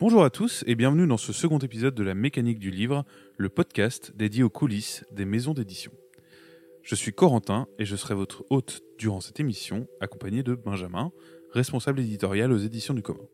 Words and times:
Bonjour 0.00 0.24
à 0.24 0.30
tous 0.30 0.64
et 0.66 0.76
bienvenue 0.76 1.06
dans 1.06 1.18
ce 1.18 1.34
second 1.34 1.58
épisode 1.58 1.94
de 1.94 2.02
la 2.02 2.14
mécanique 2.14 2.58
du 2.58 2.70
livre, 2.70 3.04
le 3.36 3.50
podcast 3.50 4.12
dédié 4.16 4.42
aux 4.42 4.48
coulisses 4.48 5.04
des 5.12 5.26
maisons 5.26 5.52
d'édition. 5.52 5.92
Je 6.82 6.94
suis 6.94 7.12
Corentin 7.12 7.66
et 7.78 7.84
je 7.84 7.96
serai 7.96 8.14
votre 8.14 8.42
hôte 8.48 8.80
durant 8.96 9.20
cette 9.20 9.40
émission, 9.40 9.86
accompagné 10.00 10.42
de 10.42 10.54
Benjamin, 10.54 11.12
responsable 11.52 12.00
éditorial 12.00 12.50
aux 12.50 12.56
éditions 12.56 12.94
du 12.94 13.02
commun. 13.02 13.26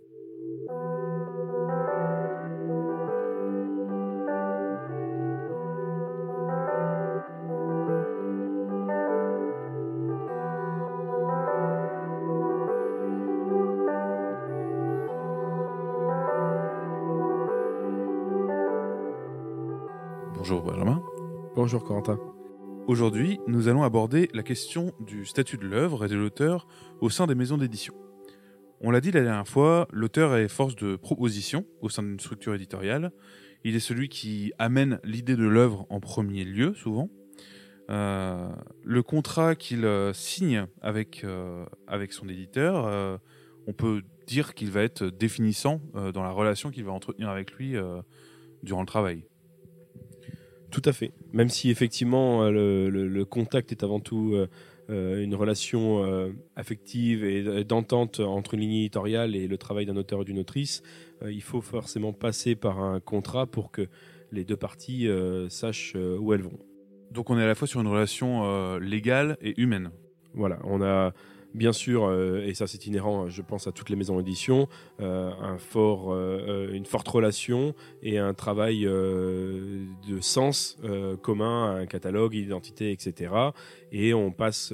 Bonjour 21.66 21.82
Corentin. 21.82 22.20
Aujourd'hui, 22.86 23.40
nous 23.48 23.66
allons 23.66 23.82
aborder 23.82 24.28
la 24.32 24.44
question 24.44 24.92
du 25.00 25.26
statut 25.26 25.56
de 25.56 25.66
l'œuvre 25.66 26.04
et 26.04 26.08
de 26.08 26.14
l'auteur 26.14 26.68
au 27.00 27.10
sein 27.10 27.26
des 27.26 27.34
maisons 27.34 27.58
d'édition. 27.58 27.92
On 28.80 28.92
l'a 28.92 29.00
dit 29.00 29.10
la 29.10 29.22
dernière 29.22 29.48
fois, 29.48 29.88
l'auteur 29.90 30.36
est 30.36 30.46
force 30.46 30.76
de 30.76 30.94
proposition 30.94 31.66
au 31.80 31.88
sein 31.88 32.04
d'une 32.04 32.20
structure 32.20 32.54
éditoriale. 32.54 33.10
Il 33.64 33.74
est 33.74 33.80
celui 33.80 34.08
qui 34.08 34.52
amène 34.60 35.00
l'idée 35.02 35.34
de 35.34 35.44
l'œuvre 35.44 35.86
en 35.90 35.98
premier 35.98 36.44
lieu, 36.44 36.72
souvent. 36.74 37.10
Euh, 37.90 38.48
le 38.84 39.02
contrat 39.02 39.56
qu'il 39.56 39.86
euh, 39.86 40.12
signe 40.12 40.68
avec, 40.82 41.24
euh, 41.24 41.66
avec 41.88 42.12
son 42.12 42.28
éditeur, 42.28 43.18
on 43.66 43.72
peut 43.72 44.02
dire 44.28 44.54
qu'il 44.54 44.70
va 44.70 44.82
être 44.82 45.06
définissant 45.06 45.80
dans 46.14 46.22
la 46.22 46.30
relation 46.30 46.70
qu'il 46.70 46.84
va 46.84 46.92
entretenir 46.92 47.28
avec 47.28 47.50
lui 47.54 47.74
durant 48.62 48.82
le 48.82 48.86
travail. 48.86 49.24
Tout 50.76 50.82
à 50.90 50.92
fait. 50.92 51.12
Même 51.32 51.48
si 51.48 51.70
effectivement 51.70 52.42
euh, 52.42 52.50
le, 52.50 52.90
le- 52.90 53.08
le 53.08 53.24
contact 53.24 53.72
est 53.72 53.82
avant 53.82 53.98
tout 53.98 54.32
euh, 54.34 54.46
euh, 54.90 55.22
une 55.24 55.34
relation 55.34 56.04
euh, 56.04 56.32
affective 56.54 57.24
et 57.24 57.64
d'entente 57.64 58.20
entre 58.20 58.52
une 58.52 58.60
ligne 58.60 58.74
éditoriale 58.74 59.34
et 59.34 59.48
le 59.48 59.56
travail 59.56 59.86
d'un 59.86 59.96
auteur 59.96 60.20
et 60.20 60.24
d'une 60.26 60.38
autrice, 60.38 60.82
euh, 61.22 61.32
il 61.32 61.40
faut 61.40 61.62
forcément 61.62 62.12
passer 62.12 62.56
par 62.56 62.78
un 62.80 63.00
contrat 63.00 63.46
pour 63.46 63.70
que 63.70 63.88
les 64.32 64.44
deux 64.44 64.58
parties 64.58 65.08
sachent 65.48 65.94
où 65.96 66.34
elles 66.34 66.42
vont. 66.42 66.58
Donc 67.10 67.30
on 67.30 67.38
est 67.38 67.42
à 67.42 67.46
la 67.46 67.54
fois 67.54 67.66
sur 67.66 67.80
une 67.80 67.86
relation 67.86 68.76
légale 68.78 69.38
et 69.40 69.58
humaine. 69.58 69.92
Voilà, 70.34 70.58
on 70.64 70.82
a 70.82 71.14
bien 71.54 71.72
sûr, 71.72 72.04
euh, 72.04 72.44
et 72.44 72.54
ça 72.54 72.66
c'est 72.66 72.86
inhérent, 72.86 73.28
je 73.28 73.42
pense 73.42 73.66
à 73.66 73.72
toutes 73.72 73.90
les 73.90 73.96
maisons 73.96 74.18
d'édition, 74.18 74.68
euh, 75.00 75.30
un 75.40 75.58
fort, 75.58 76.12
euh, 76.12 76.70
une 76.72 76.84
forte 76.84 77.08
relation 77.08 77.74
et 78.02 78.18
un 78.18 78.34
travail 78.34 78.82
de 78.84 80.20
sens 80.20 80.78
commun, 81.22 81.76
un 81.76 81.86
catalogue, 81.86 82.34
identité, 82.34 82.92
etc. 82.92 83.32
Et 83.92 84.14
on 84.14 84.30
passe 84.30 84.72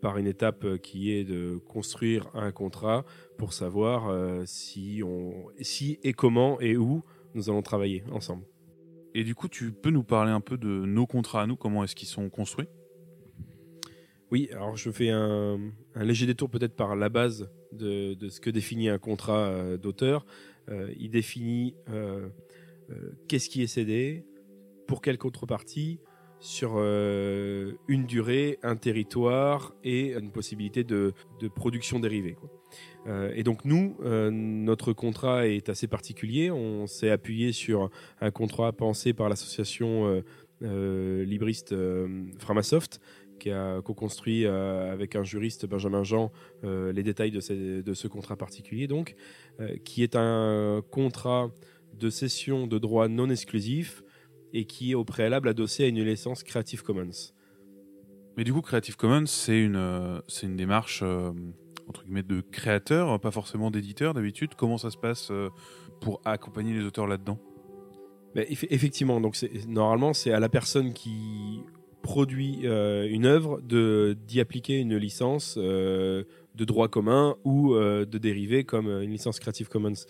par 0.00 0.18
une 0.18 0.26
étape 0.26 0.78
qui 0.78 1.12
est 1.12 1.24
de 1.24 1.60
construire 1.68 2.28
un 2.34 2.52
contrat 2.52 3.04
pour 3.38 3.52
savoir 3.52 4.12
si, 4.46 5.02
on, 5.04 5.46
si 5.60 5.98
et 6.02 6.12
comment 6.12 6.60
et 6.60 6.76
où 6.76 7.02
nous 7.34 7.50
allons 7.50 7.62
travailler 7.62 8.04
ensemble. 8.12 8.44
Et 9.14 9.24
du 9.24 9.34
coup, 9.34 9.48
tu 9.48 9.72
peux 9.72 9.90
nous 9.90 10.04
parler 10.04 10.32
un 10.32 10.40
peu 10.40 10.56
de 10.56 10.68
nos 10.68 11.06
contrats 11.06 11.42
à 11.42 11.46
nous, 11.46 11.56
comment 11.56 11.84
est-ce 11.84 11.94
qu'ils 11.94 12.08
sont 12.08 12.28
construits? 12.28 12.68
Oui, 14.34 14.48
alors 14.50 14.76
je 14.76 14.90
fais 14.90 15.10
un, 15.10 15.60
léger 15.94 16.26
détour 16.26 16.50
peut-être 16.50 16.74
par 16.74 16.96
la 16.96 17.08
base 17.08 17.48
de, 17.70 18.16
ce 18.28 18.40
que 18.40 18.50
définit 18.50 18.88
un 18.88 18.98
contrat 18.98 19.46
euh, 19.46 19.76
d'auteur. 19.76 20.26
Euh, 20.68 20.92
il 20.98 21.12
définit 21.12 21.76
euh, 21.88 22.30
qu'est-ce 23.28 23.48
qui 23.48 23.62
est 23.62 23.68
cédé, 23.68 24.26
pour 24.88 25.02
quelle 25.02 25.18
contrepartie, 25.18 26.00
sur 26.40 26.78
une 26.78 28.06
durée, 28.06 28.58
un 28.64 28.74
territoire 28.74 29.72
et 29.84 30.14
une 30.14 30.32
possibilité 30.32 30.82
de, 30.82 31.14
production 31.54 32.00
dérivée. 32.00 32.36
et 33.06 33.44
donc 33.44 33.64
nous, 33.64 33.96
notre 34.02 34.92
contrat 34.92 35.46
est 35.46 35.70
assez 35.70 35.86
particulier. 35.86 36.50
On 36.50 36.86
s'est 36.86 37.08
appuyé 37.08 37.52
sur 37.52 37.88
un 38.20 38.30
contrat 38.30 38.72
pensé 38.72 39.14
par 39.14 39.30
l'association 39.30 40.22
libriste 40.60 41.74
Framasoft 42.38 43.00
qui 43.44 43.50
a 43.50 43.82
co-construit 43.82 44.46
euh, 44.46 44.90
avec 44.90 45.16
un 45.16 45.22
juriste, 45.22 45.66
Benjamin 45.66 46.02
Jean, 46.02 46.32
euh, 46.64 46.92
les 46.92 47.02
détails 47.02 47.30
de, 47.30 47.40
ces- 47.40 47.82
de 47.82 47.94
ce 47.94 48.08
contrat 48.08 48.36
particulier, 48.36 48.86
donc, 48.86 49.16
euh, 49.60 49.76
qui 49.84 50.02
est 50.02 50.16
un 50.16 50.82
contrat 50.90 51.50
de 51.92 52.08
cession 52.08 52.66
de 52.66 52.78
droits 52.78 53.08
non 53.08 53.28
exclusifs 53.28 54.02
et 54.54 54.64
qui 54.64 54.92
est 54.92 54.94
au 54.94 55.04
préalable 55.04 55.48
adossé 55.50 55.84
à 55.84 55.88
une 55.88 56.02
licence 56.02 56.42
Creative 56.42 56.82
Commons. 56.82 57.34
Mais 58.38 58.44
du 58.44 58.52
coup, 58.54 58.62
Creative 58.62 58.96
Commons, 58.96 59.26
c'est 59.26 59.60
une, 59.60 60.22
c'est 60.26 60.46
une 60.46 60.56
démarche 60.56 61.02
euh, 61.02 61.30
entre 61.86 62.02
guillemets 62.04 62.22
de 62.22 62.40
créateur, 62.40 63.20
pas 63.20 63.30
forcément 63.30 63.70
d'éditeur 63.70 64.14
d'habitude. 64.14 64.54
Comment 64.56 64.78
ça 64.78 64.90
se 64.90 64.96
passe 64.96 65.30
euh, 65.30 65.50
pour 66.00 66.22
accompagner 66.24 66.72
les 66.72 66.84
auteurs 66.84 67.06
là-dedans? 67.06 67.38
Mais 68.34 68.44
eff- 68.44 68.66
effectivement, 68.70 69.20
donc 69.20 69.36
normalement, 69.68 70.14
c'est 70.14 70.32
à 70.32 70.40
la 70.40 70.48
personne 70.48 70.94
qui 70.94 71.60
produit 72.04 72.60
euh, 72.64 73.08
une 73.10 73.24
œuvre 73.24 73.60
d'y 73.62 74.38
appliquer 74.38 74.78
une 74.78 74.96
licence 74.96 75.56
euh, 75.56 76.24
de 76.54 76.64
droit 76.66 76.88
commun 76.88 77.34
ou 77.44 77.74
euh, 77.74 78.04
de 78.04 78.18
dérivé 78.18 78.62
comme 78.62 78.88
une 78.88 79.10
licence 79.10 79.40
Creative 79.40 79.68
Commons. 79.68 80.04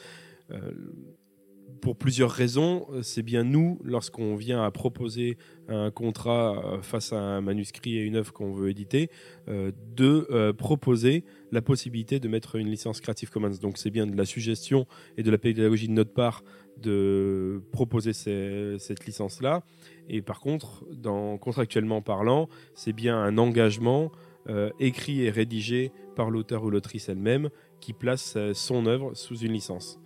Pour 1.80 1.96
plusieurs 1.96 2.30
raisons, 2.30 2.86
c'est 3.02 3.22
bien 3.22 3.44
nous, 3.44 3.78
lorsqu'on 3.84 4.36
vient 4.36 4.64
à 4.64 4.70
proposer 4.70 5.36
un 5.68 5.90
contrat 5.90 6.78
face 6.80 7.12
à 7.12 7.18
un 7.18 7.42
manuscrit 7.42 7.98
et 7.98 8.00
une 8.00 8.16
œuvre 8.16 8.32
qu'on 8.32 8.52
veut 8.52 8.70
éditer, 8.70 9.10
de 9.46 10.52
proposer 10.52 11.24
la 11.52 11.60
possibilité 11.60 12.20
de 12.20 12.28
mettre 12.28 12.56
une 12.56 12.70
licence 12.70 13.02
Creative 13.02 13.28
Commons. 13.28 13.58
Donc 13.60 13.76
c'est 13.76 13.90
bien 13.90 14.06
de 14.06 14.16
la 14.16 14.24
suggestion 14.24 14.86
et 15.18 15.22
de 15.22 15.30
la 15.30 15.36
pédagogie 15.36 15.88
de 15.88 15.92
notre 15.92 16.14
part 16.14 16.42
de 16.78 17.62
proposer 17.72 18.12
cette 18.12 19.06
licence-là. 19.06 19.62
Et 20.08 20.22
par 20.22 20.40
contre, 20.40 20.84
dans, 20.92 21.38
contractuellement 21.38 22.02
parlant, 22.02 22.48
c'est 22.74 22.92
bien 22.92 23.16
un 23.16 23.38
engagement 23.38 24.12
euh, 24.48 24.70
écrit 24.78 25.22
et 25.22 25.30
rédigé 25.30 25.92
par 26.14 26.30
l'auteur 26.30 26.64
ou 26.64 26.70
l'autrice 26.70 27.08
elle-même 27.08 27.50
qui 27.80 27.92
place 27.92 28.34
euh, 28.36 28.52
son 28.54 28.86
œuvre 28.86 29.14
sous 29.14 29.38
une 29.38 29.52
licence. 29.52 29.98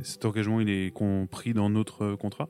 Cet 0.00 0.24
engagement, 0.24 0.60
il 0.60 0.70
est 0.70 0.90
compris 0.92 1.54
dans 1.54 1.70
notre 1.70 2.02
euh, 2.02 2.16
contrat? 2.16 2.48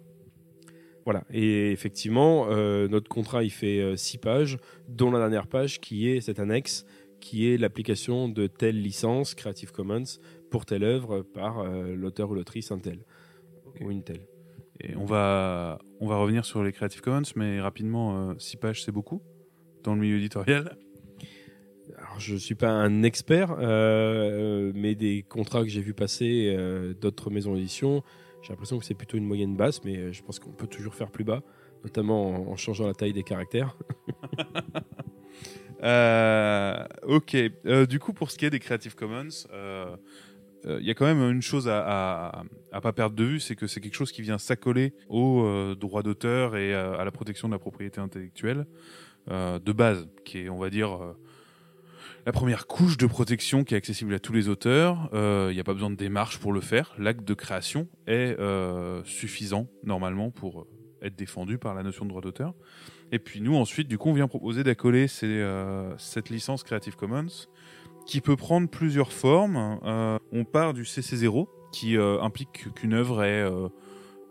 Voilà. 1.05 1.25
Et 1.33 1.73
effectivement, 1.73 2.47
euh, 2.51 2.89
notre 2.89 3.09
contrat, 3.09 3.43
il 3.43 3.51
fait 3.51 3.81
euh, 3.81 3.97
six 3.97 4.19
pages, 4.19 4.59
dont 4.89 5.11
la 5.11 5.19
dernière 5.19 5.47
page 5.47 5.81
qui 5.81 6.09
est 6.09 6.21
cette 6.21 6.39
annexe, 6.39 6.87
qui 7.21 7.49
est 7.49 7.57
l'application 7.57 8.29
de 8.29 8.47
telle 8.47 8.81
licence 8.81 9.35
Creative 9.35 9.73
Commons 9.73 10.05
pour 10.51 10.65
telle 10.65 10.85
œuvre 10.85 11.23
par 11.23 11.61
euh, 11.61 11.95
l'auteur 11.95 12.31
ou 12.31 12.35
l'autrice 12.35 12.71
un 12.71 12.79
tel 12.79 13.05
ou 13.81 13.91
une 13.91 14.03
telle. 14.03 14.27
Et 14.81 14.97
on 14.97 15.05
va, 15.05 15.79
on 16.01 16.07
va 16.07 16.17
revenir 16.17 16.45
sur 16.45 16.63
les 16.63 16.73
Creative 16.73 17.01
Commons, 17.01 17.23
mais 17.37 17.61
rapidement, 17.61 18.35
6 18.39 18.57
pages, 18.57 18.83
c'est 18.85 18.93
beaucoup 18.93 19.23
dans 19.83 19.95
le 19.95 20.01
milieu 20.01 20.17
éditorial? 20.17 20.77
Alors, 21.99 22.19
je 22.19 22.37
suis 22.37 22.55
pas 22.55 22.71
un 22.71 23.03
expert, 23.03 23.57
euh, 23.59 24.73
mais 24.75 24.95
des 24.95 25.25
contrats 25.29 25.63
que 25.63 25.69
j'ai 25.69 25.81
vu 25.81 25.95
passer 25.95 26.55
euh, 26.57 26.95
d'autres 26.95 27.31
maisons 27.31 27.55
d'édition, 27.55 28.03
j'ai 28.43 28.51
l'impression 28.51 28.79
que 28.79 28.85
c'est 28.85 28.95
plutôt 28.95 29.17
une 29.17 29.25
moyenne 29.25 29.57
basse, 29.57 29.85
mais 29.85 29.97
euh, 29.97 30.13
je 30.13 30.23
pense 30.23 30.39
qu'on 30.39 30.53
peut 30.53 30.67
toujours 30.67 30.95
faire 30.95 31.11
plus 31.11 31.25
bas, 31.25 31.43
notamment 31.85 32.49
en, 32.49 32.53
en 32.53 32.57
changeant 32.57 32.87
la 32.87 32.95
taille 32.95 33.13
des 33.13 33.23
caractères. 33.25 33.77
Euh, 35.85 36.85
ok. 37.03 37.35
Euh, 37.67 37.87
du 37.87 37.99
coup, 37.99 38.13
pour 38.13 38.31
ce 38.31 38.39
qui 38.39 38.45
est 38.45 38.51
des 38.51 38.61
Creative 38.61 38.95
Commons, 38.95 39.49
euh, 40.67 40.79
il 40.81 40.87
y 40.87 40.91
a 40.91 40.95
quand 40.95 41.07
même 41.07 41.23
une 41.31 41.43
chose 41.43 41.69
à, 41.69 42.45
à, 42.71 42.81
pas 42.81 42.93
perdre 42.93 43.17
de 43.17 43.25
vue, 43.25 43.41
c'est 43.41 43.57
que 43.57 43.67
c'est 43.67 43.81
quelque 43.81 43.95
chose 43.95 44.13
qui 44.13 44.23
vient 44.23 44.39
s'accoler 44.39 44.95
aux 45.09 45.43
euh, 45.45 45.75
droits 45.75 46.03
d'auteur 46.03 46.57
et 46.57 46.75
à 46.75 47.05
la 47.05 47.11
protection 47.11 47.49
de 47.49 47.55
la 47.55 47.59
propriété 47.59 48.01
intellectuelle 48.01 48.67
euh, 49.31 49.59
de 49.59 49.73
base, 49.73 50.09
qui 50.25 50.39
est, 50.39 50.49
on 50.49 50.59
va 50.59 50.71
dire, 50.71 50.99
la 52.27 52.33
première 52.33 52.67
couche 52.67 52.97
de 52.97 53.07
protection 53.07 53.65
qui 53.65 53.75
est 53.75 53.77
accessible 53.77 54.15
à 54.15 54.21
tous 54.21 54.33
les 54.33 54.49
auteurs. 54.49 55.09
Il 55.13 55.55
n'y 55.55 55.61
a 55.61 55.65
pas 55.65 55.75
besoin 55.75 55.91
de 55.91 55.97
démarche 55.97 56.39
pour 56.39 56.53
le 56.53 56.61
faire. 56.61 56.93
L'acte 56.99 57.25
de 57.25 57.35
création 57.35 57.89
est 58.07 58.37
suffisant 59.05 59.69
normalement 59.83 60.31
pour 60.31 60.67
être 61.03 61.17
défendu 61.17 61.59
par 61.59 61.75
la 61.75 61.83
notion 61.83 62.05
de 62.05 62.11
droit 62.11 62.23
d'auteur. 62.23 62.55
Et 63.11 63.19
puis 63.19 63.41
nous 63.41 63.57
ensuite, 63.57 63.89
du 63.89 63.99
coup, 63.99 64.09
on 64.09 64.15
vient 64.15 64.29
proposer 64.29 64.63
d'accoler 64.63 65.09
cette 65.09 66.31
licence 66.31 66.63
Creative 66.63 66.97
Commons 66.97 67.49
qui 68.07 68.21
peut 68.21 68.37
prendre 68.37 68.69
plusieurs 68.69 69.13
formes. 69.13 69.79
Euh, 69.85 70.19
on 70.33 70.45
part 70.45 70.75
du 70.75 70.83
CC0 70.83 71.47
qui 71.73 71.97
euh, 71.97 72.21
implique 72.21 72.73
qu'une 72.75 72.93
œuvre 72.93 73.23
est 73.23 73.51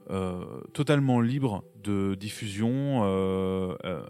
euh, 0.10 0.44
totalement 0.74 1.22
libre 1.22 1.64
de 1.84 2.16
diffusion. 2.16 3.04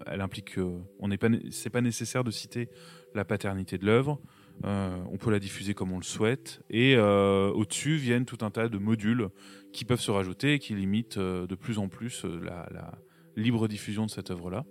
elle 0.05 0.21
implique 0.21 0.55
que 0.55 0.73
on 0.99 1.07
n'est 1.07 1.17
pas, 1.17 1.29
pas 1.71 1.81
nécessaire 1.81 2.23
de 2.23 2.31
citer 2.31 2.69
la 3.13 3.23
paternité 3.23 3.77
de 3.77 3.85
l'œuvre. 3.85 4.19
on 4.63 5.17
peut 5.17 5.31
la 5.31 5.39
diffuser 5.39 5.73
comme 5.73 5.91
on 5.91 5.97
le 5.97 6.03
souhaite. 6.03 6.61
Et 6.69 6.97
au-dessus 6.97 7.95
viennent 7.95 8.25
tout 8.25 8.39
un 8.41 8.49
tas 8.49 8.67
de 8.67 8.77
modules 8.77 9.29
qui 9.73 9.85
peuvent 9.85 10.01
se 10.01 10.11
rajouter 10.11 10.55
et 10.55 10.59
qui 10.59 10.73
limitent 10.75 11.19
de 11.19 11.55
plus 11.55 11.77
en 11.77 11.87
plus 11.87 12.25
la, 12.25 12.91
libre 13.37 13.67
diffusion 13.67 14.05
de 14.05 14.11
cette 14.11 14.31
œuvre-là. 14.31 14.65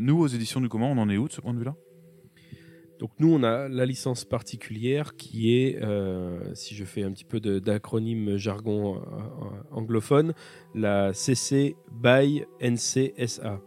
nous, 0.00 0.18
aux 0.18 0.26
éditions 0.26 0.60
du 0.60 0.68
commun, 0.68 0.86
on 0.86 0.98
en 0.98 1.08
est 1.10 1.18
où 1.18 1.28
de 1.28 1.32
ce 1.32 1.40
point 1.40 1.52
de 1.52 1.58
vue-là? 1.58 1.76
Donc 3.00 3.12
nous, 3.18 3.32
on 3.32 3.42
a 3.42 3.66
la 3.66 3.86
licence 3.86 4.26
particulière 4.26 5.16
qui 5.16 5.56
est, 5.56 5.82
euh, 5.82 6.38
si 6.54 6.74
je 6.74 6.84
fais 6.84 7.02
un 7.02 7.10
petit 7.12 7.24
peu 7.24 7.40
d'acronyme 7.40 8.36
jargon 8.36 8.98
euh, 8.98 9.00
anglophone, 9.70 10.34
la 10.74 11.14
CC 11.14 11.76
BY 11.90 12.44
NCSA. 12.60 13.62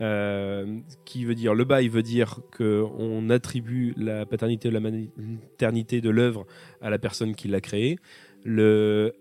Euh, 0.00 0.80
qui 1.04 1.24
veut 1.24 1.36
dire 1.36 1.54
le 1.54 1.64
bail 1.64 1.86
veut 1.86 2.02
dire 2.02 2.40
qu'on 2.58 3.30
attribue 3.30 3.94
la 3.96 4.26
paternité 4.26 4.68
ou 4.68 4.72
la 4.72 4.80
maternité 4.80 6.00
de 6.00 6.10
l'œuvre 6.10 6.44
à 6.80 6.90
la 6.90 6.98
personne 6.98 7.36
qui 7.36 7.46
l'a 7.46 7.60
créée. 7.60 7.96
Le 8.42 9.14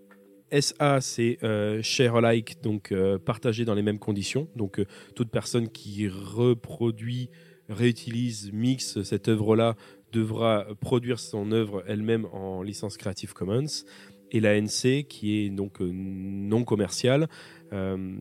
SA, 0.52 1.00
c'est 1.00 1.38
share 1.84 2.16
alike, 2.16 2.60
donc 2.64 2.92
partagé 3.24 3.66
dans 3.66 3.76
les 3.76 3.84
mêmes 3.84 4.00
conditions. 4.00 4.48
Donc 4.56 4.84
toute 5.16 5.30
personne 5.30 5.70
qui 5.70 6.08
reproduit 6.08 7.30
réutilise, 7.70 8.52
mixe 8.52 9.02
cette 9.04 9.28
œuvre-là, 9.28 9.76
devra 10.12 10.66
produire 10.80 11.20
son 11.20 11.52
œuvre 11.52 11.84
elle-même 11.88 12.26
en 12.32 12.62
licence 12.62 12.98
Creative 12.98 13.34
Commons. 13.34 13.84
Et 14.32 14.40
la 14.40 14.60
NC, 14.60 15.06
qui 15.08 15.38
est 15.38 15.50
donc 15.50 15.82
euh, 15.82 15.92
non 15.94 16.64
commerciale, 16.64 17.28
euh, 17.72 18.18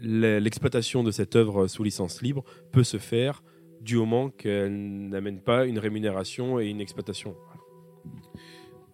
l'exploitation 0.00 1.02
de 1.02 1.10
cette 1.10 1.36
œuvre 1.36 1.66
sous 1.66 1.82
licence 1.82 2.22
libre 2.22 2.44
peut 2.72 2.84
se 2.84 2.96
faire 2.96 3.42
du 3.80 3.96
moment 3.96 4.30
qu'elle 4.30 5.08
n'amène 5.08 5.40
pas 5.40 5.66
une 5.66 5.78
rémunération 5.78 6.60
et 6.60 6.68
une 6.68 6.80
exploitation. 6.80 7.34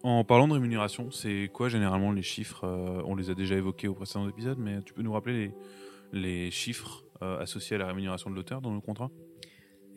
En 0.03 0.23
parlant 0.23 0.47
de 0.47 0.53
rémunération, 0.53 1.11
c'est 1.11 1.49
quoi 1.51 1.69
généralement 1.69 2.11
les 2.11 2.21
chiffres 2.21 2.65
euh, 2.65 3.01
On 3.05 3.15
les 3.15 3.29
a 3.29 3.33
déjà 3.33 3.55
évoqués 3.55 3.87
au 3.87 3.93
précédent 3.93 4.27
épisode, 4.27 4.57
mais 4.59 4.81
tu 4.83 4.93
peux 4.93 5.01
nous 5.01 5.13
rappeler 5.13 5.51
les, 6.13 6.21
les 6.21 6.51
chiffres 6.51 7.03
associés 7.19 7.77
à 7.77 7.79
la 7.79 7.87
rémunération 7.87 8.29
de 8.29 8.35
l'auteur 8.35 8.61
dans 8.61 8.71
le 8.71 8.79
contrat 8.79 9.09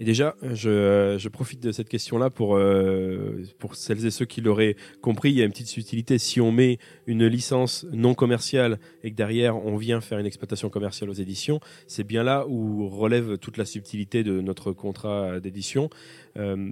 et 0.00 0.04
déjà, 0.04 0.34
je, 0.42 1.28
profite 1.28 1.62
de 1.62 1.72
cette 1.72 1.90
question-là 1.90 2.30
pour, 2.30 2.56
euh, 2.56 3.44
pour 3.58 3.74
celles 3.74 4.06
et 4.06 4.10
ceux 4.10 4.24
qui 4.24 4.40
l'auraient 4.40 4.74
compris. 5.02 5.30
Il 5.30 5.36
y 5.36 5.42
a 5.42 5.44
une 5.44 5.50
petite 5.50 5.66
subtilité. 5.66 6.16
Si 6.16 6.40
on 6.40 6.50
met 6.52 6.78
une 7.06 7.26
licence 7.26 7.84
non 7.92 8.14
commerciale 8.14 8.80
et 9.04 9.10
que 9.10 9.14
derrière 9.14 9.62
on 9.62 9.76
vient 9.76 10.00
faire 10.00 10.18
une 10.18 10.24
exploitation 10.24 10.70
commerciale 10.70 11.10
aux 11.10 11.14
éditions, 11.14 11.60
c'est 11.86 12.04
bien 12.04 12.22
là 12.22 12.46
où 12.48 12.88
relève 12.88 13.36
toute 13.36 13.58
la 13.58 13.66
subtilité 13.66 14.24
de 14.24 14.40
notre 14.40 14.72
contrat 14.72 15.38
d'édition. 15.38 15.90
Euh, 16.38 16.70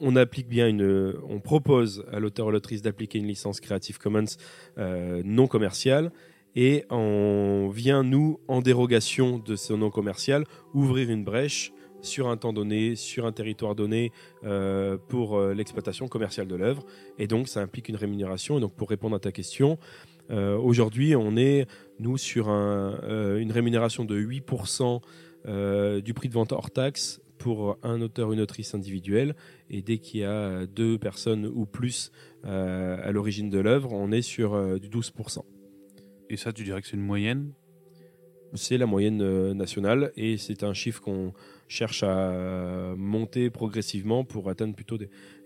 on 0.00 0.16
applique 0.16 0.48
bien 0.48 0.66
une, 0.66 1.14
on 1.28 1.38
propose 1.38 2.06
à 2.10 2.18
l'auteur 2.18 2.46
ou 2.46 2.50
l'autrice 2.50 2.80
d'appliquer 2.80 3.18
une 3.18 3.26
licence 3.26 3.60
Creative 3.60 3.98
Commons 3.98 4.24
euh, 4.78 5.20
non 5.22 5.46
commerciale 5.46 6.12
et 6.56 6.86
on 6.88 7.68
vient 7.68 8.02
nous 8.02 8.40
en 8.48 8.62
dérogation 8.62 9.38
de 9.38 9.54
ce 9.54 9.74
non 9.74 9.90
commercial 9.90 10.44
ouvrir 10.72 11.10
une 11.10 11.24
brèche 11.24 11.72
sur 12.02 12.28
un 12.28 12.36
temps 12.36 12.52
donné, 12.52 12.96
sur 12.96 13.26
un 13.26 13.32
territoire 13.32 13.74
donné, 13.74 14.12
euh, 14.44 14.96
pour 15.08 15.36
euh, 15.36 15.54
l'exploitation 15.54 16.08
commerciale 16.08 16.46
de 16.46 16.56
l'œuvre. 16.56 16.84
Et 17.18 17.26
donc, 17.26 17.48
ça 17.48 17.60
implique 17.60 17.88
une 17.88 17.96
rémunération. 17.96 18.58
Et 18.58 18.60
donc, 18.60 18.74
pour 18.74 18.88
répondre 18.88 19.16
à 19.16 19.20
ta 19.20 19.32
question, 19.32 19.78
euh, 20.30 20.56
aujourd'hui, 20.56 21.16
on 21.16 21.36
est, 21.36 21.66
nous, 21.98 22.16
sur 22.16 22.48
une 22.48 23.52
rémunération 23.52 24.04
de 24.04 24.20
8% 24.20 25.00
du 26.02 26.14
prix 26.14 26.28
de 26.28 26.34
vente 26.34 26.52
hors 26.52 26.70
taxe 26.70 27.20
pour 27.38 27.78
un 27.82 28.02
auteur 28.02 28.28
ou 28.28 28.32
une 28.34 28.40
autrice 28.40 28.74
individuelle. 28.74 29.34
Et 29.70 29.82
dès 29.82 29.98
qu'il 29.98 30.20
y 30.20 30.24
a 30.24 30.66
deux 30.66 30.98
personnes 30.98 31.46
ou 31.46 31.66
plus 31.66 32.12
à 32.44 33.10
l'origine 33.12 33.50
de 33.50 33.58
l'œuvre, 33.58 33.92
on 33.92 34.12
est 34.12 34.22
sur 34.22 34.78
du 34.78 34.88
12%. 34.88 35.42
Et 36.28 36.36
ça, 36.36 36.52
tu 36.52 36.62
dirais 36.64 36.80
que 36.80 36.86
c'est 36.86 36.96
une 36.96 37.02
moyenne? 37.02 37.52
C'est 38.54 38.78
la 38.78 38.86
moyenne 38.86 39.52
nationale 39.52 40.12
et 40.16 40.36
c'est 40.36 40.62
un 40.62 40.74
chiffre 40.74 41.00
qu'on 41.00 41.32
cherche 41.70 42.02
à 42.02 42.94
monter 42.96 43.48
progressivement 43.48 44.24
pour 44.24 44.50
atteindre 44.50 44.74
plutôt 44.74 44.98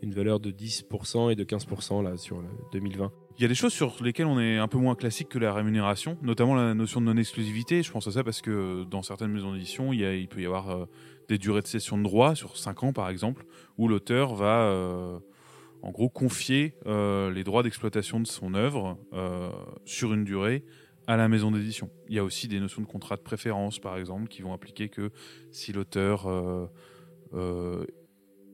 une 0.02 0.14
valeur 0.14 0.40
de 0.40 0.50
10% 0.50 1.30
et 1.30 1.36
de 1.36 1.44
15% 1.44 2.02
là, 2.02 2.16
sur 2.16 2.42
2020. 2.72 3.12
Il 3.36 3.42
y 3.42 3.44
a 3.44 3.48
des 3.48 3.54
choses 3.54 3.74
sur 3.74 4.02
lesquelles 4.02 4.26
on 4.26 4.40
est 4.40 4.56
un 4.56 4.68
peu 4.68 4.78
moins 4.78 4.94
classique 4.94 5.28
que 5.28 5.38
la 5.38 5.52
rémunération, 5.52 6.16
notamment 6.22 6.54
la 6.54 6.72
notion 6.72 7.00
de 7.02 7.06
non-exclusivité. 7.06 7.82
Je 7.82 7.92
pense 7.92 8.06
à 8.06 8.12
ça 8.12 8.24
parce 8.24 8.40
que 8.40 8.84
dans 8.84 9.02
certaines 9.02 9.32
maisons 9.32 9.52
d'édition, 9.52 9.92
il, 9.92 10.28
peut 10.28 10.40
y 10.40 10.46
avoir 10.46 10.70
euh, 10.70 10.86
des 11.28 11.36
durées 11.36 11.60
de 11.60 11.66
cession 11.66 11.98
de 11.98 12.04
droit 12.04 12.34
sur 12.34 12.56
5 12.56 12.84
ans 12.84 12.92
par 12.94 13.10
exemple, 13.10 13.44
où 13.76 13.86
l'auteur 13.86 14.34
va 14.34 14.62
euh, 14.62 15.18
en 15.82 15.90
gros 15.90 16.08
confier 16.08 16.74
euh, 16.86 17.30
les 17.30 17.44
droits 17.44 17.62
d'exploitation 17.62 18.18
de 18.18 18.26
son 18.26 18.54
œuvre 18.54 18.96
sur 19.84 20.14
une 20.14 20.24
durée 20.24 20.64
à 21.06 21.16
la 21.16 21.28
maison 21.28 21.50
d'édition. 21.50 21.90
Il 22.08 22.14
y 22.14 22.18
a 22.18 22.24
aussi 22.24 22.48
des 22.48 22.60
notions 22.60 22.82
de 22.82 22.86
contrat 22.86 23.16
de 23.16 23.22
préférence, 23.22 23.78
par 23.78 23.96
exemple, 23.96 24.28
qui 24.28 24.42
vont 24.42 24.52
appliquer 24.52 24.88
que 24.88 25.10
si 25.50 25.72
l'auteur 25.72 26.26
euh, 26.26 26.66
euh, 27.34 27.84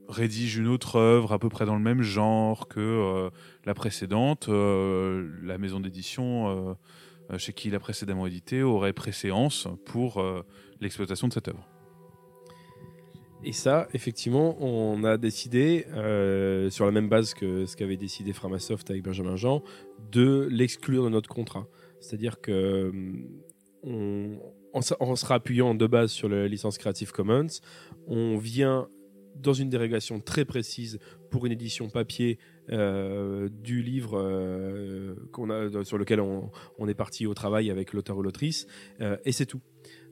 rédige 0.09 0.57
une 0.57 0.67
autre 0.67 0.97
œuvre 0.97 1.33
à 1.33 1.39
peu 1.39 1.49
près 1.49 1.67
dans 1.67 1.77
le 1.77 1.83
même 1.83 2.03
genre 2.03 2.69
que 2.69 2.81
euh, 2.81 3.31
la 3.65 3.75
précédente, 3.75 4.49
la 4.49 5.59
maison 5.59 5.81
d'édition 5.81 6.77
chez 7.37 7.53
qui 7.53 7.69
il 7.69 7.77
a 7.77 7.81
précédemment 7.81 8.27
édité 8.27 8.65
aurait 8.65 8.93
préséance 8.93 9.69
pour 9.85 10.23
l'exploitation 10.81 11.29
de 11.29 11.33
cette 11.33 11.47
œuvre. 11.47 11.65
Et 13.43 13.53
ça, 13.53 13.89
effectivement, 13.95 14.63
on 14.63 15.05
a 15.05 15.17
décidé, 15.17 15.87
sur 16.71 16.87
la 16.87 16.91
même 16.91 17.09
base 17.09 17.33
que 17.35 17.67
ce 17.67 17.77
qu'avait 17.77 17.97
décidé 17.97 18.33
Framasoft 18.33 18.91
avec 18.91 19.05
Benjamin 19.05 19.37
Jean, 19.37 19.63
de 20.11 20.49
l'exclure 20.51 21.05
de 21.05 21.11
notre 21.11 21.29
contrat. 21.29 21.69
C'est-à-dire 22.01 22.41
que 22.41 22.93
on, 23.83 24.39
en, 24.73 25.17
se 25.17 25.27
rappuyant 25.27 25.75
de 25.75 25.87
base 25.87 26.11
sur 26.11 26.29
la 26.29 26.47
licence 26.49 26.79
Creative 26.79 27.13
Commons, 27.13 27.61
on 28.07 28.37
vient 28.37 28.89
dans 29.37 29.53
une 29.53 29.69
dérogation 29.71 30.21
très 30.21 30.45
précise 30.45 30.99
pour 31.31 31.47
une 31.47 31.53
édition 31.53 31.89
papier 31.89 32.39
euh, 32.71 33.49
du 33.49 33.83
livre 33.83 34.19
euh, 34.21 35.15
a, 35.49 35.85
sur 35.85 35.99
lequel 35.99 36.21
on, 36.21 36.89
est 36.89 36.95
parti 36.95 37.27
au 37.27 37.35
travail 37.35 37.71
avec 37.71 37.93
l'auteur 37.93 38.19
ou 38.19 38.23
l'autrice, 38.23 38.67
euh, 39.01 39.17
et 39.25 39.33
c'est 39.33 39.47
tout. 39.47 39.61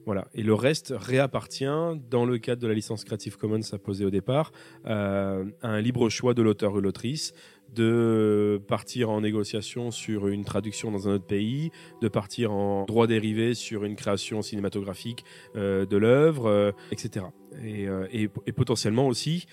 Voilà. 0.06 0.28
Et 0.32 0.42
le 0.42 0.54
reste 0.54 0.94
réappartient, 0.96 1.66
dans 2.10 2.24
le 2.24 2.38
cadre 2.38 2.62
de 2.62 2.66
la 2.66 2.72
licence 2.72 3.04
Creative 3.04 3.36
Commons 3.36 3.60
apposée 3.72 4.06
au 4.06 4.10
départ, 4.10 4.52
à 4.84 5.42
un 5.60 5.80
libre 5.82 6.08
choix 6.08 6.32
de 6.32 6.40
l'auteur 6.40 6.72
ou 6.72 6.80
l'autrice 6.80 7.34
de 7.74 8.60
partir 8.66 9.10
en 9.10 9.20
négociation 9.20 9.90
sur 9.90 10.28
une 10.28 10.44
traduction 10.44 10.90
dans 10.90 11.08
un 11.08 11.14
autre 11.14 11.26
pays, 11.26 11.70
de 12.00 12.08
partir 12.08 12.52
en 12.52 12.84
droit 12.84 13.06
dérivé 13.06 13.54
sur 13.54 13.84
une 13.84 13.96
création 13.96 14.42
cinématographique 14.42 15.24
euh, 15.56 15.86
de 15.86 15.96
l'œuvre, 15.96 16.46
euh, 16.46 16.72
etc. 16.90 17.26
Euh, 17.62 18.06
et, 18.12 18.28
potentiellement 18.52 19.06
aussi 19.06 19.46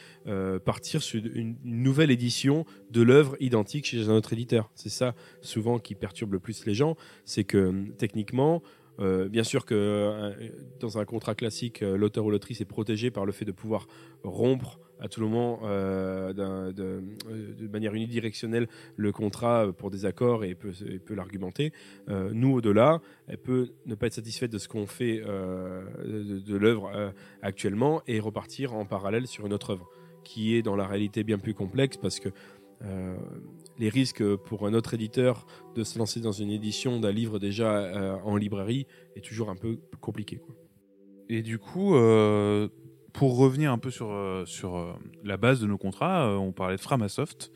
partir 0.66 1.02
sur 1.02 1.22
une, 1.34 1.56
nouvelle 1.64 2.12
édition 2.12 2.66
de 2.92 3.02
l'œuvre 3.02 3.36
identique 3.40 3.86
chez 3.86 4.10
un 4.10 4.14
autre 4.14 4.34
éditeur. 4.34 4.70
C'est 4.76 4.90
ça 4.90 5.16
souvent 5.42 5.80
qui 5.80 5.96
perturbe 5.96 6.34
le 6.34 6.40
plus 6.40 6.66
les 6.66 6.74
gens, 6.74 6.96
c'est 7.24 7.44
que 7.44 7.86
techniquement, 7.98 8.62
bien 9.00 9.44
sûr 9.44 9.66
que 9.66 10.34
dans 10.80 10.98
un 10.98 11.06
contrat 11.06 11.36
classique, 11.36 11.82
l'auteur 11.82 12.26
ou 12.26 12.32
l'autrice 12.32 12.62
est 12.62 12.66
protégé 12.66 13.12
par 13.12 13.26
le 13.26 13.32
fait 13.32 13.46
de 13.46 13.52
pouvoir 13.52 13.88
rompre 14.24 14.80
à 15.00 15.08
tout 15.08 15.22
moment 15.22 15.60
euh, 15.64 16.34
de, 16.34 16.82
euh, 17.30 17.70
manière 17.72 17.94
unidirectionnelle 17.94 18.68
le 18.96 19.12
contrat 19.12 19.72
pour 19.78 19.92
des 19.92 20.06
accords 20.06 20.44
et 20.44 20.56
peut, 20.56 20.74
l'argumenter. 21.16 21.74
Euh, 22.10 22.32
nous, 22.34 22.54
au-delà, 22.54 23.02
elle 23.28 23.38
peut 23.38 23.70
ne 23.86 23.96
pas 23.96 24.08
être 24.08 24.14
satisfaite 24.14 24.52
de 24.52 24.58
ce 24.58 24.68
qu'on 24.68 24.88
fait 24.88 25.20
de, 25.20 26.40
de 26.40 26.56
l'œuvre 26.58 27.14
actuellement 27.42 28.02
et 28.08 28.20
repartir 28.20 28.74
en 28.74 28.86
parallèle 28.86 29.28
sur 29.28 29.46
une 29.46 29.54
autre 29.54 29.72
œuvre 29.72 29.90
qui 30.24 30.56
est 30.56 30.64
dans 30.64 30.76
la 30.76 30.88
réalité 30.88 31.24
bien 31.24 31.38
plus 31.38 31.54
complexe 31.54 31.98
parce 31.98 32.20
que 32.20 32.30
les 33.78 33.90
risques 33.90 34.24
pour 34.36 34.68
un 34.68 34.74
autre 34.74 34.94
éditeur 34.94 35.48
de 35.76 35.84
se 35.84 35.98
lancer 35.98 36.20
dans 36.20 36.32
une 36.32 36.52
édition 36.52 37.00
d'un 37.00 37.12
livre 37.12 37.40
déjà 37.40 38.20
en 38.24 38.36
librairie 38.36 38.86
est 39.16 39.24
toujours 39.24 39.50
un 39.50 39.56
peu 39.56 39.80
compliqué. 40.02 40.42
Et 41.30 41.42
du 41.42 41.58
coup, 41.58 41.96
pour 43.16 43.38
revenir 43.38 43.72
un 43.72 43.78
peu 43.78 43.90
sur, 43.90 44.12
euh, 44.12 44.46
sur 44.46 44.76
euh, 44.76 44.94
la 45.24 45.38
base 45.38 45.62
de 45.62 45.68
nos 45.68 45.78
contrats, 45.78 46.28
euh, 46.28 46.36
on 46.36 46.52
parlait 46.52 46.76
de 46.76 46.82
Framasoft. 46.82 47.52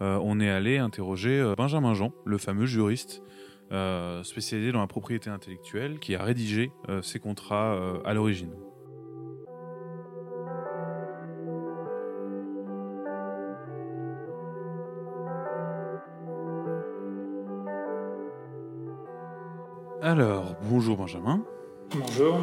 on 0.00 0.40
est 0.40 0.50
allé 0.50 0.78
interroger 0.78 1.54
Benjamin 1.56 1.94
Jean, 1.94 2.12
le 2.26 2.36
fameux 2.36 2.66
juriste 2.66 3.22
spécialisé 4.22 4.70
dans 4.70 4.80
la 4.80 4.86
propriété 4.86 5.30
intellectuelle, 5.30 5.98
qui 5.98 6.14
a 6.14 6.22
rédigé 6.22 6.70
ces 7.02 7.18
contrats 7.18 8.00
à 8.04 8.12
l'origine. 8.12 8.52
Alors, 20.16 20.54
bonjour 20.70 20.96
Benjamin. 20.96 21.42
Bonjour. 21.92 22.38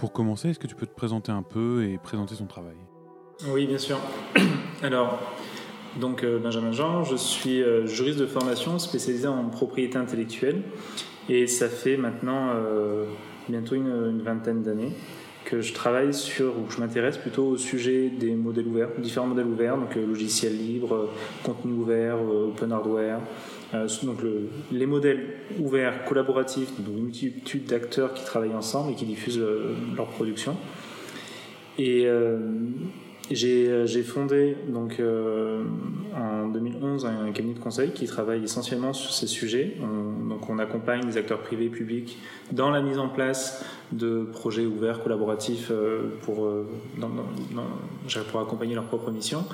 Pour 0.00 0.12
commencer, 0.12 0.48
est-ce 0.48 0.58
que 0.58 0.66
tu 0.66 0.74
peux 0.74 0.86
te 0.86 0.94
présenter 0.94 1.30
un 1.30 1.44
peu 1.44 1.84
et 1.84 1.96
présenter 1.96 2.34
ton 2.34 2.46
travail? 2.46 2.74
Oui, 3.46 3.68
bien 3.68 3.78
sûr. 3.78 3.96
Alors, 4.82 5.20
Donc 6.00 6.26
Benjamin 6.26 6.72
Jean, 6.72 7.04
je 7.04 7.14
suis 7.14 7.62
juriste 7.84 8.18
de 8.18 8.26
formation 8.26 8.80
spécialisé 8.80 9.28
en 9.28 9.44
propriété 9.50 9.98
intellectuelle 9.98 10.62
et 11.28 11.46
ça 11.46 11.68
fait 11.68 11.96
maintenant 11.96 12.54
bientôt 13.48 13.76
une, 13.76 14.20
vingtaine 14.20 14.64
d'années 14.64 14.90
que 15.44 15.60
je 15.60 15.72
travaille 15.74 16.14
sur, 16.14 16.58
ou 16.58 16.68
je 16.70 16.80
m'intéresse 16.80 17.18
plutôt 17.18 17.46
au 17.46 17.56
sujet 17.56 18.08
des 18.08 18.34
modèles 18.34 18.66
ouverts, 18.66 18.88
différents 18.98 19.28
modèles 19.28 19.46
ouverts, 19.46 19.76
donc 19.76 19.94
logiciels 19.94 20.56
libres, 20.56 21.08
contenu 21.44 21.72
ouvert, 21.72 22.16
open 22.20 22.72
hardware, 22.72 23.20
donc 24.02 24.18
les 24.70 24.86
modèles 24.86 25.36
ouverts, 25.58 26.04
collaboratifs, 26.04 26.68
donc 26.80 26.96
une 26.96 27.04
multitude 27.04 27.64
d'acteurs 27.64 28.14
qui 28.14 28.24
travaillent 28.24 28.54
ensemble 28.54 28.92
et 28.92 28.94
qui 28.94 29.06
diffusent 29.06 29.42
leur 29.96 30.06
production. 30.08 30.56
Et 31.78 32.06
euh, 32.06 32.38
j'ai 33.30 34.02
fondé 34.02 34.56
donc 34.68 35.00
euh, 35.00 35.64
en 36.14 36.48
2011 36.48 37.06
un 37.06 37.32
cabinet 37.32 37.54
de 37.54 37.58
conseil 37.58 37.92
qui 37.92 38.06
travaille 38.06 38.44
essentiellement 38.44 38.92
sur 38.92 39.10
ces 39.12 39.26
sujets. 39.26 39.76
On, 39.80 40.28
donc 40.28 40.50
on 40.50 40.58
accompagne 40.58 41.06
les 41.06 41.16
acteurs 41.16 41.40
privés 41.40 41.66
et 41.66 41.70
publics 41.70 42.18
dans 42.50 42.70
la 42.70 42.82
mise 42.82 42.98
en 42.98 43.08
place 43.08 43.64
de 43.92 44.24
projets 44.24 44.66
ouverts 44.66 45.02
collaboratifs 45.02 45.68
euh, 45.70 46.10
pour, 46.22 46.48
pour 48.30 48.40
accompagner 48.40 48.74
leur 48.74 48.84
propre 48.84 49.10
mission. 49.10 49.44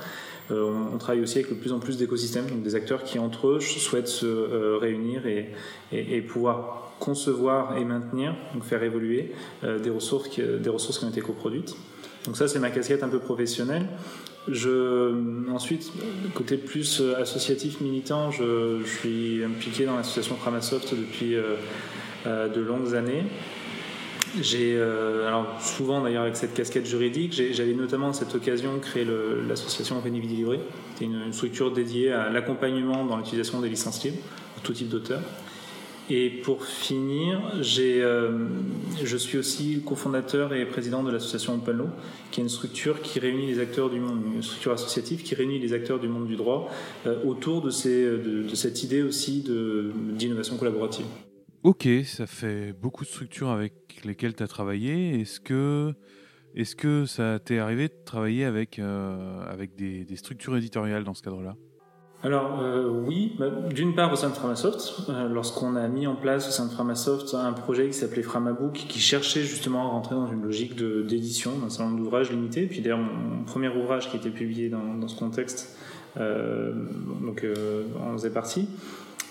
On, 0.51 0.97
travaille 0.99 1.23
aussi 1.23 1.39
avec 1.39 1.51
de 1.51 1.55
plus 1.55 1.73
en 1.73 1.79
plus 1.79 1.97
d'écosystèmes, 1.97 2.47
donc 2.47 2.63
des 2.63 2.75
acteurs 2.75 3.05
qui 3.05 3.19
entre 3.19 3.49
eux 3.49 3.61
souhaitent 3.61 4.09
se 4.09 4.77
réunir 4.79 5.23
et, 5.27 6.21
pouvoir 6.23 6.93
concevoir 6.99 7.77
et 7.77 7.85
maintenir, 7.85 8.35
donc 8.55 8.65
faire 8.65 8.83
évoluer 8.83 9.33
des 9.63 9.91
ressources 9.91 10.29
qui, 10.29 10.43
des 10.43 10.71
ressources 10.71 10.99
qui 10.99 11.05
ont 11.05 11.11
été 11.11 11.21
coproduites. 11.21 11.77
Donc 12.25 12.37
ça, 12.37 12.49
c'est 12.49 12.59
ma 12.59 12.71
casquette 12.71 13.03
un 13.03 13.09
peu 13.09 13.19
professionnelle. 13.19 13.87
Je, 14.51 15.15
ensuite, 15.51 15.93
côté 16.35 16.57
plus 16.57 17.01
euh, 17.01 17.21
associatif, 17.21 17.81
militant, 17.81 18.31
je, 18.31 18.83
suis 18.85 19.45
impliqué 19.45 19.85
dans 19.85 19.97
l'association 19.97 20.37
Framasoft 20.37 20.95
depuis 20.95 21.35
euh, 21.35 21.57
euh, 22.27 22.49
de 22.49 22.61
longues 22.61 22.95
années. 22.95 23.25
J'ai, 24.41 24.79
alors 24.79 25.57
souvent 25.61 26.03
d'ailleurs 26.03 26.23
avec 26.23 26.37
cette 26.37 26.55
casquette 26.55 26.87
juridique, 26.87 27.33
j'avais 27.33 27.73
notamment 27.73 28.11
à 28.11 28.13
cette 28.13 28.35
occasion 28.35 28.79
créé 28.79 29.07
l'association 29.49 29.99
Veni 30.01 30.21
Vidi 30.21 30.37
Libre. 30.37 30.57
C'était 30.93 31.07
une, 31.07 31.23
une, 31.23 31.33
structure 31.33 31.73
dédiée 31.73 32.13
à 32.13 32.29
l'accompagnement 32.31 33.05
dans 33.05 33.17
l'utilisation 33.17 33.61
des 33.61 33.69
licences 33.69 34.05
libres 34.05 34.19
pour 34.55 34.63
tout 34.63 34.73
type 34.73 34.89
d'auteur. 34.89 35.21
Et 36.11 36.31
pour 36.31 36.65
finir, 36.65 37.39
euh, 37.79 38.39
je 39.03 39.17
suis 39.17 39.37
aussi 39.37 39.83
cofondateur 39.85 40.55
et 40.55 40.65
président 40.65 41.03
de 41.03 41.11
l'association 41.11 41.55
Open 41.55 41.91
qui 42.31 42.41
est 42.41 42.43
une 42.43 42.49
structure 42.49 43.03
qui 43.03 43.19
réunit 43.21 43.47
les 43.47 43.61
acteurs 43.61 43.91
du 43.91 44.01
monde, 44.01 44.23
une 44.37 44.43
structure 44.43 44.73
associative 44.73 45.23
qui 45.23 45.35
réunit 45.35 45.59
les 45.59 45.75
acteurs 45.75 45.99
du 45.99 46.09
monde 46.09 46.27
du 46.27 46.37
droit 46.37 46.71
euh, 47.07 47.23
autour 47.25 47.61
de, 47.61 47.69
ces, 47.69 48.05
de, 48.05 48.55
cette 48.55 48.83
idée 48.83 49.03
aussi 49.03 49.45
d'innovation 50.17 50.57
collaborative. 50.57 51.05
Ok, 51.65 51.89
ça 52.05 52.27
fait 52.27 52.73
beaucoup 52.73 53.03
de 53.03 53.09
structures 53.09 53.51
avec 53.51 53.73
lesquelles 54.05 54.35
tu 54.35 54.45
as 54.45 54.47
travaillé. 54.47 55.21
Est-ce 55.21 55.41
que, 55.41 55.93
est 56.55 56.77
que 56.77 57.05
ça 57.05 57.41
t'est 57.41 57.59
arrivé 57.59 57.89
de 57.89 57.95
travailler 58.05 58.45
avec, 58.45 58.79
euh, 58.79 59.43
avec 59.51 59.75
des, 59.75 60.07
structures 60.15 60.57
éditoriales 60.57 61.03
dans 61.03 61.15
ce 61.15 61.23
cadre-là? 61.23 61.57
Alors 62.23 62.61
euh, 62.61 62.89
oui, 62.89 63.35
bah, 63.39 63.51
d'une 63.73 63.95
part 63.97 64.13
au 64.13 64.17
sein 64.17 64.29
de 64.29 64.35
Framasoft, 64.35 65.09
euh, 65.09 65.29
lorsqu'on 65.29 65.75
a 65.75 65.89
mis 65.89 66.07
en 66.07 66.15
place 66.15 66.49
au 66.49 66.51
sein 66.53 66.67
de 66.67 66.71
Framasoft 66.71 67.35
un 67.35 67.53
projet 67.53 67.89
qui 67.89 67.95
s'appelait 67.95 68.23
Framabook, 68.23 68.73
qui 68.73 68.99
cherchait 69.01 69.43
justement 69.43 69.87
à 69.87 69.89
rentrer 69.91 70.15
dans 70.15 70.31
une 70.31 70.43
logique 70.43 70.77
d'édition 70.77 71.59
d'un 71.59 71.71
certain 71.71 71.91
nombre 71.91 72.05
d'ouvrages 72.05 72.31
limités. 72.31 72.67
Puis 72.67 72.81
d'ailleurs 72.83 72.99
mon, 72.99 73.43
premier 73.45 73.69
ouvrage 73.69 74.11
qui 74.11 74.17
a 74.17 74.21
été 74.21 74.31
publié 74.31 74.69
dans, 74.69 74.95
dans 74.95 75.09
ce 75.09 75.19
contexte, 75.19 75.77
donc 76.17 77.47
en 78.01 78.13
faisait 78.13 78.31
partie. 78.31 78.69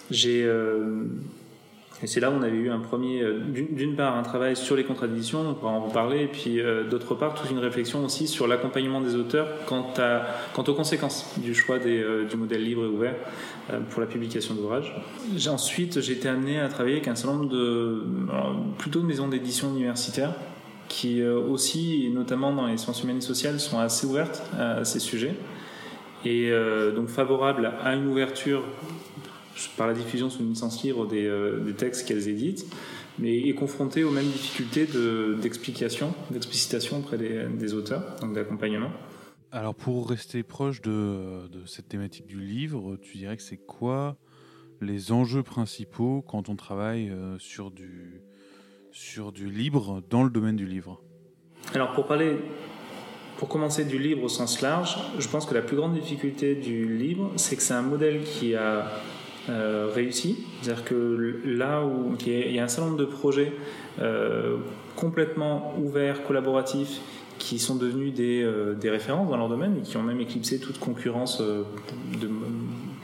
J'ai 0.09 0.49
et 2.03 2.05
c'est 2.07 2.19
là 2.19 2.29
où 2.29 2.35
on 2.35 2.43
avait 2.43 2.57
eu 2.57 2.69
un 2.69 2.79
premier, 2.79 3.21
euh, 3.21 3.39
d'une 3.49 3.95
part, 3.95 4.15
un 4.15 4.21
travail 4.21 4.55
sur 4.55 4.75
les 4.75 4.83
contradictions, 4.83 5.41
on 5.49 5.53
pourra 5.55 5.71
en 5.71 5.81
reparler, 5.81 6.23
et 6.23 6.27
puis 6.27 6.59
euh, 6.59 6.83
d'autre 6.83 7.15
part, 7.15 7.33
toute 7.33 7.49
une 7.49 7.57
réflexion 7.57 8.05
aussi 8.05 8.27
sur 8.27 8.47
l'accompagnement 8.47 9.01
des 9.01 9.15
auteurs 9.15 9.47
quant, 9.65 9.93
aux 10.55 10.73
conséquences 10.73 11.33
du 11.37 11.55
choix 11.55 11.77
euh, 11.77 12.25
du 12.25 12.35
modèle 12.35 12.63
libre 12.63 12.83
et 12.83 12.87
ouvert 12.87 13.15
pour 13.89 13.99
la 13.99 14.07
publication 14.07 14.53
d'ouvrages. 14.53 14.95
Ensuite, 15.49 15.99
j'ai 15.99 16.13
été 16.13 16.29
amené 16.29 16.59
à 16.59 16.69
travailler 16.69 16.97
avec 16.97 17.07
un 17.07 17.15
certain 17.15 17.35
nombre 17.35 17.49
de, 17.49 18.01
plutôt 18.77 19.01
de 19.01 19.05
maisons 19.05 19.27
d'édition 19.27 19.69
universitaires, 19.71 20.33
qui 20.87 21.21
aussi, 21.21 22.09
notamment 22.13 22.53
dans 22.53 22.67
les 22.67 22.77
sciences 22.77 23.03
humaines 23.03 23.17
et 23.17 23.21
sociales, 23.21 23.59
sont 23.59 23.77
assez 23.77 24.07
ouvertes 24.07 24.41
à 24.57 24.85
ces 24.85 24.99
sujets 24.99 25.35
et 26.23 26.49
donc 26.95 27.09
favorables 27.09 27.73
à 27.83 27.93
une 27.93 28.07
ouverture 28.07 28.63
par 29.77 29.87
la 29.87 29.93
diffusion 29.93 30.29
sous 30.29 30.39
une 30.39 30.49
licence 30.49 30.83
libre 30.83 31.07
des, 31.07 31.25
euh, 31.25 31.59
des 31.59 31.73
textes 31.73 32.07
qu'elles 32.07 32.27
éditent, 32.27 32.65
mais 33.19 33.47
est 33.47 33.55
confrontée 33.55 34.03
aux 34.03 34.11
mêmes 34.11 34.29
difficultés 34.29 34.87
d'explication, 35.41 36.13
d'explicitation 36.31 36.99
auprès 36.99 37.17
des, 37.17 37.45
des, 37.45 37.73
auteurs, 37.73 38.15
donc 38.21 38.33
d'accompagnement. 38.33 38.91
Alors 39.51 39.75
pour 39.75 40.09
rester 40.09 40.43
proche 40.43 40.81
de, 40.81 41.47
de, 41.47 41.65
cette 41.65 41.87
thématique 41.87 42.27
du 42.27 42.39
livre, 42.39 42.97
tu 43.01 43.17
dirais 43.17 43.37
que 43.37 43.43
c'est 43.43 43.57
quoi 43.57 44.17
les 44.81 45.11
enjeux 45.11 45.43
principaux 45.43 46.23
quand 46.27 46.49
on 46.49 46.55
travaille 46.55 47.09
euh, 47.09 47.37
sur 47.39 47.71
du, 47.71 48.21
sur 48.91 49.31
du 49.31 49.49
libre 49.49 50.03
dans 50.09 50.23
le 50.23 50.29
domaine 50.29 50.55
du 50.55 50.67
livre? 50.67 51.01
Alors 51.73 51.93
pour 51.93 52.05
parler 52.05 52.37
pour 53.37 53.49
commencer 53.49 53.85
du 53.85 53.99
libre 53.99 54.23
au 54.23 54.29
sens 54.29 54.61
large, 54.61 54.97
je 55.19 55.27
pense 55.27 55.45
que 55.45 55.53
la 55.53 55.61
plus 55.61 55.77
grande 55.77 55.93
difficulté 55.93 56.55
du 56.55 56.97
livre, 56.97 57.31
c'est 57.35 57.55
que 57.55 57.61
c'est 57.61 57.75
un 57.75 57.83
modèle 57.83 58.23
qui 58.23 58.55
a 58.55 58.91
euh, 59.49 59.89
réussi. 59.93 60.45
C'est-à-dire 60.61 60.83
que 60.83 61.41
là 61.45 61.83
où 61.85 62.15
il 62.25 62.51
y 62.51 62.59
a 62.59 62.63
un 62.63 62.67
certain 62.67 62.89
nombre 62.89 62.99
de 62.99 63.05
projets 63.05 63.53
euh, 64.01 64.57
complètement 64.95 65.73
ouverts, 65.79 66.23
collaboratifs, 66.23 66.99
qui 67.39 67.59
sont 67.59 67.75
devenus 67.75 68.13
des, 68.13 68.41
euh, 68.41 68.73
des, 68.73 68.89
références 68.89 69.29
dans 69.29 69.37
leur 69.37 69.47
domaine 69.47 69.77
et 69.77 69.81
qui 69.81 69.95
ont 69.95 70.03
même 70.03 70.19
éclipsé 70.19 70.59
toute 70.59 70.79
concurrence 70.79 71.41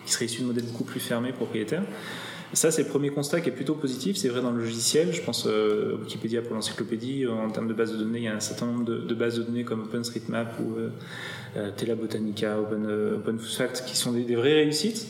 qui 0.06 0.12
serait 0.12 0.26
issue 0.26 0.42
de 0.42 0.48
modèles 0.48 0.66
beaucoup 0.66 0.84
plus 0.84 1.00
fermés, 1.00 1.32
propriétaires. 1.32 1.84
Ça, 2.54 2.70
c'est 2.70 2.84
le 2.84 2.88
premier 2.88 3.10
constat 3.10 3.42
qui 3.42 3.50
est 3.50 3.54
plutôt 3.54 3.74
positif. 3.74 4.16
C'est 4.16 4.30
vrai 4.30 4.42
dans 4.42 4.52
le 4.52 4.60
logiciel. 4.60 5.12
Je 5.12 5.22
pense 5.22 5.48
euh, 5.48 5.98
Wikipédia 6.02 6.44
pour 6.44 6.54
l'encyclopédie. 6.54 7.26
En 7.26 7.50
termes 7.50 7.68
de 7.68 7.74
bases 7.74 7.92
de 7.92 7.98
données, 7.98 8.20
il 8.20 8.26
y 8.26 8.28
a 8.28 8.36
un 8.36 8.40
certain 8.40 8.68
nombre 8.68 8.86
de, 8.86 9.14
bases 9.16 9.40
de 9.40 9.44
données 9.44 9.64
comme 9.64 9.82
OpenStreetMap 9.82 10.60
ou 10.60 10.76
euh, 10.78 11.72
Tela 11.76 11.96
Botanica, 11.96 12.60
Open, 12.60 12.86
OpenFact 13.16 13.86
qui 13.88 13.98
sont 13.98 14.12
des 14.12 14.36
vraies 14.36 14.54
réussites 14.54 15.08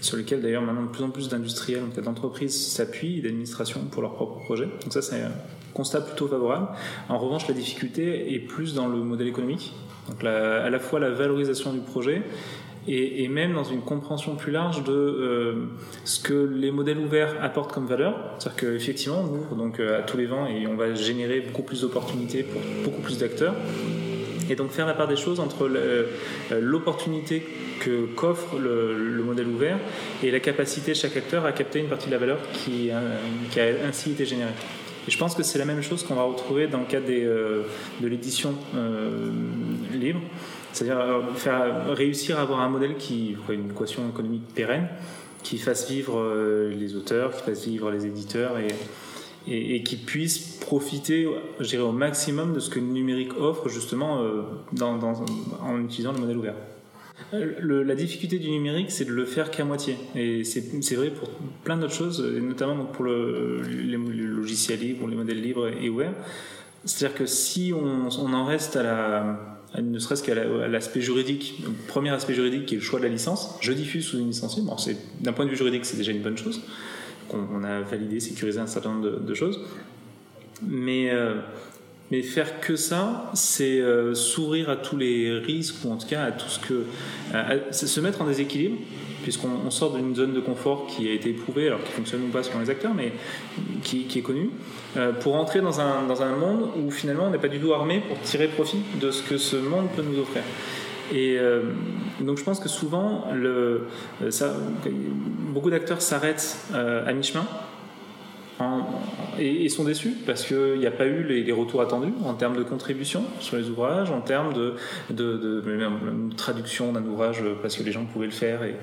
sur 0.00 0.16
lesquels 0.16 0.40
d'ailleurs 0.40 0.62
maintenant 0.62 0.84
de 0.84 0.88
plus 0.88 1.04
en 1.04 1.10
plus 1.10 1.28
d'industriels, 1.28 1.82
en 1.82 2.02
d'entreprises 2.02 2.72
s'appuient 2.72 3.20
d'administrations 3.20 3.80
pour 3.90 4.02
leurs 4.02 4.14
propres 4.14 4.40
projets. 4.44 4.66
Donc 4.66 4.92
ça 4.92 5.02
c'est 5.02 5.20
un 5.20 5.32
constat 5.74 6.00
plutôt 6.00 6.28
favorable. 6.28 6.68
En 7.08 7.18
revanche, 7.18 7.48
la 7.48 7.54
difficulté 7.54 8.34
est 8.34 8.40
plus 8.40 8.74
dans 8.74 8.88
le 8.88 8.98
modèle 8.98 9.28
économique, 9.28 9.74
donc 10.08 10.24
à 10.24 10.70
la 10.70 10.78
fois 10.78 11.00
la 11.00 11.10
valorisation 11.10 11.72
du 11.72 11.80
projet 11.80 12.22
et, 12.88 13.28
même 13.28 13.52
dans 13.52 13.64
une 13.64 13.82
compréhension 13.82 14.34
plus 14.36 14.50
large 14.50 14.82
de 14.84 14.92
euh, 14.92 15.54
ce 16.04 16.20
que 16.20 16.32
les 16.32 16.70
modèles 16.70 16.98
ouverts 16.98 17.36
apportent 17.42 17.72
comme 17.72 17.86
valeur. 17.86 18.14
C'est-à-dire 18.38 18.60
qu'effectivement, 18.60 19.20
on 19.20 19.34
ouvre 19.34 19.54
donc 19.56 19.78
euh, 19.78 19.98
à 19.98 20.02
tous 20.02 20.16
les 20.16 20.26
vents 20.26 20.46
et 20.46 20.66
on 20.66 20.74
va 20.74 20.94
générer 20.94 21.40
beaucoup 21.40 21.62
plus 21.62 21.82
d'opportunités 21.82 22.42
pour 22.42 22.60
beaucoup 22.84 23.02
plus 23.02 23.18
d'acteurs. 23.18 23.54
Et 24.48 24.54
donc 24.54 24.70
faire 24.70 24.86
la 24.86 24.94
part 24.94 25.08
des 25.08 25.16
choses 25.16 25.40
entre 25.40 25.68
euh, 25.68 26.06
l'opportunité 26.60 27.42
que 27.80 28.06
qu'offre 28.06 28.58
le, 28.58 29.22
modèle 29.22 29.46
ouvert 29.46 29.78
et 30.22 30.30
la 30.30 30.40
capacité 30.40 30.92
de 30.92 30.96
chaque 30.96 31.16
acteur 31.16 31.44
à 31.44 31.52
capter 31.52 31.80
une 31.80 31.88
partie 31.88 32.06
de 32.06 32.12
la 32.12 32.18
valeur 32.18 32.38
qui, 32.52 32.90
a 32.90 33.00
ainsi 33.86 34.12
été 34.12 34.24
générée. 34.24 34.52
Et 35.06 35.10
je 35.10 35.18
pense 35.18 35.34
que 35.34 35.42
c'est 35.42 35.58
la 35.58 35.64
même 35.64 35.82
chose 35.82 36.02
qu'on 36.02 36.14
va 36.14 36.22
retrouver 36.22 36.66
dans 36.66 36.78
le 36.78 36.86
cadre 36.86 37.06
euh, 37.10 37.62
de 38.00 38.08
l'édition 38.08 38.54
euh, 38.74 39.30
libre, 39.92 40.20
c'est-à-dire 40.72 40.98
réussir 41.88 42.38
à 42.38 42.42
avoir 42.42 42.60
un 42.60 42.68
modèle 42.68 42.96
qui, 42.96 43.36
une 43.50 43.70
équation 43.70 44.08
économique 44.08 44.46
pérenne, 44.54 44.88
qui 45.42 45.58
fasse 45.58 45.90
vivre 45.90 46.22
les 46.68 46.96
auteurs, 46.96 47.34
qui 47.34 47.42
fasse 47.42 47.66
vivre 47.66 47.90
les 47.90 48.06
éditeurs 48.06 48.58
et, 48.58 48.68
et, 49.50 49.82
qui 49.82 49.96
puisse 49.96 50.38
profiter, 50.38 51.26
au 51.26 51.92
maximum 51.92 52.54
de 52.54 52.60
ce 52.60 52.70
que 52.70 52.78
le 52.78 52.86
numérique 52.86 53.36
offre 53.38 53.68
justement 53.68 54.22
euh, 54.22 54.42
en 54.80 55.80
utilisant 55.80 56.12
le 56.12 56.18
modèle 56.18 56.36
ouvert. 56.36 56.54
Le, 57.32 57.82
la 57.82 57.94
difficulté 57.94 58.38
du 58.38 58.48
numérique, 58.50 58.90
c'est 58.90 59.04
de 59.04 59.12
le 59.12 59.24
faire 59.24 59.50
qu'à 59.50 59.64
moitié. 59.64 59.96
Et 60.14 60.44
c'est 60.44 60.94
vrai 60.94 61.10
pour 61.10 61.28
plein 61.64 61.76
d'autres 61.76 61.94
choses, 61.94 62.22
notamment 62.22 62.84
pour 62.84 63.04
le, 63.04 63.62
les, 63.62 63.96
logiciels 63.96 64.80
libres, 64.80 65.06
les 65.08 65.16
modèles 65.16 65.40
libres 65.40 65.68
et 65.68 65.90
ouverts. 65.90 66.14
C'est-à-dire 66.84 67.18
que 67.18 67.26
si 67.26 67.72
on, 67.74 68.32
en 68.32 68.44
reste 68.44 68.76
à 68.76 69.56
ne 69.78 69.98
serait-ce 69.98 70.22
qu'à 70.22 70.34
l'aspect 70.34 71.02
juridique, 71.02 71.60
le 71.62 71.72
premier 71.88 72.10
aspect 72.10 72.32
juridique 72.32 72.66
qui 72.66 72.76
est 72.76 72.78
le 72.78 72.84
choix 72.84 72.98
de 72.98 73.04
la 73.04 73.10
licence, 73.10 73.56
je 73.60 73.72
diffuse 73.72 74.06
sous 74.06 74.18
une 74.18 74.28
licence 74.28 74.56
libre. 74.56 74.74
D'un 75.20 75.32
point 75.32 75.44
de 75.44 75.50
vue 75.50 75.56
juridique, 75.56 75.84
c'est 75.84 75.98
déjà 75.98 76.12
une 76.12 76.22
bonne 76.22 76.38
chose 76.38 76.62
on, 77.32 77.64
a 77.64 77.80
validé, 77.80 78.20
sécurisé 78.20 78.60
un 78.60 78.66
certain 78.66 78.94
nombre 78.94 79.20
de, 79.20 79.34
choses. 79.34 79.60
Mais 80.62 81.10
euh, 81.10 81.34
mais 82.10 82.22
faire 82.22 82.60
que 82.60 82.74
ça, 82.74 83.30
c'est 83.34 83.80
euh, 83.80 84.14
s'ouvrir 84.14 84.70
à 84.70 84.76
tous 84.76 84.96
les 84.96 85.38
risques, 85.38 85.84
ou 85.84 85.92
en 85.92 85.96
tout 85.96 86.06
cas 86.06 86.24
à 86.24 86.32
tout 86.32 86.48
ce 86.48 86.58
que. 86.58 86.84
c'est 87.70 87.86
se 87.86 88.00
mettre 88.00 88.22
en 88.22 88.26
déséquilibre, 88.26 88.78
puisqu'on 89.22 89.70
sort 89.70 89.94
d'une 89.94 90.14
zone 90.14 90.32
de 90.32 90.40
confort 90.40 90.86
qui 90.86 91.08
a 91.08 91.12
été 91.12 91.30
éprouvée, 91.30 91.66
alors 91.66 91.82
qui 91.84 91.92
fonctionne 91.92 92.22
ou 92.24 92.28
pas 92.28 92.42
selon 92.42 92.60
les 92.60 92.70
acteurs, 92.70 92.94
mais 92.94 93.12
qui, 93.82 94.04
qui 94.04 94.20
est 94.20 94.22
connue, 94.22 94.50
euh, 94.96 95.12
pour 95.12 95.34
entrer 95.34 95.60
dans 95.60 95.80
un, 95.80 96.06
dans 96.06 96.22
un 96.22 96.34
monde 96.34 96.70
où 96.76 96.90
finalement 96.90 97.24
on 97.26 97.30
n'est 97.30 97.38
pas 97.38 97.48
du 97.48 97.58
tout 97.58 97.72
armé 97.74 98.00
pour 98.00 98.18
tirer 98.20 98.48
profit 98.48 98.78
de 99.00 99.10
ce 99.10 99.22
que 99.22 99.36
ce 99.36 99.56
monde 99.56 99.88
peut 99.94 100.02
nous 100.02 100.18
offrir. 100.18 100.42
Et 101.12 101.36
euh, 101.38 101.62
donc 102.20 102.38
je 102.38 102.44
pense 102.44 102.60
que 102.60 102.68
souvent, 102.68 103.24
ça, 104.30 104.54
beaucoup 105.52 105.70
d'acteurs 105.70 106.02
s'arrêtent 106.02 106.58
à 106.74 107.12
mi-chemin 107.12 107.46
et, 109.38 109.68
sont 109.68 109.84
déçus 109.84 110.14
parce 110.26 110.44
qu'il 110.44 110.78
n'y 110.78 110.86
a 110.86 110.90
pas 110.90 111.06
eu 111.06 111.22
les, 111.22 111.52
retours 111.52 111.80
attendus 111.80 112.12
en 112.24 112.34
termes 112.34 112.56
de 112.56 112.62
contribution 112.62 113.24
sur 113.40 113.56
les 113.56 113.68
ouvrages, 113.70 114.10
en 114.10 114.20
termes 114.20 114.52
de, 114.52 114.74
traduction 116.36 116.92
d'un 116.92 117.04
ouvrage 117.04 117.42
parce 117.62 117.76
que 117.76 117.82
les 117.82 117.92
gens 117.92 118.04
pouvaient 118.04 118.26
le 118.26 118.32
faire, 118.32 118.64
et 118.64 118.74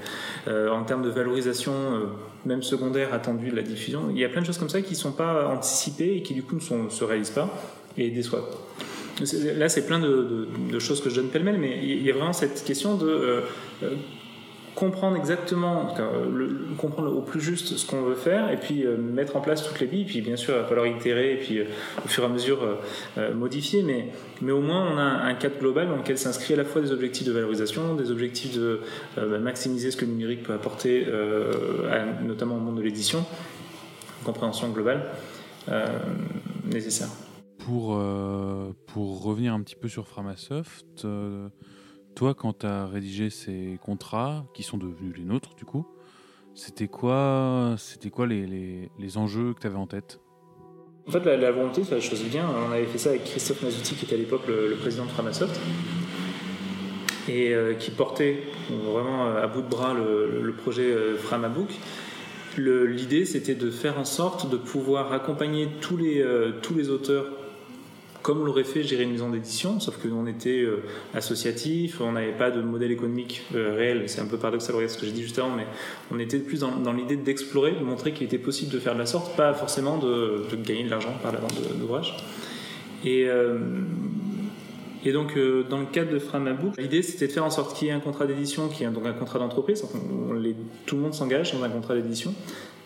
euh, 0.47 0.69
en 0.69 0.83
termes 0.83 1.03
de 1.03 1.09
valorisation, 1.09 1.73
euh, 1.73 2.05
même 2.45 2.63
secondaire 2.63 3.13
attendue 3.13 3.49
de 3.49 3.55
la 3.55 3.63
diffusion. 3.63 4.03
Il 4.11 4.17
y 4.17 4.25
a 4.25 4.29
plein 4.29 4.41
de 4.41 4.45
choses 4.45 4.57
comme 4.57 4.69
ça 4.69 4.81
qui 4.81 4.93
ne 4.93 4.97
sont 4.97 5.11
pas 5.11 5.47
anticipées 5.47 6.17
et 6.17 6.21
qui 6.21 6.33
du 6.33 6.43
coup 6.43 6.55
ne 6.55 6.89
se 6.89 7.03
réalisent 7.03 7.31
pas 7.31 7.49
et 7.97 8.09
déçoivent. 8.09 8.45
Là, 9.57 9.69
c'est 9.69 9.85
plein 9.85 9.99
de, 9.99 10.79
choses 10.79 11.01
que 11.01 11.09
je 11.09 11.15
donne 11.15 11.29
pêle-mêle, 11.29 11.57
mais 11.57 11.79
il 11.81 12.03
y 12.03 12.09
a 12.09 12.13
vraiment 12.13 12.33
cette 12.33 12.63
question 12.65 12.95
de 12.95 13.07
euh, 13.07 13.41
comprendre 14.75 15.15
exactement, 15.15 15.95
comprendre 16.77 17.15
au 17.15 17.21
plus 17.21 17.39
juste 17.39 17.77
ce 17.77 17.87
qu'on 17.87 18.03
veut 18.03 18.15
faire, 18.15 18.51
et 18.51 18.57
puis 18.57 18.85
euh, 18.85 18.97
mettre 18.97 19.37
en 19.37 19.41
place 19.41 19.63
toutes 19.63 19.79
les 19.79 19.87
billes. 19.87 20.03
Puis 20.03 20.21
bien 20.21 20.35
sûr, 20.35 20.53
il 20.53 20.61
va 20.61 20.67
falloir 20.67 20.85
itérer, 20.85 21.33
et 21.33 21.37
puis 21.37 21.59
euh, 21.59 21.65
au 22.03 22.07
fur 22.07 22.23
et 22.23 22.25
à 22.25 22.29
mesure 22.29 22.59
euh, 23.17 23.33
modifier. 23.33 23.83
Mais, 23.83 24.09
mais 24.41 24.51
au 24.51 24.59
moins, 24.61 24.91
on 24.93 24.97
a 24.97 25.03
un 25.03 25.33
cadre 25.35 25.57
global 25.59 25.87
dans 25.87 25.95
lequel 25.95 26.17
s'inscrit 26.17 26.53
à 26.53 26.57
la 26.57 26.65
fois 26.65 26.81
des 26.81 26.91
objectifs 26.91 27.25
de 27.25 27.31
valorisation, 27.31 27.95
des 27.95 28.11
objectifs 28.11 28.55
de 28.57 28.81
bah, 29.15 29.39
maximiser 29.39 29.91
ce 29.91 29.97
que 29.97 30.05
le 30.05 30.11
numérique 30.11 30.43
peut 30.43 30.53
apporter, 30.53 31.07
notamment 32.23 32.57
au 32.57 32.59
monde 32.59 32.77
de 32.77 32.81
l'édition, 32.81 33.25
compréhension 34.25 34.69
globale 34.69 35.05
nécessaire. 36.69 37.07
Pour, 37.65 37.99
pour 38.85 39.23
revenir 39.23 39.53
un 39.53 39.61
petit 39.61 39.75
peu 39.75 39.87
sur 39.87 40.07
Framasoft, 40.07 41.07
toi, 42.15 42.33
quand 42.33 42.59
tu 42.59 42.65
as 42.65 42.87
rédigé 42.87 43.29
ces 43.29 43.77
contrats, 43.83 44.45
qui 44.53 44.63
sont 44.63 44.77
devenus 44.77 45.13
les 45.17 45.23
nôtres, 45.23 45.53
du 45.55 45.65
coup, 45.65 45.85
c'était 46.55 46.87
quoi, 46.87 47.75
c'était 47.77 48.09
quoi 48.09 48.25
les, 48.25 48.89
les, 48.97 49.17
enjeux 49.17 49.53
que 49.53 49.59
tu 49.59 49.67
avais 49.67 49.75
en 49.75 49.87
tête? 49.87 50.21
En 51.07 51.11
fait, 51.11 51.23
la, 51.25 51.51
volonté, 51.51 51.83
c'est 51.83 51.95
la 51.95 52.01
chose 52.01 52.23
bien. 52.23 52.47
On 52.67 52.71
avait 52.71 52.85
fait 52.85 52.97
ça 52.97 53.09
avec 53.09 53.25
Christophe 53.25 53.61
Mazuti, 53.61 53.95
qui 53.95 54.05
était 54.05 54.15
à 54.15 54.17
l'époque 54.17 54.47
le, 54.47 54.75
président 54.79 55.03
de 55.03 55.09
Framasoft, 55.09 55.59
et 57.27 57.53
euh, 57.53 57.73
qui 57.73 57.91
portait 57.91 58.43
vraiment 58.69 59.27
euh, 59.27 59.43
à 59.43 59.47
bout 59.47 59.61
de 59.61 59.67
bras 59.67 59.93
le, 59.93 60.53
projet 60.53 60.89
euh, 60.89 61.17
Framabook. 61.17 61.69
L'idée, 62.57 63.25
c'était 63.25 63.55
de 63.55 63.69
faire 63.69 63.99
en 63.99 64.05
sorte 64.05 64.49
de 64.49 64.55
pouvoir 64.55 65.11
accompagner 65.11 65.67
tous 65.81 65.97
les, 65.97 66.25
tous 66.61 66.73
les 66.73 66.89
auteurs 66.89 67.25
comme 68.25 68.43
l'aurait 68.43 68.63
fait 68.63 68.81
gérer 68.81 69.03
une 69.03 69.11
maison 69.11 69.29
d'édition, 69.29 69.79
sauf 69.79 70.01
que 70.01 70.07
qu'on 70.07 70.25
était 70.25 70.63
euh, 70.63 70.81
associatif, 71.13 72.01
on 72.01 72.13
n'avait 72.13 72.31
pas 72.31 72.49
de 72.49 72.59
modèle 72.59 72.91
économique 72.91 73.43
euh, 73.53 73.75
réel, 73.75 74.09
c'est 74.09 74.19
un 74.19 74.25
peu 74.25 74.37
paradoxal 74.37 74.73
regarde 74.73 74.91
ce 74.91 74.97
que 74.97 75.05
j'ai 75.05 75.11
dit 75.11 75.21
juste 75.21 75.37
avant, 75.37 75.51
mais 75.51 75.67
on 76.11 76.17
était 76.17 76.39
plus 76.39 76.61
dans, 76.61 76.91
l'idée 76.91 77.17
d'explorer, 77.17 77.73
de 77.73 77.83
montrer 77.83 78.13
qu'il 78.13 78.25
était 78.25 78.39
possible 78.39 78.73
de 78.73 78.79
faire 78.79 78.95
de 78.95 78.99
la 78.99 79.05
sorte, 79.05 79.37
pas 79.37 79.53
forcément 79.53 79.99
de, 79.99 80.43
gagner 80.63 80.85
de 80.85 80.89
l'argent 80.89 81.13
par 81.21 81.33
la 81.33 81.39
vente 81.39 81.53
d'ouvrages. 81.79 82.17
Et, 83.03 83.27
euh, 83.27 83.59
donc, 85.13 85.37
dans 85.69 85.81
le 85.81 85.85
cadre 85.85 86.11
de 86.11 86.17
Framabook, 86.17 86.77
l'idée 86.79 87.03
c'était 87.03 87.27
de 87.27 87.31
faire 87.31 87.45
en 87.45 87.51
sorte 87.51 87.77
qu'il 87.77 87.89
y 87.89 87.91
ait 87.91 87.93
un 87.93 87.99
contrat 87.99 88.25
d'édition, 88.25 88.69
qui 88.69 88.83
est 88.83 88.87
donc 88.87 89.05
un 89.05 89.13
contrat 89.13 89.37
d'entreprise, 89.37 89.85
tout 90.87 90.95
le 90.95 91.01
monde 91.01 91.13
s'engage 91.13 91.53
dans 91.53 91.61
un 91.61 91.69
contrat 91.69 91.93
d'édition, 91.93 92.33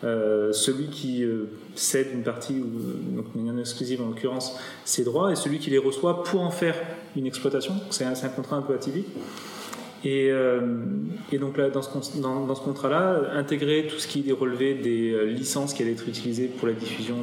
euh, 0.02 0.50
celui 0.52 0.86
qui 0.86 1.24
euh, 1.24 1.50
cède 1.74 2.08
une 2.14 2.22
partie, 2.22 2.54
ou 2.54 3.16
donc 3.16 3.26
une 3.36 3.58
exclusive 3.58 4.00
en 4.00 4.06
l'occurrence, 4.06 4.58
ses 4.84 5.04
droits, 5.04 5.30
et 5.30 5.36
celui 5.36 5.58
qui 5.58 5.68
les 5.68 5.78
reçoit 5.78 6.24
pour 6.24 6.40
en 6.40 6.50
faire 6.50 6.74
une 7.16 7.26
exploitation. 7.26 7.74
C'est 7.90 8.04
un, 8.04 8.28
contrat 8.28 8.56
un 8.56 8.62
peu 8.62 8.74
atypique. 8.74 9.08
Et, 10.02 10.30
euh, 10.30 10.60
donc 11.38 11.58
là, 11.58 11.68
dans 11.68 11.82
ce, 11.82 11.90
contrat-là, 11.90 13.32
intégrer 13.34 13.88
tout 13.88 13.98
ce 13.98 14.08
qui 14.08 14.24
est 14.26 14.32
relevé 14.32 14.72
des 14.72 15.26
licences 15.26 15.74
qui 15.74 15.82
allaient 15.82 15.92
être 15.92 16.08
utilisées 16.08 16.46
pour 16.46 16.66
la 16.66 16.74
diffusion 16.74 17.16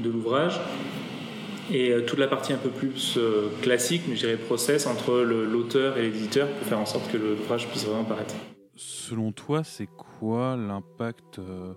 de 0.00 0.08
l'ouvrage, 0.08 0.60
et 1.72 1.92
toute 2.06 2.18
la 2.18 2.28
partie 2.28 2.52
un 2.52 2.58
peu 2.58 2.68
plus 2.68 3.18
classique, 3.62 4.02
mais 4.08 4.14
je 4.14 4.20
dirais 4.20 4.36
process, 4.36 4.86
entre 4.86 5.20
l'auteur 5.20 5.96
et 5.96 6.02
l'éditeur 6.02 6.46
pour 6.46 6.68
faire 6.68 6.78
en 6.78 6.86
sorte 6.86 7.10
que 7.10 7.16
l'ouvrage 7.16 7.66
puisse 7.68 7.84
vraiment 7.86 8.04
paraître 8.04 8.34
selon 8.76 9.32
toi, 9.32 9.64
c'est 9.64 9.88
quoi 10.20 10.56
l'impact 10.56 11.38
euh, 11.38 11.74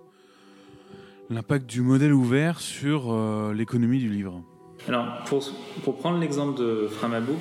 du 1.60 1.81
modèle 1.81 2.13
ouvert 2.13 2.60
sur 2.60 3.12
euh, 3.12 3.53
l'économie 3.53 3.99
du 3.99 4.10
livre? 4.10 4.41
Alors, 4.88 5.23
pour, 5.25 5.43
pour 5.84 5.97
prendre 5.97 6.19
l'exemple 6.19 6.60
de 6.60 6.88
Framabook, 6.88 7.39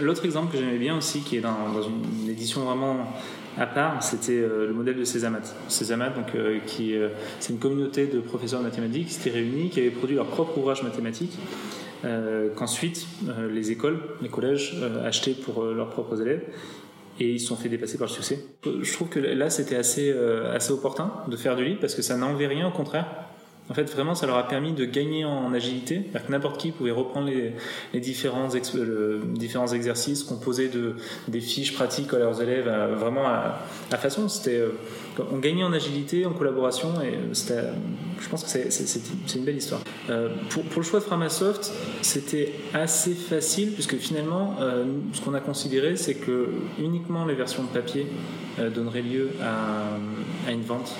l'autre 0.00 0.24
exemple 0.24 0.52
que 0.52 0.58
j'aimais 0.58 0.78
bien 0.78 0.96
aussi, 0.96 1.20
qui 1.20 1.36
est 1.36 1.40
dans, 1.40 1.82
une 1.82 2.28
édition 2.28 2.64
vraiment 2.64 3.12
à 3.58 3.66
part, 3.66 4.02
c'était 4.02 4.40
euh, 4.40 4.66
le 4.66 4.74
modèle 4.74 4.96
de 4.96 5.04
Césamat. 5.04 5.42
Césamat, 5.68 6.10
donc, 6.10 6.36
c'est 7.40 7.52
une 7.52 7.58
communauté 7.58 8.06
de 8.06 8.20
professeurs 8.20 8.60
de 8.60 8.64
mathématiques 8.64 9.08
qui 9.08 9.14
s'étaient 9.14 9.36
réunis, 9.36 9.70
qui 9.70 9.80
avaient 9.80 9.90
produit 9.90 10.16
leur 10.16 10.26
propre 10.26 10.58
ouvrage 10.58 10.82
mathématique, 10.82 11.38
qu'ensuite 12.54 13.06
les 13.50 13.70
écoles, 13.70 13.98
les 14.20 14.28
collèges 14.28 14.76
achetaient 15.04 15.32
pour 15.32 15.64
leurs 15.64 15.88
propres 15.88 16.20
élèves 16.20 16.44
et 17.20 17.32
ils 17.32 17.40
se 17.40 17.48
sont 17.48 17.56
fait 17.56 17.68
dépasser 17.68 17.98
par 17.98 18.08
le 18.08 18.12
succès. 18.12 18.38
Je 18.64 18.92
trouve 18.92 19.08
que 19.08 19.20
là, 19.20 19.50
c'était 19.50 19.76
assez, 19.76 20.10
euh, 20.10 20.54
assez 20.54 20.72
opportun 20.72 21.12
de 21.28 21.36
faire 21.36 21.56
du 21.56 21.64
livre 21.64 21.80
parce 21.80 21.94
que 21.94 22.02
ça 22.02 22.16
n'enlevait 22.16 22.46
rien, 22.46 22.68
au 22.68 22.72
contraire. 22.72 23.06
En 23.70 23.74
fait, 23.74 23.90
vraiment, 23.90 24.14
ça 24.14 24.26
leur 24.26 24.36
a 24.36 24.46
permis 24.46 24.72
de 24.72 24.84
gagner 24.84 25.24
en 25.24 25.52
agilité. 25.54 26.02
Que 26.12 26.30
n'importe 26.30 26.60
qui 26.60 26.70
pouvait 26.70 26.90
reprendre 26.90 27.28
les, 27.28 28.00
différents, 28.00 28.50
exercices, 28.50 30.22
composer 30.22 30.68
de, 30.68 30.96
des 31.28 31.40
fiches 31.40 31.72
pratiques 31.72 32.12
à 32.12 32.18
leurs 32.18 32.42
élèves, 32.42 32.68
euh, 32.68 32.94
vraiment 32.94 33.26
à, 33.26 33.58
façon. 33.96 34.28
C'était, 34.28 34.58
euh, 34.58 34.72
on 35.32 35.38
gagnait 35.38 35.64
en 35.64 35.72
agilité, 35.72 36.26
en 36.26 36.32
collaboration, 36.32 37.00
et 37.00 37.14
je 37.32 38.28
pense 38.28 38.44
que 38.44 38.50
c'est, 38.50 39.34
une 39.34 39.44
belle 39.44 39.56
histoire. 39.56 39.80
pour, 40.50 40.62
pour, 40.64 40.82
le 40.82 40.86
choix 40.86 41.00
de 41.00 41.04
Framasoft, 41.04 41.72
c'était 42.02 42.52
assez 42.74 43.14
facile, 43.14 43.72
puisque 43.72 43.96
finalement, 43.96 44.56
ce 45.12 45.20
qu'on 45.22 45.34
a 45.34 45.40
considéré, 45.40 45.96
c'est 45.96 46.14
que 46.14 46.50
uniquement 46.78 47.24
les 47.24 47.34
versions 47.34 47.62
de 47.62 47.68
papier 47.68 48.06
donneraient 48.74 49.02
lieu 49.02 49.30
à 49.42 50.50
une 50.50 50.62
vente 50.62 50.94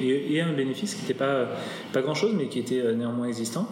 et, 0.00 0.40
un 0.40 0.52
bénéfice 0.52 0.94
qui 0.94 1.02
n'était 1.02 1.14
pas, 1.14 1.48
pas 1.92 2.02
grand-chose, 2.02 2.34
mais 2.36 2.48
qui 2.48 2.58
était 2.58 2.80
euh, 2.80 2.94
néanmoins 2.94 3.26
existant. 3.26 3.68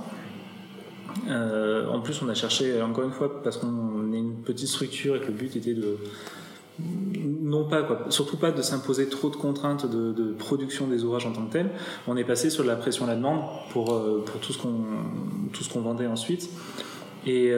Euh, 1.28 1.86
en 1.88 2.00
plus, 2.00 2.20
on 2.22 2.28
a 2.28 2.34
cherché, 2.34 2.80
encore 2.82 3.04
une 3.04 3.12
fois, 3.12 3.42
parce 3.42 3.56
qu'on 3.56 4.12
est 4.12 4.18
une 4.18 4.42
petite 4.42 4.68
structure 4.68 5.16
et 5.16 5.20
que 5.20 5.26
le 5.26 5.32
but 5.32 5.56
était 5.56 5.74
de. 5.74 5.98
Non 7.42 7.68
pas, 7.68 8.06
surtout 8.08 8.38
pas 8.38 8.52
de 8.52 8.62
s'imposer 8.62 9.08
trop 9.08 9.28
de 9.28 9.36
contraintes 9.36 9.90
de, 9.90 10.32
production 10.38 10.86
des 10.86 11.04
ouvrages 11.04 11.26
en 11.26 11.32
tant 11.32 11.44
que 11.44 11.52
tel. 11.52 11.70
On 12.06 12.16
est 12.16 12.24
passé 12.24 12.48
sur 12.48 12.64
la 12.64 12.76
pression 12.76 13.04
à 13.04 13.08
la 13.08 13.16
demande 13.16 13.42
pour, 13.72 13.92
euh, 13.92 14.24
pour 14.24 14.40
tout 14.40 14.52
ce 14.52 15.68
qu'on 15.68 15.80
vendait 15.80 16.06
ensuite. 16.06 16.48
Et 17.26 17.52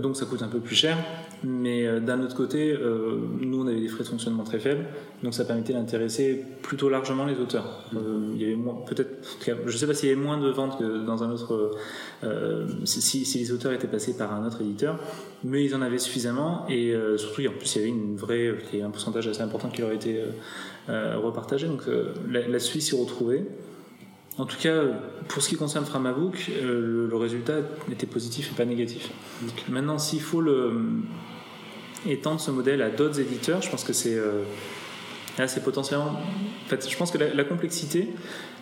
donc 0.00 0.16
ça 0.16 0.24
coûte 0.24 0.42
un 0.42 0.48
peu 0.48 0.60
plus 0.60 0.76
cher. 0.76 0.96
Mais 1.42 1.86
euh, 1.86 2.00
d'un 2.00 2.20
autre 2.22 2.36
côté, 2.36 2.72
euh, 2.72 3.16
nous, 3.40 3.62
on 3.62 3.66
avait 3.66 3.80
des 3.80 3.88
frais 3.88 4.04
de 4.04 4.08
fonctionnement 4.08 4.44
très 4.44 4.58
faibles, 4.58 4.84
donc 5.22 5.32
ça 5.32 5.44
permettait 5.44 5.72
d'intéresser 5.72 6.44
plutôt 6.62 6.90
largement 6.90 7.24
les 7.24 7.38
auteurs. 7.38 7.84
Euh, 7.94 8.32
il 8.34 8.42
y 8.42 8.44
avait 8.44 8.58
peut-être, 8.86 9.10
je 9.46 9.72
ne 9.72 9.76
sais 9.76 9.86
pas 9.86 9.94
s'il 9.94 10.10
y 10.10 10.12
avait 10.12 10.20
moins 10.20 10.38
de 10.38 10.50
ventes 10.50 10.78
que 10.78 11.04
dans 11.04 11.24
un 11.24 11.30
autre, 11.30 11.78
si, 12.84 13.24
si, 13.24 13.38
les 13.38 13.52
auteurs 13.52 13.72
étaient 13.72 13.88
passés 13.88 14.16
par 14.16 14.34
un 14.34 14.46
autre 14.46 14.60
éditeur, 14.60 14.98
mais 15.42 15.64
ils 15.64 15.74
en 15.74 15.80
avaient 15.80 15.98
suffisamment, 15.98 16.66
et 16.68 16.94
surtout, 17.16 17.42
en 17.46 17.52
plus, 17.52 17.76
il 17.76 17.78
y 17.78 17.80
avait 17.82 17.90
une 17.90 18.16
vraie, 18.16 18.54
il 18.72 18.78
y 18.78 18.82
avait 18.82 18.88
un 18.88 18.90
pourcentage 18.90 19.26
assez 19.26 19.40
important 19.40 19.70
qui 19.70 19.80
leur 19.80 19.90
a 19.90 19.94
été 19.94 20.22
repartagé, 20.88 21.66
donc 21.66 21.82
la, 22.28 22.46
la 22.46 22.58
Suisse 22.58 22.88
s'y 22.88 22.94
retrouvait. 22.94 23.46
En 24.38 24.46
tout 24.46 24.56
cas, 24.58 24.84
pour 25.28 25.42
ce 25.42 25.48
qui 25.48 25.56
concerne 25.56 25.84
Framabook, 25.84 26.50
le, 26.62 27.06
le, 27.06 27.16
résultat 27.16 27.58
était 27.90 28.06
positif 28.06 28.52
et 28.52 28.56
pas 28.56 28.64
négatif. 28.64 29.10
Maintenant, 29.68 29.98
s'il 29.98 30.20
faut 30.20 30.40
le, 30.40 30.72
étendre 32.08 32.40
ce 32.40 32.50
modèle 32.50 32.82
à 32.82 32.90
d'autres 32.90 33.20
éditeurs, 33.20 33.62
je 33.62 33.70
pense 33.70 33.84
que 33.84 33.92
c'est 33.92 34.16
euh, 34.16 35.46
c'est 35.46 35.62
potentiellement. 35.62 36.12
En 36.66 36.68
fait, 36.68 36.88
je 36.88 36.96
pense 36.96 37.10
que 37.10 37.18
la, 37.18 37.44
complexité, 37.44 38.08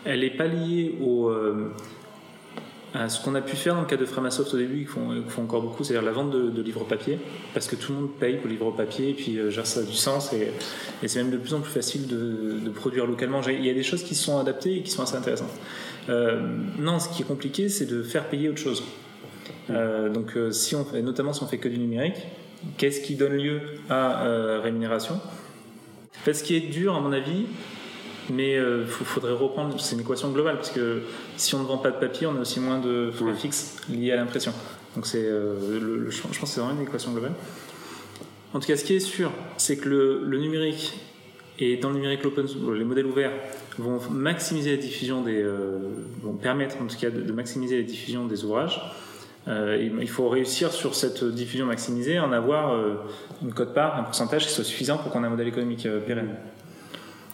elle 0.05 0.21
n'est 0.21 0.31
pas 0.31 0.47
liée 0.47 0.95
au, 1.01 1.29
euh, 1.29 1.73
à 2.95 3.09
ce 3.09 3.23
qu'on 3.23 3.35
a 3.35 3.41
pu 3.41 3.57
faire 3.57 3.75
dans 3.75 3.81
le 3.81 3.87
cas 3.87 3.97
de 3.97 4.05
Framasoft 4.05 4.55
au 4.55 4.59
début, 4.59 4.81
qui 4.81 4.87
font, 4.87 5.23
font 5.29 5.43
encore 5.43 5.63
beaucoup, 5.63 5.85
c'est-à-dire 5.85 6.05
la 6.05 6.13
vente 6.13 6.31
de, 6.31 6.63
livres 6.63 6.85
papier, 6.85 7.19
parce 7.53 7.67
que 7.67 7.77
tout 7.77 7.93
le 7.93 7.99
monde 8.01 8.11
paye 8.19 8.37
pour 8.37 8.49
livres 8.49 8.71
papier, 8.71 9.11
et 9.11 9.15
puis 9.15 9.39
euh, 9.39 9.51
ça 9.65 9.81
a 9.81 9.83
du 9.83 9.95
sens, 9.95 10.33
et, 10.33 10.53
et 11.03 11.09
c'est 11.09 11.23
même 11.23 11.33
de 11.33 11.39
plus 11.39 11.55
en 11.55 11.61
plus 11.61 11.73
facile 11.73 12.07
de, 12.07 12.71
produire 12.71 13.07
localement. 13.07 13.41
Il 13.49 13.65
y 13.65 13.71
a 13.71 13.75
des 13.75 13.83
choses 13.83 14.05
qui 14.05 14.15
sont 14.15 14.39
adaptées 14.39 14.77
et 14.77 14.83
qui 14.83 14.91
sont 14.91 15.03
assez 15.03 15.17
intéressantes. 15.17 15.59
non, 16.09 16.99
ce 16.99 17.09
qui 17.09 17.23
est 17.23 17.27
compliqué, 17.27 17.69
c'est 17.69 17.87
de 17.87 18.03
faire 18.03 18.29
payer 18.29 18.49
autre 18.49 18.61
chose. 18.61 18.85
donc, 19.69 20.37
si 20.53 20.77
on 20.77 20.85
fait, 20.85 21.03
notamment 21.03 21.33
si 21.33 21.43
on 21.43 21.47
fait 21.47 21.59
que 21.59 21.69
du 21.69 21.79
numérique, 21.79 22.19
qu'est-ce 22.77 23.01
qui 23.01 23.15
donne 23.15 23.35
lieu 23.35 23.61
à 23.89 24.61
rémunération? 24.63 25.15
En 25.15 26.25
fait, 26.25 26.35
ce 26.35 26.43
qui 26.43 26.57
est 26.57 26.61
dur, 26.61 26.95
à 26.95 27.01
mon 27.01 27.13
avis, 27.13 27.47
mais 28.31 28.55
il 28.55 28.87
faudrait 28.87 29.33
reprendre, 29.33 29.81
c'est 29.81 29.95
une 29.95 30.03
équation 30.03 30.31
globale, 30.31 30.57
parce 30.57 30.71
que 30.71 31.03
si 31.37 31.55
on 31.55 31.61
ne 31.61 31.67
vend 31.67 31.79
pas 31.79 31.91
de 31.91 31.99
papier, 31.99 32.27
on 32.27 32.37
a 32.37 32.41
aussi 32.41 32.61
moins 32.61 32.79
de 32.79 33.11
frais 33.13 33.35
fixes 33.35 33.77
liés 33.89 34.13
à 34.13 34.17
l'impression. 34.17 34.53
Donc 34.95 35.07
c'est, 35.07 35.25
je 35.25 36.21
pense 36.21 36.39
que 36.39 36.47
c'est 36.47 36.61
vraiment 36.61 36.79
une 36.81 36.87
équation 36.87 37.13
globale. 37.13 37.33
En 38.55 38.61
tout 38.61 38.67
cas, 38.67 38.77
ce 38.77 38.85
qui 38.85 38.95
est 38.95 39.01
sûr, 39.01 39.31
c'est 39.59 39.77
que 39.77 39.89
le, 39.89 40.39
numérique 40.39 40.99
et 41.59 41.77
dans 41.77 41.91
le 41.91 41.97
numérique 41.97 42.25
open, 42.25 42.47
les 42.75 42.85
modèles 42.85 43.07
ouverts 43.07 43.33
vont 43.79 44.01
maximiser 44.11 44.71
la 44.71 44.83
diffusion 44.83 45.23
des, 45.23 45.43
euh, 45.43 45.79
vont 46.23 46.35
permettre 46.35 46.81
en 46.81 46.87
tout 46.87 46.97
cas 46.97 47.11
de, 47.11 47.33
maximiser 47.33 47.77
la 47.77 47.83
diffusion 47.83 48.27
des 48.27 48.45
ouvrages. 48.45 48.81
Euh, 49.49 49.79
il 49.81 50.09
faut 50.09 50.29
réussir 50.29 50.73
sur 50.73 50.95
cette 50.95 51.25
diffusion 51.25 51.67
maximisée, 51.67 52.19
en 52.19 52.33
avoir 52.33 52.73
euh, 52.73 52.97
une 53.43 53.53
cote-part, 53.53 53.97
un 53.97 54.03
pourcentage 54.03 54.47
qui 54.47 54.53
soit 54.53 54.65
suffisant 54.65 54.99
pour 54.99 55.11
qu'on 55.11 55.25
ait 55.25 55.27
un 55.27 55.31
modèle 55.31 55.49
économique 55.49 55.89
pérenne. 56.07 56.37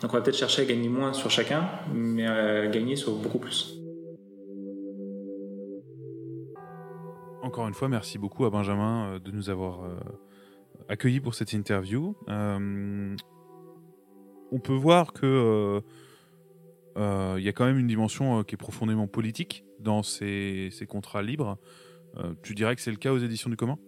Donc 0.01 0.13
on 0.13 0.17
va 0.17 0.23
peut-être 0.23 0.37
chercher 0.37 0.63
à 0.63 0.65
gagner 0.65 0.89
moins 0.89 1.13
sur 1.13 1.31
chacun, 1.31 1.69
mais 1.93 2.27
à 2.27 2.67
gagner 2.69 2.97
sur 2.97 3.15
beaucoup 3.17 3.39
plus. 3.39 3.75
Encore 7.43 7.69
une 7.69 7.75
fois, 7.75 7.89
merci 7.89 8.17
beaucoup 8.19 8.45
à 8.45 8.51
Benjamin 8.51 9.19
de 9.23 9.31
nous 9.31 9.51
avoir 9.51 9.81
accueilli 10.89 11.21
pour 11.21 11.35
cette 11.35 11.53
interview. 11.53 12.17
Euh, 12.29 13.17
on 14.51 14.59
peut 14.59 14.75
voir 14.75 15.13
que 15.13 15.27
euh, 15.27 15.81
euh, 16.97 17.37
il 17.39 17.45
y 17.45 17.49
a 17.49 17.53
quand 17.53 17.65
même 17.65 17.79
une 17.79 17.87
dimension 17.87 18.45
qui 18.45 18.55
est 18.55 18.59
profondément 18.59 19.07
politique 19.07 19.65
dans 19.81 20.03
ces, 20.03 20.71
contrats 20.89 21.23
libres. 21.23 21.59
Tu 22.43 22.55
dirais 22.55 22.75
que 22.77 22.83
c'est 22.83 22.91
le 22.91 22.97
cas 22.97 23.13
aux 23.13 23.19
éditions 23.19 23.51
du 23.51 23.57
commun? 23.57 23.79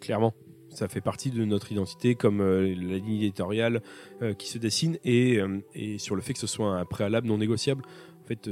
Clairement 0.00 0.34
ça 0.68 0.88
fait 0.88 1.00
partie 1.00 1.30
de 1.30 1.44
notre 1.44 1.72
identité 1.72 2.16
comme 2.16 2.42
la 2.42 2.98
ligne 2.98 3.22
éditoriale 3.22 3.82
qui 4.36 4.48
se 4.48 4.58
dessine 4.58 4.98
et, 5.04 5.40
sur 5.96 6.16
le 6.16 6.20
fait 6.20 6.34
que 6.34 6.38
ce 6.38 6.46
soit 6.46 6.76
un 6.76 6.84
préalable 6.84 7.28
non 7.28 7.38
négociable. 7.38 7.82
En 8.26 8.28
fait, 8.28 8.50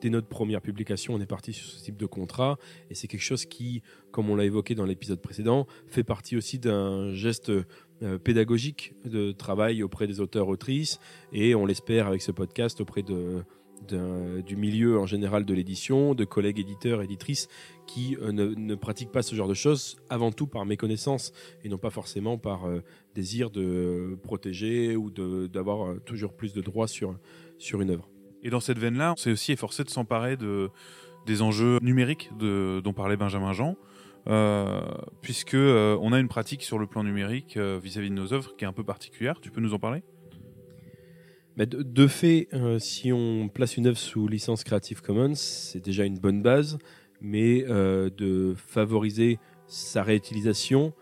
dès, 0.00 0.08
notre 0.08 0.26
première 0.26 0.62
publication, 0.62 1.12
on 1.12 1.20
est 1.20 1.26
parti 1.26 1.52
sur 1.52 1.66
ce 1.66 1.84
type 1.84 1.98
de 1.98 2.06
contrat, 2.06 2.56
et 2.88 2.94
c'est 2.94 3.08
quelque 3.08 3.20
chose 3.20 3.44
qui, 3.44 3.82
comme 4.10 4.30
on 4.30 4.36
l'a 4.36 4.46
évoqué 4.46 4.74
dans 4.74 4.86
l'épisode 4.86 5.20
précédent, 5.20 5.66
fait 5.86 6.02
partie 6.02 6.34
aussi 6.34 6.58
d'un 6.58 7.12
geste 7.12 7.50
euh, 7.50 8.18
pédagogique 8.18 8.94
de 9.04 9.32
travail 9.32 9.82
auprès 9.82 10.06
des 10.06 10.20
auteurs-autrices, 10.20 10.98
et 11.30 11.54
on 11.54 11.66
l'espère 11.66 12.06
avec 12.06 12.22
ce 12.22 12.32
podcast 12.32 12.80
auprès 12.80 13.02
du 13.02 14.56
milieu 14.56 14.98
en 14.98 15.04
général 15.04 15.44
de 15.44 15.52
l'édition, 15.52 16.14
de 16.14 16.24
collègues 16.24 16.60
éditeurs, 16.60 17.02
éditrices 17.02 17.48
qui 17.86 18.16
euh, 18.20 18.32
ne, 18.32 18.74
pratiquent 18.74 19.12
pas 19.12 19.22
ce 19.22 19.34
genre 19.34 19.48
de 19.48 19.54
choses, 19.54 19.96
avant 20.08 20.32
tout 20.32 20.46
par 20.46 20.64
méconnaissance 20.64 21.32
et 21.64 21.68
non 21.68 21.78
pas 21.78 21.90
forcément 21.90 22.38
par 22.38 22.66
euh, 22.66 22.80
désir 23.14 23.50
de 23.50 24.18
protéger 24.22 24.96
ou 24.96 25.10
d'avoir 25.10 26.00
toujours 26.04 26.34
plus 26.34 26.52
de 26.52 26.60
droits 26.60 26.88
sur, 26.88 27.18
sur 27.58 27.80
une 27.80 27.90
œuvre. 27.90 28.08
Et 28.42 28.50
dans 28.50 28.60
cette 28.60 28.78
veine-là, 28.78 29.12
on 29.12 29.16
s'est 29.16 29.30
aussi 29.30 29.52
efforcé 29.52 29.84
de 29.84 29.90
s'emparer 29.90 30.36
de, 30.36 30.70
des 31.26 31.42
enjeux 31.42 31.78
numériques 31.80 32.30
de, 32.38 32.80
dont 32.82 32.92
parlait 32.92 33.16
Benjamin 33.16 33.52
Jean, 33.52 33.76
euh, 34.28 34.82
puisque 35.20 35.54
euh, 35.54 35.98
on 36.00 36.12
a 36.12 36.20
une 36.20 36.28
pratique 36.28 36.62
sur 36.62 36.78
le 36.78 36.86
plan 36.86 37.02
numérique 37.02 37.56
euh, 37.56 37.80
vis-à-vis 37.82 38.10
de 38.10 38.14
nos 38.14 38.32
œuvres 38.32 38.54
qui 38.56 38.64
est 38.64 38.68
un 38.68 38.72
peu 38.72 38.84
particulière. 38.84 39.40
Tu 39.40 39.50
peux 39.50 39.60
nous 39.60 39.74
en 39.74 39.78
parler? 39.78 40.02
De, 41.56 41.82
de, 41.82 42.06
fait, 42.06 42.48
si 42.78 43.12
on 43.12 43.48
place 43.48 43.76
une 43.76 43.86
œuvre 43.86 43.98
sous 43.98 44.26
licence 44.26 44.64
Creative 44.64 45.02
Commons, 45.02 45.34
c'est 45.34 45.84
déjà 45.84 46.06
une 46.06 46.18
bonne 46.18 46.42
base, 46.42 46.78
mais 47.22 47.62
de 47.62 48.54
favoriser 48.56 49.38
sa 49.66 50.02
réutilisation 50.02 50.92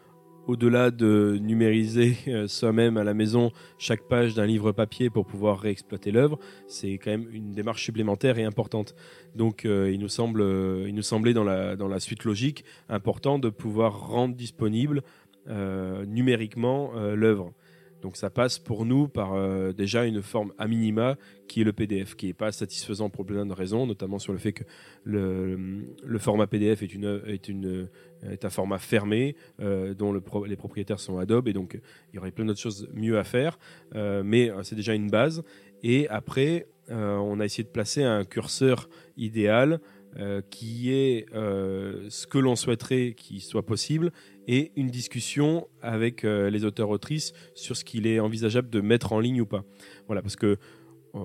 au-delà 0.50 0.90
de 0.90 1.38
numériser 1.40 2.16
euh, 2.28 2.46
soi-même 2.48 2.96
à 2.96 3.04
la 3.04 3.14
maison 3.14 3.52
chaque 3.78 4.02
page 4.02 4.34
d'un 4.34 4.46
livre 4.46 4.72
papier 4.72 5.10
pour 5.10 5.26
pouvoir 5.26 5.60
réexploiter 5.60 6.10
l'œuvre, 6.10 6.38
c'est 6.66 6.94
quand 6.94 7.10
même 7.10 7.28
une 7.32 7.52
démarche 7.52 7.84
supplémentaire 7.84 8.38
et 8.38 8.44
importante. 8.44 8.94
Donc 9.36 9.64
euh, 9.64 9.90
il, 9.92 10.00
nous 10.00 10.06
euh, 10.08 11.02
semblait 11.02 11.34
dans 11.34 11.44
la, 11.44 11.76
dans 11.76 11.88
la 11.88 12.00
suite 12.00 12.24
logique 12.24 12.64
important 12.88 13.38
de 13.38 13.48
pouvoir 13.48 14.08
rendre 14.08 14.34
disponible 14.34 15.02
numériquement 16.06 16.92
l'œuvre. 17.14 17.52
Donc 18.02 18.16
ça 18.16 18.30
passe 18.30 18.58
pour 18.58 18.84
nous 18.84 19.08
par 19.08 19.34
euh, 19.34 19.72
déjà 19.72 20.04
une 20.04 20.22
forme 20.22 20.52
à 20.58 20.66
minima 20.66 21.16
qui 21.48 21.60
est 21.60 21.64
le 21.64 21.72
PDF, 21.72 22.14
qui 22.14 22.26
n'est 22.26 22.32
pas 22.32 22.52
satisfaisant 22.52 23.10
pour 23.10 23.26
plein 23.26 23.44
de 23.44 23.52
raisons, 23.52 23.86
notamment 23.86 24.18
sur 24.18 24.32
le 24.32 24.38
fait 24.38 24.52
que 24.52 24.64
le, 25.04 25.58
format 26.18 26.46
PDF 26.46 26.82
est, 26.82 26.94
est, 27.26 27.50
est 28.30 28.44
un 28.44 28.50
format 28.50 28.78
fermé 28.78 29.36
euh, 29.60 29.94
dont 29.94 30.12
le 30.12 30.22
les 30.46 30.56
propriétaires 30.56 31.00
sont 31.00 31.18
Adobe 31.18 31.48
et 31.48 31.52
donc 31.52 31.78
il 32.12 32.16
y 32.16 32.18
aurait 32.18 32.30
plein 32.30 32.44
d'autres 32.44 32.60
choses 32.60 32.88
mieux 32.94 33.18
à 33.18 33.24
faire, 33.24 33.58
euh, 33.94 34.22
mais 34.24 34.50
c'est 34.62 34.76
déjà 34.76 34.94
une 34.94 35.10
base. 35.10 35.42
Et 35.82 36.08
après, 36.08 36.66
on 36.88 37.40
a 37.40 37.44
essayé 37.44 37.64
de 37.64 37.68
placer 37.68 38.02
un 38.02 38.24
curseur 38.24 38.88
idéal 39.16 39.80
qui 40.50 40.92
est 40.92 41.26
ce 41.32 42.26
que 42.26 42.38
l'on 42.38 42.56
souhaiterait 42.56 43.14
qu'il 43.16 43.40
soit 43.40 43.64
possible 43.64 44.12
et 44.46 44.72
une 44.76 44.88
discussion 44.88 45.68
avec 45.82 46.24
euh, 46.24 46.50
les 46.50 46.64
auteurs-autrices 46.64 47.32
sur 47.54 47.76
ce 47.76 47.84
qu'il 47.84 48.06
est 48.06 48.20
envisageable 48.20 48.70
de 48.70 48.80
mettre 48.80 49.12
en 49.12 49.20
ligne 49.20 49.40
ou 49.40 49.46
pas. 49.46 49.64
Voilà, 50.06 50.22
parce 50.22 50.36
que 50.36 50.56
euh, 51.14 51.18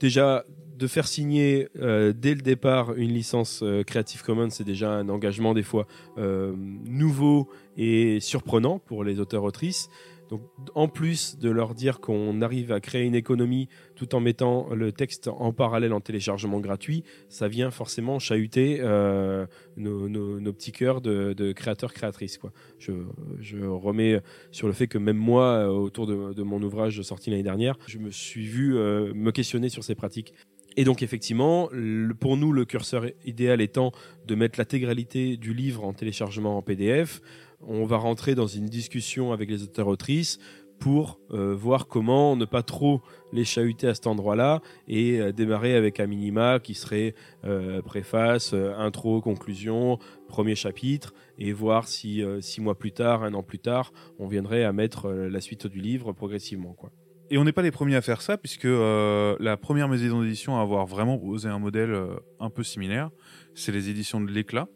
déjà, 0.00 0.44
de 0.76 0.86
faire 0.86 1.06
signer 1.06 1.68
euh, 1.78 2.12
dès 2.12 2.34
le 2.34 2.42
départ 2.42 2.94
une 2.94 3.12
licence 3.12 3.62
Creative 3.86 4.22
Commons, 4.22 4.50
c'est 4.50 4.64
déjà 4.64 4.90
un 4.92 5.08
engagement 5.08 5.54
des 5.54 5.62
fois 5.62 5.86
nouveau 6.16 7.48
et 7.76 8.18
surprenant 8.20 8.78
pour 8.78 9.04
les 9.04 9.20
auteurs-autrices. 9.20 9.88
Donc, 10.30 10.42
en 10.74 10.88
plus 10.88 11.38
de 11.38 11.50
leur 11.50 11.74
dire 11.74 12.00
qu'on 12.00 12.40
arrive 12.42 12.72
à 12.72 12.80
créer 12.80 13.04
une 13.04 13.14
économie 13.14 13.68
tout 13.94 14.14
en 14.14 14.20
mettant 14.20 14.72
le 14.74 14.92
texte 14.92 15.28
en 15.28 15.52
parallèle 15.52 15.92
en 15.92 16.00
téléchargement 16.00 16.60
gratuit, 16.60 17.04
ça 17.28 17.48
vient 17.48 17.70
forcément 17.70 18.18
chahuter 18.18 18.78
euh, 18.80 19.46
nos, 19.76 20.52
petits 20.52 20.72
cœurs 20.72 21.00
de, 21.00 21.52
créateurs-créatrices. 21.52 22.38
Je, 22.78 22.92
je, 23.40 23.58
remets 23.58 24.20
sur 24.50 24.66
le 24.66 24.72
fait 24.72 24.86
que 24.86 24.98
même 24.98 25.16
moi, 25.16 25.68
autour 25.68 26.06
de, 26.06 26.42
mon 26.42 26.62
ouvrage 26.62 27.02
sorti 27.02 27.30
l'année 27.30 27.42
dernière, 27.42 27.76
je 27.86 27.98
me 27.98 28.10
suis 28.10 28.46
vu 28.46 28.76
euh, 28.76 29.12
me 29.14 29.30
questionner 29.30 29.68
sur 29.68 29.84
ces 29.84 29.94
pratiques. 29.94 30.34
Et 30.76 30.84
donc 30.84 31.02
effectivement, 31.02 31.70
pour 32.18 32.36
nous, 32.36 32.52
le 32.52 32.64
curseur 32.64 33.06
idéal 33.24 33.60
étant 33.60 33.92
de 34.26 34.34
mettre 34.34 34.58
l'intégralité 34.58 35.36
du 35.36 35.54
livre 35.54 35.84
en 35.84 35.92
téléchargement 35.92 36.56
en 36.56 36.62
PDF, 36.62 37.20
on 37.68 37.84
va 37.84 37.96
rentrer 37.96 38.34
dans 38.34 38.46
une 38.46 38.66
discussion 38.66 39.32
avec 39.32 39.50
les 39.50 39.62
auteurs-autrices 39.62 40.38
pour 40.78 41.18
euh, 41.32 41.54
voir 41.54 41.86
comment 41.86 42.36
ne 42.36 42.44
pas 42.44 42.62
trop 42.62 43.00
les 43.32 43.44
chahuter 43.44 43.88
à 43.88 43.94
cet 43.94 44.06
endroit-là 44.06 44.60
et 44.88 45.20
euh, 45.20 45.32
démarrer 45.32 45.76
avec 45.76 46.00
un 46.00 46.06
minima 46.06 46.58
qui 46.60 46.74
serait 46.74 47.14
euh, 47.44 47.80
préface, 47.82 48.52
intro, 48.52 49.20
conclusion, 49.20 49.98
premier 50.28 50.54
chapitre 50.54 51.14
et 51.38 51.52
voir 51.52 51.88
si 51.88 52.22
six 52.40 52.60
mois 52.60 52.78
plus 52.78 52.92
tard, 52.92 53.22
un 53.22 53.34
an 53.34 53.42
plus 53.42 53.58
tard, 53.58 53.92
on 54.18 54.26
viendrait 54.26 54.64
à 54.64 54.72
mettre 54.72 55.10
la 55.10 55.40
suite 55.40 55.66
du 55.66 55.80
livre 55.80 56.12
progressivement. 56.12 56.74
Quoi. 56.74 56.90
Et 57.30 57.38
on 57.38 57.44
n'est 57.44 57.52
pas 57.52 57.62
les 57.62 57.70
premiers 57.70 57.96
à 57.96 58.02
faire 58.02 58.20
ça 58.20 58.36
puisque 58.36 58.68
la 58.68 59.56
première 59.56 59.88
maison 59.88 60.22
d'édition 60.22 60.58
à 60.58 60.62
avoir 60.62 60.86
vraiment 60.86 61.22
osé 61.24 61.48
un 61.48 61.58
modèle 61.58 61.96
un 62.40 62.50
peu 62.50 62.62
similaire, 62.62 63.10
c'est 63.54 63.72
les 63.72 63.88
éditions 63.88 64.20
de 64.20 64.30
l'éclat 64.30 64.68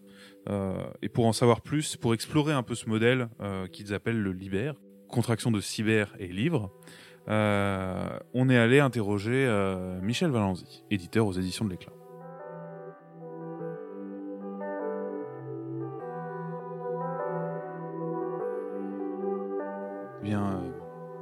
et 1.03 1.09
pour 1.09 1.27
en 1.27 1.33
savoir 1.33 1.61
plus, 1.61 1.97
pour 1.97 2.15
explorer 2.15 2.53
un 2.53 2.63
peu 2.63 2.75
ce 2.75 2.89
modèle 2.89 3.29
euh, 3.41 3.67
qu'ils 3.67 3.93
appellent 3.93 4.21
le 4.21 4.33
Liber, 4.33 4.73
contraction 5.09 5.51
de 5.51 5.61
cyber 5.61 6.15
et 6.19 6.29
livre, 6.29 6.73
euh, 7.29 8.19
on 8.33 8.49
est 8.49 8.57
allé 8.57 8.81
interroger 8.81 9.47
Michel 10.03 10.31
Valenzi, 10.31 10.85
éditeur 10.91 11.27
aux 11.27 11.33
éditions 11.33 11.65
de 11.65 11.71
l'Éclat. 11.71 11.93
Bien, 20.23 20.63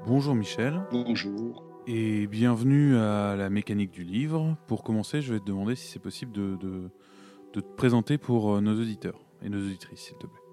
bonjour 0.06 0.34
Michel. 0.34 0.80
Bonjour. 0.90 1.64
Et 1.88 2.26
bienvenue 2.26 2.96
à 2.96 3.36
la 3.36 3.50
mécanique 3.50 3.92
du 3.92 4.02
livre. 4.02 4.56
Pour 4.66 4.82
commencer, 4.82 5.22
je 5.22 5.32
vais 5.32 5.40
te 5.40 5.44
demander 5.44 5.76
si 5.76 5.86
c'est 5.86 6.00
possible 6.00 6.32
de 6.32 6.56
de 6.56 6.90
te 7.60 7.76
présenter 7.76 8.18
pour 8.18 8.56
euh, 8.56 8.60
nos 8.60 8.80
auditeurs 8.80 9.20
et 9.42 9.48
nos 9.48 9.58
auditrices, 9.58 10.00
s'il 10.00 10.16
te 10.18 10.26
plaît. 10.26 10.46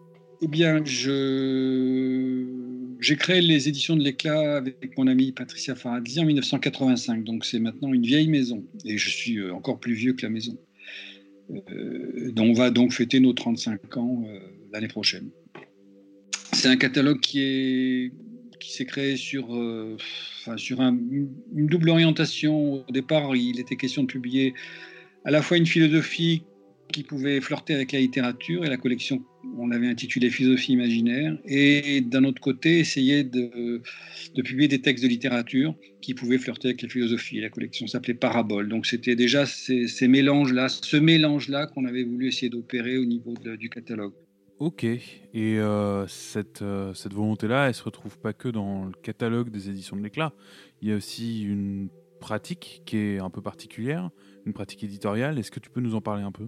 Eh 0.45 0.47
bien, 0.47 0.83
je... 0.83 2.43
j'ai 2.99 3.15
créé 3.15 3.39
les 3.39 3.69
éditions 3.69 3.95
de 3.95 4.03
l'éclat 4.03 4.57
avec 4.57 4.97
mon 4.97 5.07
amie 5.07 5.31
Patricia 5.31 5.73
Faradzi 5.73 6.19
en 6.19 6.25
1985, 6.25 7.23
donc 7.23 7.45
c'est 7.45 7.59
maintenant 7.59 7.93
une 7.93 8.05
vieille 8.05 8.27
maison, 8.27 8.61
et 8.83 8.97
je 8.97 9.09
suis 9.09 9.37
euh, 9.37 9.53
encore 9.53 9.79
plus 9.79 9.93
vieux 9.93 10.11
que 10.11 10.25
la 10.25 10.29
maison. 10.29 10.57
Euh, 11.49 12.31
dont 12.33 12.47
on 12.47 12.53
va 12.53 12.71
donc 12.71 12.91
fêter 12.91 13.21
nos 13.21 13.31
35 13.31 13.95
ans 13.95 14.25
euh, 14.27 14.39
l'année 14.73 14.89
prochaine. 14.89 15.29
C'est 16.51 16.67
un 16.67 16.77
catalogue 16.77 17.21
qui 17.21 17.39
est 17.41 18.11
qui 18.59 18.73
s'est 18.73 18.85
créé 18.85 19.17
sur, 19.17 19.49
enfin, 19.49 20.55
sur 20.55 20.79
un, 20.79 20.97
une 21.53 21.67
double 21.67 21.89
orientation. 21.89 22.85
Au 22.87 22.91
départ, 22.91 23.35
il 23.35 23.59
était 23.59 23.75
question 23.75 24.03
de 24.03 24.07
publier 24.07 24.53
à 25.25 25.31
la 25.31 25.41
fois 25.41 25.57
une 25.57 25.65
philosophie 25.65 26.43
qui 26.93 27.03
pouvait 27.03 27.41
flirter 27.41 27.73
avec 27.73 27.91
la 27.91 27.99
littérature 27.99 28.63
et 28.63 28.69
la 28.69 28.77
collection, 28.77 29.23
on 29.57 29.67
l'avait 29.67 29.87
intitulée 29.87 30.29
Philosophie 30.29 30.71
imaginaire, 30.71 31.37
et 31.45 31.99
d'un 31.99 32.23
autre 32.23 32.41
côté, 32.41 32.79
essayer 32.79 33.23
de, 33.25 33.81
de, 34.35 34.41
publier 34.41 34.69
des 34.69 34.79
textes 34.79 35.03
de 35.03 35.09
littérature 35.09 35.75
qui 36.01 36.13
pouvaient 36.13 36.37
flirter 36.37 36.69
avec 36.69 36.81
la 36.81 36.87
philosophie. 36.87 37.41
La 37.41 37.49
collection 37.49 37.87
s'appelait 37.87 38.13
Parabole. 38.13 38.69
Donc 38.69 38.85
c'était 38.85 39.15
déjà 39.15 39.45
ces, 39.45 40.07
mélanges-là, 40.07 40.69
ce 40.69 40.97
mélange-là 40.97 41.67
qu'on 41.67 41.85
avait 41.85 42.03
voulu 42.03 42.27
essayer 42.27 42.49
d'opérer 42.49 42.97
au 42.97 43.05
niveau 43.05 43.33
du 43.57 43.69
catalogue. 43.69 44.13
Ok, 44.59 44.83
et 44.85 45.01
euh, 45.35 46.07
cette, 46.07 46.61
euh, 46.61 46.93
cette 46.93 47.13
volonté-là, 47.13 47.67
elle 47.67 47.73
se 47.73 47.83
retrouve 47.83 48.17
pas 48.19 48.31
que 48.31 48.47
dans 48.47 48.85
le 48.85 48.93
catalogue 49.01 49.49
des 49.49 49.69
éditions 49.69 49.97
de 49.97 50.03
l'éclat. 50.03 50.31
Il 50.81 50.87
y 50.87 50.93
a 50.93 50.95
aussi 50.95 51.43
une 51.43 51.89
pratique 52.21 52.81
qui 52.85 52.97
est 52.97 53.19
un 53.19 53.29
peu 53.29 53.41
particulière, 53.41 54.09
une 54.45 54.53
pratique 54.53 54.83
éditoriale. 54.83 55.37
Est-ce 55.37 55.51
que 55.51 55.59
tu 55.59 55.69
peux 55.69 55.81
nous 55.81 55.95
en 55.95 56.01
parler 56.01 56.23
un 56.23 56.31
peu? 56.31 56.47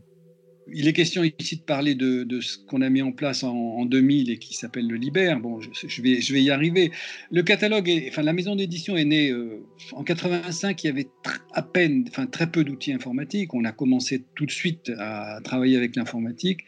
Il 0.74 0.88
est 0.88 0.94
question 0.94 1.24
ici 1.24 1.58
de 1.58 1.62
parler 1.62 1.96
de, 1.96 2.42
ce 2.42 2.58
qu'on 2.58 2.82
a 2.82 2.90
mis 2.90 3.02
en 3.02 3.12
place 3.12 3.44
en, 3.44 3.86
2000 3.86 4.32
et 4.32 4.38
qui 4.38 4.56
s'appelle 4.56 4.88
le 4.88 4.96
Liber. 4.96 5.36
Bon, 5.42 5.60
je, 5.62 6.02
vais, 6.02 6.44
y 6.44 6.50
arriver. 6.50 6.92
Le 7.32 7.44
catalogue, 7.44 7.92
enfin 8.08 8.24
la 8.24 8.34
maison 8.34 8.56
d'édition 8.56 8.98
est 8.98 9.06
née 9.06 9.30
euh, 9.32 9.64
en 9.94 10.04
85. 10.04 10.84
Il 10.84 10.88
y 10.88 10.90
avait 10.90 11.08
à 11.54 11.62
peine, 11.62 12.06
enfin 12.08 12.26
très 12.26 12.50
peu 12.50 12.64
d'outils 12.64 12.94
informatiques. 12.94 13.54
On 13.54 13.64
a 13.64 13.72
commencé 13.72 14.24
tout 14.36 14.46
de 14.46 14.52
suite 14.52 14.92
à 14.98 15.40
travailler 15.44 15.78
avec 15.78 15.96
l'informatique 15.96 16.62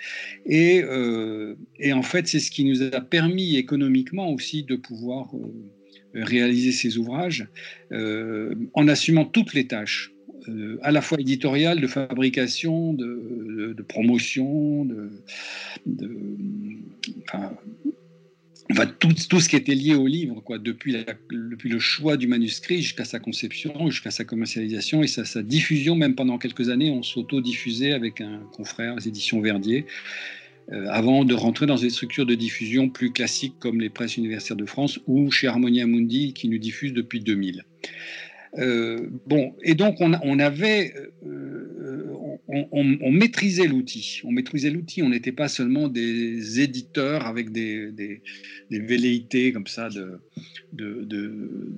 et, 0.46 0.82
euh, 0.84 1.56
en 1.92 2.04
fait 2.04 2.28
c'est 2.28 2.40
ce 2.40 2.52
qui 2.52 2.64
nous 2.64 2.84
a 2.84 3.02
permis 3.02 3.56
économiquement 3.56 4.32
aussi 4.32 4.64
de 4.64 4.76
pouvoir 4.76 5.30
euh, 5.36 5.54
réaliser 6.14 6.72
ces 6.72 6.98
ouvrages 6.98 7.48
en 7.92 8.88
assumant 8.88 9.26
toutes 9.26 9.54
les 9.54 9.68
tâches. 9.68 10.14
Euh, 10.50 10.78
à 10.82 10.92
la 10.92 11.02
fois 11.02 11.20
éditoriale, 11.20 11.82
de 11.82 11.88
fabrication, 11.88 12.94
de, 12.94 13.76
promotion, 13.88 14.86
de, 14.86 15.10
tout, 19.00 19.40
ce 19.40 19.50
qui 19.50 19.56
était 19.56 19.76
lié 19.76 19.96
au 19.96 20.08
livre, 20.08 20.42
quoi, 20.42 20.58
depuis, 20.58 20.96
le 21.30 21.80
choix 21.80 22.18
du 22.18 22.28
manuscrit 22.28 22.82
jusqu'à 22.82 23.06
sa 23.06 23.20
conception, 23.20 23.90
jusqu'à 23.90 24.12
sa 24.12 24.24
commercialisation 24.24 25.04
et 25.04 25.08
sa, 25.08 25.26
sa, 25.26 25.44
diffusion. 25.44 25.96
Même 25.96 26.16
pendant 26.16 26.38
quelques 26.38 26.70
années, 26.70 26.92
on 26.92 27.04
s'auto-diffusait 27.04 27.94
avec 27.94 28.22
un 28.22 28.40
confrère, 28.54 28.96
les 28.96 29.08
éditions 29.08 29.42
Verdier, 29.42 29.86
euh, 30.74 30.86
avant 30.90 31.24
de 31.24 31.34
rentrer 31.34 31.66
dans 31.66 31.78
des 31.78 31.90
structures 31.90 32.26
de 32.26 32.36
diffusion 32.36 32.90
plus 32.90 33.12
classiques 33.12 33.56
comme 33.60 33.80
les 33.80 33.90
presses 33.90 34.18
universitaires 34.18 34.58
de 34.58 34.66
France 34.66 35.00
ou 35.08 35.32
chez 35.32 35.48
Harmonia 35.48 35.88
Mundi 35.88 36.34
qui 36.34 36.50
nous 36.50 36.58
diffuse 36.58 36.92
depuis 36.92 37.22
2000. 37.22 37.64
Euh, 38.58 39.08
bon, 39.26 39.54
et 39.62 39.76
donc 39.76 39.98
on, 40.00 40.39
avait, 40.39 40.93
euh, 41.26 42.08
on, 42.48 43.12
maîtrisait 43.12 43.67
l'outil. 43.67 44.22
On 44.24 44.32
maîtrisait 44.32 44.70
l'outil. 44.70 45.04
On 45.04 45.10
n'était 45.10 45.32
pas 45.32 45.48
seulement 45.48 45.88
des 45.88 46.62
éditeurs 46.62 47.28
avec 47.28 47.52
des, 47.52 48.22
velléités 48.70 49.52
comme 49.52 49.67
ça 49.67 49.89
de, 50.74 51.72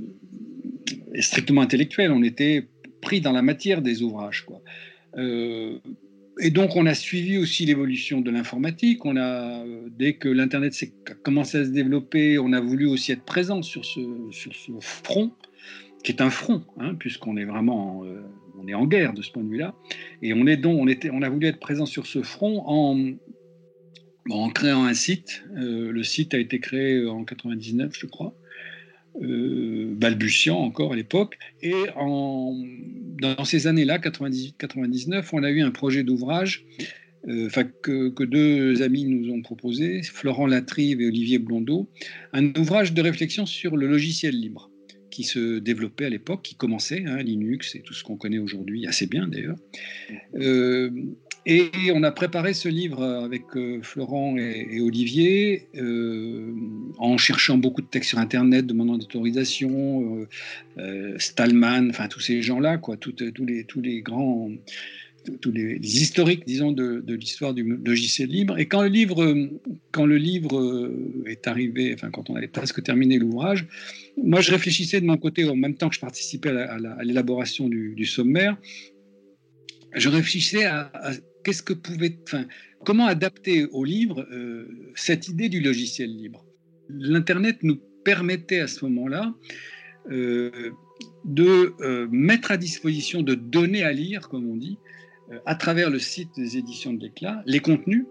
strictement 1.20 1.62
intellectuelles. 1.62 2.12
On 2.12 2.24
était 2.24 2.68
pris 3.02 3.22
dans 3.22 3.34
la 3.34 3.42
matière 3.42 3.82
des 3.82 4.02
ouvrages, 4.02 4.46
quoi. 4.46 4.62
Euh, 5.18 5.80
et 6.42 6.52
donc, 6.52 6.78
on 6.78 6.86
a 6.86 6.94
suivi 6.94 7.38
aussi 7.38 7.66
l'évolution 7.66 8.22
de 8.22 8.32
l'informatique. 8.32 9.06
On 9.06 9.18
a, 9.18 9.66
dès 9.98 10.14
que 10.14 10.30
l'Internet 10.30 10.74
a 11.10 11.14
commencé 11.16 11.58
à 11.58 11.66
se 11.66 11.70
développer, 11.70 12.40
on 12.40 12.54
a 12.54 12.62
voulu 12.62 12.88
aussi 12.88 13.12
être 13.12 13.24
présent 13.24 13.62
sur 13.62 13.84
ce 13.84 14.00
front 14.80 15.34
qui 16.04 16.12
est 16.12 16.22
un 16.22 16.30
front, 16.30 16.64
hein, 16.80 16.96
puisqu'on 16.96 17.38
est 17.38 17.46
vraiment 17.46 18.04
euh, 18.06 18.22
on 18.62 18.68
est 18.68 18.74
en 18.74 18.86
guerre 18.86 19.14
de 19.14 19.22
ce 19.22 19.32
point 19.32 19.44
de 19.44 19.50
vue-là. 19.50 19.76
Et 20.22 20.34
on, 20.34 20.46
est 20.48 20.58
donc, 20.58 20.80
on, 21.12 21.22
a 21.22 21.30
voulu 21.30 21.48
être 21.48 21.60
présent 21.60 21.86
sur 21.86 22.06
ce 22.08 22.22
front 22.22 22.64
en, 22.66 23.14
en 24.30 24.50
créant 24.50 24.86
un 24.86 24.94
site. 24.94 25.44
Euh, 25.58 25.92
le 25.92 26.04
site 26.04 26.34
a 26.34 26.40
été 26.40 26.60
créé 26.60 27.06
en 27.06 27.24
99, 27.24 27.94
je 27.98 28.06
crois, 28.06 28.36
euh, 29.22 29.94
balbutiant 29.96 30.58
encore 30.58 30.94
à 30.94 30.96
l'époque. 30.96 31.38
Et 31.62 31.74
en, 31.96 32.58
dans 33.22 33.46
ces 33.46 33.68
années-là, 33.68 33.98
98-99, 34.00 35.30
on 35.34 35.44
a 35.44 35.50
eu 35.50 35.62
un 35.62 35.72
projet 35.72 36.04
d'ouvrage 36.04 36.66
que, 37.26 38.10
que, 38.10 38.24
deux 38.24 38.82
amis 38.82 39.04
nous 39.04 39.34
ont 39.34 39.42
proposé, 39.42 40.02
Florent 40.04 40.48
Latrive 40.48 41.02
et 41.02 41.08
Olivier 41.08 41.38
Blondeau, 41.38 41.90
un 42.32 42.54
ouvrage 42.58 42.94
de 42.94 43.02
réflexion 43.02 43.46
sur 43.46 43.76
le 43.76 43.88
logiciel 43.88 44.40
libre 44.40 44.69
qui 45.20 45.26
se 45.26 45.60
développait 45.60 46.06
à 46.06 46.10
l'époque, 46.10 46.44
qui 46.44 46.56
commençait, 46.56 47.04
hein, 47.06 47.18
Linux 47.18 47.76
et 47.76 47.82
tout 47.82 47.94
ce 47.94 48.06
qu'on 48.06 48.16
connaît 48.16 48.38
aujourd'hui, 48.38 48.88
assez 48.88 49.06
bien 49.06 49.28
d'ailleurs. 49.28 49.58
Euh, 50.36 50.90
et 51.46 51.70
on 51.94 52.04
a 52.04 52.12
préparé 52.12 52.54
ce 52.54 52.70
livre 52.70 53.04
avec 53.04 53.44
euh, 53.58 53.82
Florent 53.82 54.38
et, 54.38 54.80
Olivier 54.80 55.68
euh, 55.76 56.54
en 57.00 57.18
cherchant 57.18 57.58
beaucoup 57.58 57.82
de 57.82 57.88
textes 57.88 58.12
sur 58.12 58.20
Internet, 58.20 58.66
demandant 58.66 58.98
d'autorisation, 58.98 60.26
Stallman, 61.18 61.90
enfin 61.90 62.08
tous 62.08 62.22
ces 62.22 62.42
gens-là, 62.42 62.78
quoi, 62.78 62.96
tous 62.96 63.14
les, 63.46 63.66
tous 63.66 63.82
les 63.82 64.02
grands 64.02 64.50
tous 65.42 65.52
les, 65.52 65.78
historiques, 65.78 66.46
disons, 66.46 66.72
de, 66.72 67.04
l'histoire 67.08 67.54
du 67.54 67.64
logiciel 67.64 68.30
libre. 68.30 68.58
Et 68.58 68.68
quand 68.68 68.82
le 68.82 68.88
livre, 68.88 69.50
quand 69.92 70.06
le 70.06 70.18
livre 70.18 70.92
est 71.26 71.48
arrivé, 71.48 71.94
enfin, 71.94 72.10
quand 72.10 72.30
on 72.30 72.36
avait 72.36 72.48
presque 72.48 72.82
terminé 72.84 73.18
l'ouvrage, 73.18 73.68
moi, 74.18 74.42
je 74.42 74.52
réfléchissais 74.52 75.02
de 75.02 75.06
mon 75.06 75.18
côté, 75.18 75.46
en 75.46 75.56
même 75.56 75.76
temps 75.76 75.90
que 75.90 75.96
je 75.96 76.00
participais 76.00 76.50
à 76.50 77.04
l'élaboration 77.04 77.68
du, 77.70 78.06
sommaire, 78.06 78.58
je 79.94 80.10
réfléchissais 80.10 80.66
à, 80.66 80.92
qu'est-ce 81.44 81.64
que 81.64 81.74
pouvait, 81.74 82.18
enfin, 82.24 82.46
comment 82.86 83.08
adapter 83.08 83.66
au 83.66 83.84
livre 83.84 84.28
euh, 84.32 84.68
cette 84.96 85.28
idée 85.28 85.50
du 85.50 85.62
logiciel 85.62 86.16
libre. 86.16 86.46
L'Internet 86.90 87.58
nous 87.64 87.80
permettait 88.04 88.60
à 88.60 88.68
ce 88.68 88.86
moment-là 88.86 89.34
euh, 90.12 90.72
de 91.26 91.74
euh, 91.82 92.08
mettre 92.12 92.52
à 92.52 92.58
disposition 92.58 93.22
de 93.22 93.36
données 93.36 93.84
à 93.84 93.92
lire, 93.92 94.30
comme 94.30 94.50
on 94.50 94.56
dit, 94.56 94.78
à 95.46 95.56
travers 95.56 95.90
le 95.90 96.00
site 96.00 96.30
des 96.36 96.58
éditions 96.58 96.94
de 96.94 97.02
l'éclat, 97.02 97.44
les 97.46 97.60
contenus, 97.60 98.06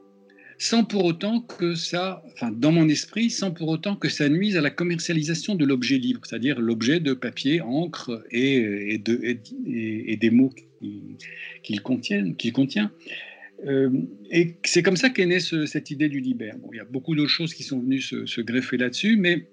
sans 0.59 0.85
pour 0.85 1.05
autant 1.05 1.41
que 1.41 1.75
ça, 1.75 2.23
enfin 2.33 2.51
dans 2.51 2.73
mon 2.73 2.89
esprit, 2.89 3.31
sans 3.31 3.53
pour 3.53 3.69
autant 3.69 3.95
que 3.95 4.09
ça 4.09 4.29
nuise 4.29 4.57
à 4.57 4.61
la 4.61 4.71
commercialisation 4.71 5.55
de 5.55 5.65
l'objet 5.65 5.99
libre, 5.99 6.21
c'est-à-dire 6.25 6.61
l'objet 6.61 6.99
de 6.99 7.15
papier, 7.15 7.61
encre 7.61 8.25
et, 8.31 8.95
et, 8.95 8.99
de, 8.99 9.21
et, 9.67 10.17
des 10.17 10.31
mots 10.31 10.53
qu'il 11.63 11.81
contient. 11.83 12.91
Euh, 13.67 13.91
et 14.31 14.57
c'est 14.65 14.83
comme 14.83 14.97
ça 14.97 15.11
qu'est 15.11 15.27
née 15.27 15.41
cette 15.41 15.91
idée 15.91 16.09
du 16.09 16.21
Liber. 16.21 16.53
Bon, 16.61 16.71
il 16.73 16.77
y 16.77 16.81
a 16.81 16.85
beaucoup 16.85 17.15
d'autres 17.15 17.31
choses 17.31 17.55
qui 17.55 17.63
sont 17.63 17.81
venues 17.81 18.01
se, 18.01 18.41
greffer 18.41 18.77
là-dessus, 18.77 19.17
mais 19.17 19.49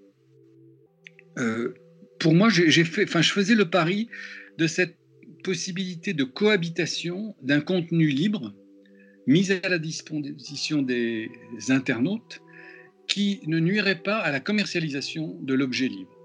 euh, 1.37 1.73
pour 2.19 2.33
moi, 2.33 2.49
j'ai 2.49 2.83
fait, 2.83 3.03
enfin, 3.03 3.21
je 3.21 3.31
faisais 3.31 3.55
le 3.55 3.69
pari 3.69 4.09
de 4.57 4.67
cette 4.67 4.97
possibilité 5.45 6.13
de 6.13 6.23
cohabitation 6.23 7.35
d'un 7.43 7.61
contenu 7.61 8.07
libre 8.07 8.55
mis 9.27 9.51
à 9.51 9.69
la 9.69 9.77
disposition 9.77 10.81
des 10.81 11.29
internautes 11.69 12.41
qui 13.07 13.41
ne 13.45 13.59
nuirait 13.59 14.01
pas 14.01 14.17
à 14.17 14.31
la 14.31 14.39
commercialisation 14.39 15.37
de 15.41 15.53
l'objet 15.53 15.87
libre. 15.87 16.15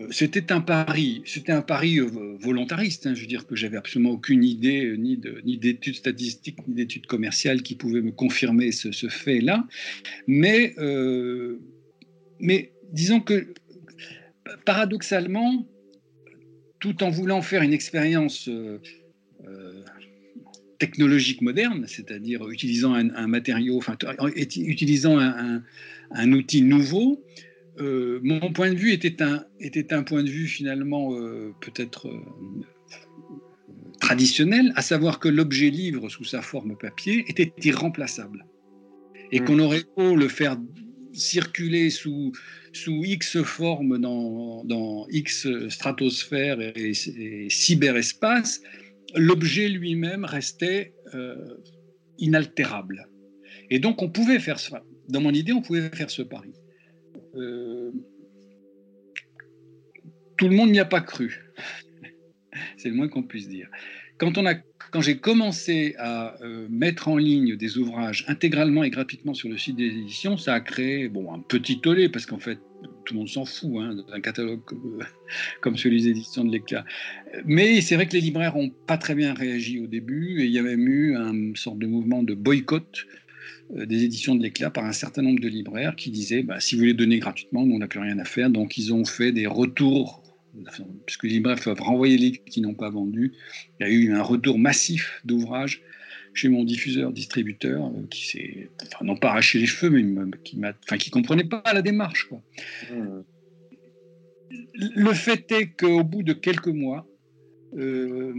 Euh, 0.00 0.08
c'était 0.10 0.50
un 0.50 0.60
pari, 0.60 1.22
c'était 1.24 1.52
un 1.52 1.62
pari 1.62 2.00
euh, 2.00 2.36
volontariste. 2.40 3.06
Hein. 3.06 3.14
je 3.14 3.20
veux 3.20 3.28
dire 3.28 3.46
que 3.46 3.54
j'avais 3.54 3.76
absolument 3.76 4.10
aucune 4.10 4.42
idée 4.42 4.86
euh, 4.86 4.96
ni 4.96 5.56
d'études 5.56 5.94
statistiques 5.94 6.66
ni 6.66 6.74
d'études 6.74 7.06
commerciales 7.06 7.62
qui 7.62 7.76
pouvaient 7.76 8.02
me 8.02 8.10
confirmer 8.10 8.72
ce, 8.72 9.08
fait-là. 9.08 9.64
Mais 10.26 10.74
disons 12.92 13.20
que 13.20 13.54
paradoxalement, 14.64 15.68
tout 16.80 17.02
en 17.04 17.10
voulant 17.10 17.42
faire 17.42 17.62
une 17.62 17.72
expérience 17.72 18.48
technologique 20.80 21.42
moderne, 21.42 21.84
c'est-à-dire 21.86 22.48
utilisant 22.50 22.94
un, 22.94 23.26
matériau, 23.28 23.76
enfin, 23.76 23.96
utilisant 24.34 25.18
un, 25.18 26.32
outil 26.32 26.62
nouveau, 26.62 27.22
euh, 27.78 28.18
mon 28.22 28.52
point 28.52 28.70
de 28.70 28.76
vue 28.76 28.92
était 28.92 29.22
un, 29.22 29.44
était 29.60 29.92
un 29.92 30.02
point 30.02 30.22
de 30.24 30.28
vue 30.28 30.46
finalement 30.46 31.14
euh, 31.14 31.54
peut-être 31.60 32.08
euh, 32.08 32.20
traditionnel, 34.00 34.72
à 34.74 34.82
savoir 34.82 35.18
que 35.18 35.28
l'objet 35.28 35.70
livre 35.70 36.08
sous 36.08 36.24
sa 36.24 36.42
forme 36.42 36.76
papier 36.76 37.24
était 37.28 37.52
irremplaçable. 37.62 38.46
Et 39.32 39.40
mmh. 39.40 39.44
qu'on 39.44 39.58
aurait 39.60 39.84
beau 39.96 40.16
le 40.16 40.28
faire 40.28 40.56
circuler 41.12 41.90
sous, 41.90 42.32
sous 42.72 43.04
X 43.04 43.42
formes 43.42 43.98
dans, 43.98 44.64
dans 44.64 45.06
X 45.08 45.48
stratosphère 45.68 46.60
et, 46.60 46.94
cyberespace, 47.48 48.62
l'objet 49.14 49.68
lui-même 49.68 50.24
restait 50.24 50.94
euh, 51.14 51.56
inaltérable. 52.18 53.08
Et 53.70 53.78
donc 53.78 54.02
on 54.02 54.10
pouvait 54.10 54.38
faire 54.38 54.58
ça. 54.58 54.82
Dans 55.08 55.20
mon 55.20 55.32
idée, 55.32 55.52
on 55.52 55.62
pouvait 55.62 55.88
faire 55.90 56.10
ce 56.10 56.22
pari. 56.22 56.52
Euh, 57.34 57.90
tout 60.36 60.48
le 60.48 60.54
monde 60.54 60.70
n'y 60.70 60.80
a 60.80 60.84
pas 60.84 61.00
cru. 61.00 61.50
c'est 62.76 62.88
le 62.88 62.94
moins 62.94 63.08
qu'on 63.08 63.22
puisse 63.22 63.48
dire. 63.48 63.68
Quand, 64.18 64.38
on 64.38 64.46
a, 64.46 64.54
quand 64.90 65.00
j'ai 65.00 65.18
commencé 65.18 65.94
à 65.98 66.36
euh, 66.42 66.66
mettre 66.70 67.08
en 67.08 67.16
ligne 67.16 67.56
des 67.56 67.78
ouvrages 67.78 68.24
intégralement 68.28 68.82
et 68.82 68.90
gratuitement 68.90 69.34
sur 69.34 69.48
le 69.48 69.58
site 69.58 69.76
des 69.76 69.86
éditions, 69.86 70.36
ça 70.36 70.54
a 70.54 70.60
créé 70.60 71.08
bon, 71.08 71.32
un 71.32 71.40
petit 71.40 71.80
tollé, 71.80 72.08
parce 72.08 72.26
qu'en 72.26 72.38
fait, 72.38 72.58
tout 73.04 73.14
le 73.14 73.18
monde 73.18 73.28
s'en 73.28 73.44
fout 73.44 73.70
hein, 73.80 73.96
d'un 74.10 74.20
catalogue 74.20 74.64
comme, 74.64 75.04
comme, 75.60 75.76
celui 75.76 76.02
des 76.02 76.08
éditions 76.08 76.44
de 76.44 76.52
l'Éclat. 76.52 76.84
Mais 77.44 77.80
c'est 77.80 77.94
vrai 77.94 78.06
que 78.06 78.14
les 78.14 78.20
libraires 78.20 78.56
n'ont 78.56 78.70
pas 78.86 78.98
très 78.98 79.14
bien 79.14 79.34
réagi 79.34 79.80
au 79.80 79.86
début, 79.86 80.40
et 80.40 80.46
il 80.46 80.50
y 80.50 80.58
a 80.58 80.62
même 80.62 80.88
eu 80.88 81.16
une 81.16 81.56
sorte 81.56 81.78
de 81.78 81.86
mouvement 81.86 82.22
de 82.22 82.34
boycott 82.34 83.06
euh, 83.76 83.86
des 83.86 84.04
éditions 84.04 84.34
de 84.34 84.42
l'éclat 84.42 84.70
par 84.70 84.84
un 84.84 84.92
certain 84.92 85.22
nombre 85.22 85.40
de 85.40 85.48
libraires 85.48 85.94
qui 85.94 86.10
disaient 86.10 86.42
bah, 86.42 86.60
si 86.60 86.76
vous 86.76 86.84
les 86.84 86.94
donnez 86.94 87.18
gratuitement, 87.18 87.64
nous 87.64 87.76
on 87.76 87.78
n'a 87.78 87.88
plus 87.88 88.00
rien 88.00 88.18
à 88.18 88.24
faire. 88.24 88.50
Donc 88.50 88.78
ils 88.78 88.92
ont 88.92 89.04
fait 89.04 89.32
des 89.32 89.46
retours, 89.46 90.19
puisque 91.06 91.24
les 91.24 91.30
libraires 91.30 91.60
peuvent 91.62 91.80
renvoyer 91.80 92.16
les 92.16 92.30
livres 92.30 92.44
qui 92.46 92.60
n'ont 92.60 92.74
pas 92.74 92.90
vendu. 92.90 93.32
Il 93.78 93.86
y 93.86 93.90
a 93.90 93.92
eu 93.92 94.12
un 94.12 94.22
retour 94.22 94.58
massif 94.58 95.20
d'ouvrages 95.24 95.82
chez 96.34 96.48
mon 96.48 96.64
diffuseur 96.64 97.12
distributeur 97.12 97.86
euh, 97.86 98.06
qui 98.08 98.28
s'est, 98.28 98.70
enfin, 98.82 99.04
non 99.04 99.16
pas 99.16 99.30
arraché 99.30 99.58
les 99.58 99.66
cheveux, 99.66 99.90
mais 99.90 100.38
qui 100.44 100.58
ne 100.58 100.68
enfin, 100.68 100.96
comprenait 101.10 101.44
pas 101.44 101.62
la 101.72 101.82
démarche. 101.82 102.28
Quoi. 102.28 102.42
Mmh. 102.90 103.22
Le 104.78 105.12
fait 105.12 105.50
est 105.52 105.68
qu'au 105.68 106.04
bout 106.04 106.22
de 106.22 106.32
quelques 106.32 106.68
mois, 106.68 107.06
euh, 107.76 108.32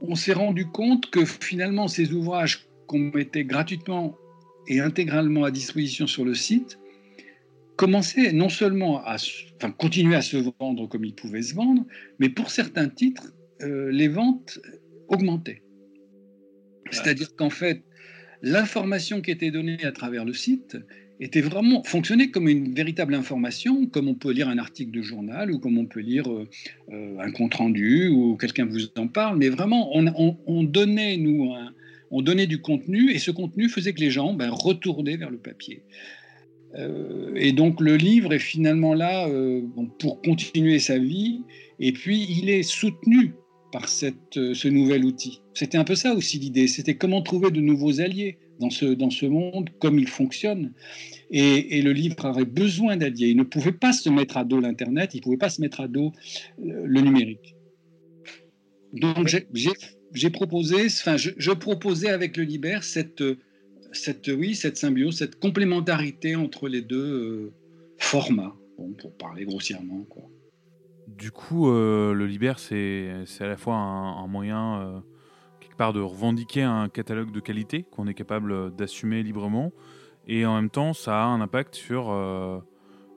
on 0.00 0.14
s'est 0.14 0.32
rendu 0.32 0.66
compte 0.66 1.10
que 1.10 1.24
finalement 1.24 1.88
ces 1.88 2.12
ouvrages 2.12 2.66
qu'on 2.86 2.98
mettait 2.98 3.44
gratuitement 3.44 4.16
et 4.66 4.80
intégralement 4.80 5.44
à 5.44 5.50
disposition 5.50 6.06
sur 6.06 6.24
le 6.24 6.34
site 6.34 6.78
commençaient 7.78 8.32
non 8.32 8.48
seulement 8.48 9.02
à 9.04 9.16
enfin, 9.56 9.70
continuer 9.70 10.16
à 10.16 10.20
se 10.20 10.36
vendre 10.58 10.88
comme 10.88 11.04
ils 11.04 11.14
pouvaient 11.14 11.42
se 11.42 11.54
vendre, 11.54 11.86
mais 12.18 12.28
pour 12.28 12.50
certains 12.50 12.88
titres, 12.88 13.32
euh, 13.62 13.90
les 13.92 14.08
ventes 14.08 14.58
augmentaient. 15.06 15.62
C'est-à-dire 16.90 17.36
qu'en 17.36 17.50
fait, 17.50 17.84
l'information 18.42 19.20
qui 19.20 19.30
était 19.30 19.52
donnée 19.52 19.84
à 19.84 19.92
travers 19.92 20.24
le 20.24 20.32
site 20.32 20.76
était 21.20 21.40
vraiment 21.40 21.84
fonctionnait 21.84 22.30
comme 22.30 22.48
une 22.48 22.74
véritable 22.74 23.14
information, 23.14 23.86
comme 23.86 24.08
on 24.08 24.14
peut 24.14 24.32
lire 24.32 24.48
un 24.48 24.58
article 24.58 24.90
de 24.90 25.02
journal 25.02 25.52
ou 25.52 25.60
comme 25.60 25.78
on 25.78 25.86
peut 25.86 26.00
lire 26.00 26.28
euh, 26.30 26.48
euh, 26.92 27.18
un 27.20 27.30
compte 27.30 27.54
rendu 27.54 28.08
ou 28.08 28.36
quelqu'un 28.36 28.66
vous 28.66 28.86
en 28.96 29.06
parle, 29.06 29.38
mais 29.38 29.50
vraiment 29.50 29.96
on, 29.96 30.36
on 30.46 30.64
donnait 30.64 31.16
nous 31.16 31.52
un, 31.52 31.72
on 32.10 32.22
donnait 32.22 32.46
du 32.46 32.60
contenu 32.60 33.12
et 33.12 33.18
ce 33.18 33.30
contenu 33.30 33.68
faisait 33.68 33.92
que 33.92 34.00
les 34.00 34.10
gens 34.10 34.32
ben, 34.34 34.50
retournaient 34.50 35.16
vers 35.16 35.30
le 35.30 35.38
papier. 35.38 35.82
Euh, 36.76 37.32
et 37.34 37.52
donc 37.52 37.80
le 37.80 37.96
livre 37.96 38.32
est 38.32 38.38
finalement 38.38 38.94
là 38.94 39.26
euh, 39.28 39.62
pour 39.98 40.20
continuer 40.20 40.78
sa 40.78 40.98
vie 40.98 41.42
et 41.80 41.92
puis 41.92 42.26
il 42.28 42.50
est 42.50 42.62
soutenu 42.62 43.34
par 43.72 43.88
cette, 43.88 44.36
euh, 44.36 44.54
ce 44.54 44.68
nouvel 44.68 45.04
outil. 45.04 45.40
C'était 45.54 45.78
un 45.78 45.84
peu 45.84 45.94
ça 45.94 46.14
aussi 46.14 46.38
l'idée, 46.38 46.68
c'était 46.68 46.96
comment 46.96 47.22
trouver 47.22 47.50
de 47.50 47.60
nouveaux 47.60 48.00
alliés 48.00 48.38
dans 48.60 48.70
ce, 48.70 48.86
dans 48.86 49.10
ce 49.10 49.24
monde, 49.26 49.70
comme 49.78 49.98
il 49.98 50.08
fonctionne. 50.08 50.72
Et, 51.30 51.80
le 51.82 51.92
livre 51.92 52.26
avait 52.26 52.44
besoin 52.44 52.96
d'alliés. 52.96 53.28
Il 53.28 53.36
ne 53.36 53.44
pouvait 53.44 53.72
pas 53.72 53.92
se 53.92 54.08
mettre 54.08 54.36
à 54.36 54.44
dos 54.44 54.60
l'Internet, 54.60 55.14
il 55.14 55.18
ne 55.18 55.22
pouvait 55.22 55.36
pas 55.36 55.50
se 55.50 55.60
mettre 55.60 55.80
à 55.80 55.86
dos 55.86 56.12
le 56.58 57.00
numérique. 57.00 57.54
Donc 58.94 59.28
j'ai 60.14 60.30
proposé, 60.30 60.86
enfin, 60.86 61.16
je, 61.16 61.50
proposais 61.52 62.08
avec 62.08 62.36
le 62.36 62.44
Liber 62.44 62.78
cette, 62.82 63.22
cette, 63.92 64.28
oui, 64.28 64.54
cette 64.54 64.76
symbiose, 64.76 65.18
cette 65.18 65.38
complémentarité 65.38 66.36
entre 66.36 66.68
les 66.68 66.82
deux 66.82 66.96
euh, 66.96 67.52
formats, 67.98 68.54
pour 68.98 69.16
parler 69.16 69.44
grossièrement. 69.44 70.04
Quoi. 70.08 70.24
Du 71.06 71.30
coup, 71.30 71.70
euh, 71.70 72.12
le 72.12 72.26
Liber, 72.26 72.54
c'est 72.56 73.10
à 73.40 73.46
la 73.46 73.56
fois 73.56 73.76
un, 73.76 74.26
moyen, 74.26 74.80
euh, 74.80 75.00
quelque 75.60 75.76
part, 75.76 75.92
de 75.92 76.00
revendiquer 76.00 76.62
un 76.62 76.88
catalogue 76.88 77.32
de 77.32 77.40
qualité 77.40 77.84
qu'on 77.90 78.06
est 78.06 78.14
capable 78.14 78.74
d'assumer 78.76 79.22
librement, 79.22 79.72
et 80.26 80.44
en 80.44 80.54
même 80.56 80.70
temps, 80.70 80.92
ça 80.92 81.22
a 81.22 81.26
un 81.26 81.40
impact 81.40 81.74
sur 81.74 82.12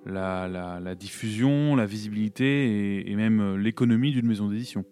la, 0.05 0.47
la, 0.47 0.95
diffusion, 0.95 1.75
la 1.75 1.85
visibilité 1.85 3.09
et 3.09 3.15
même 3.17 3.57
l'économie 3.57 4.11
d'une 4.11 4.27
maison 4.27 4.47
d'édition. 4.47 4.85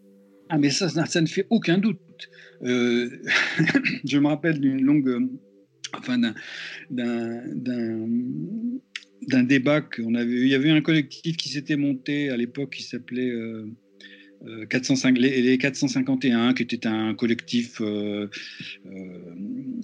Ah, 0.50 0.58
mais 0.58 0.70
ça, 0.70 0.89
ça, 0.89 1.22
ne 1.22 1.28
fait 1.28 1.48
aucun 1.50 1.78
doute. 1.78 2.30
Je 2.62 4.18
me 4.18 4.28
rappelle 4.28 4.60
d'une 4.60 4.84
longue. 4.84 5.30
Enfin, 5.97 6.19
d'un 6.89 7.43
débat 9.43 9.82
qu'on 9.82 10.15
avait. 10.15 10.41
Il 10.41 10.47
y 10.47 10.56
avait 10.56 10.71
un 10.71 10.82
collectif 10.82 11.38
qui 11.38 11.49
s'était 11.49 11.75
monté 11.75 12.30
à 12.30 12.38
l'époque 12.38 12.73
qui 12.73 12.84
s'appelait. 12.84 13.30
Euh, 13.30 13.67
405, 14.69 15.17
euh, 15.17 15.21
les, 15.21 15.58
451, 15.58 16.54
qui 16.54 16.63
était 16.63 16.88
un 16.88 17.13
collectif 17.13 17.82
euh, 17.82 18.30
euh, 18.86 18.99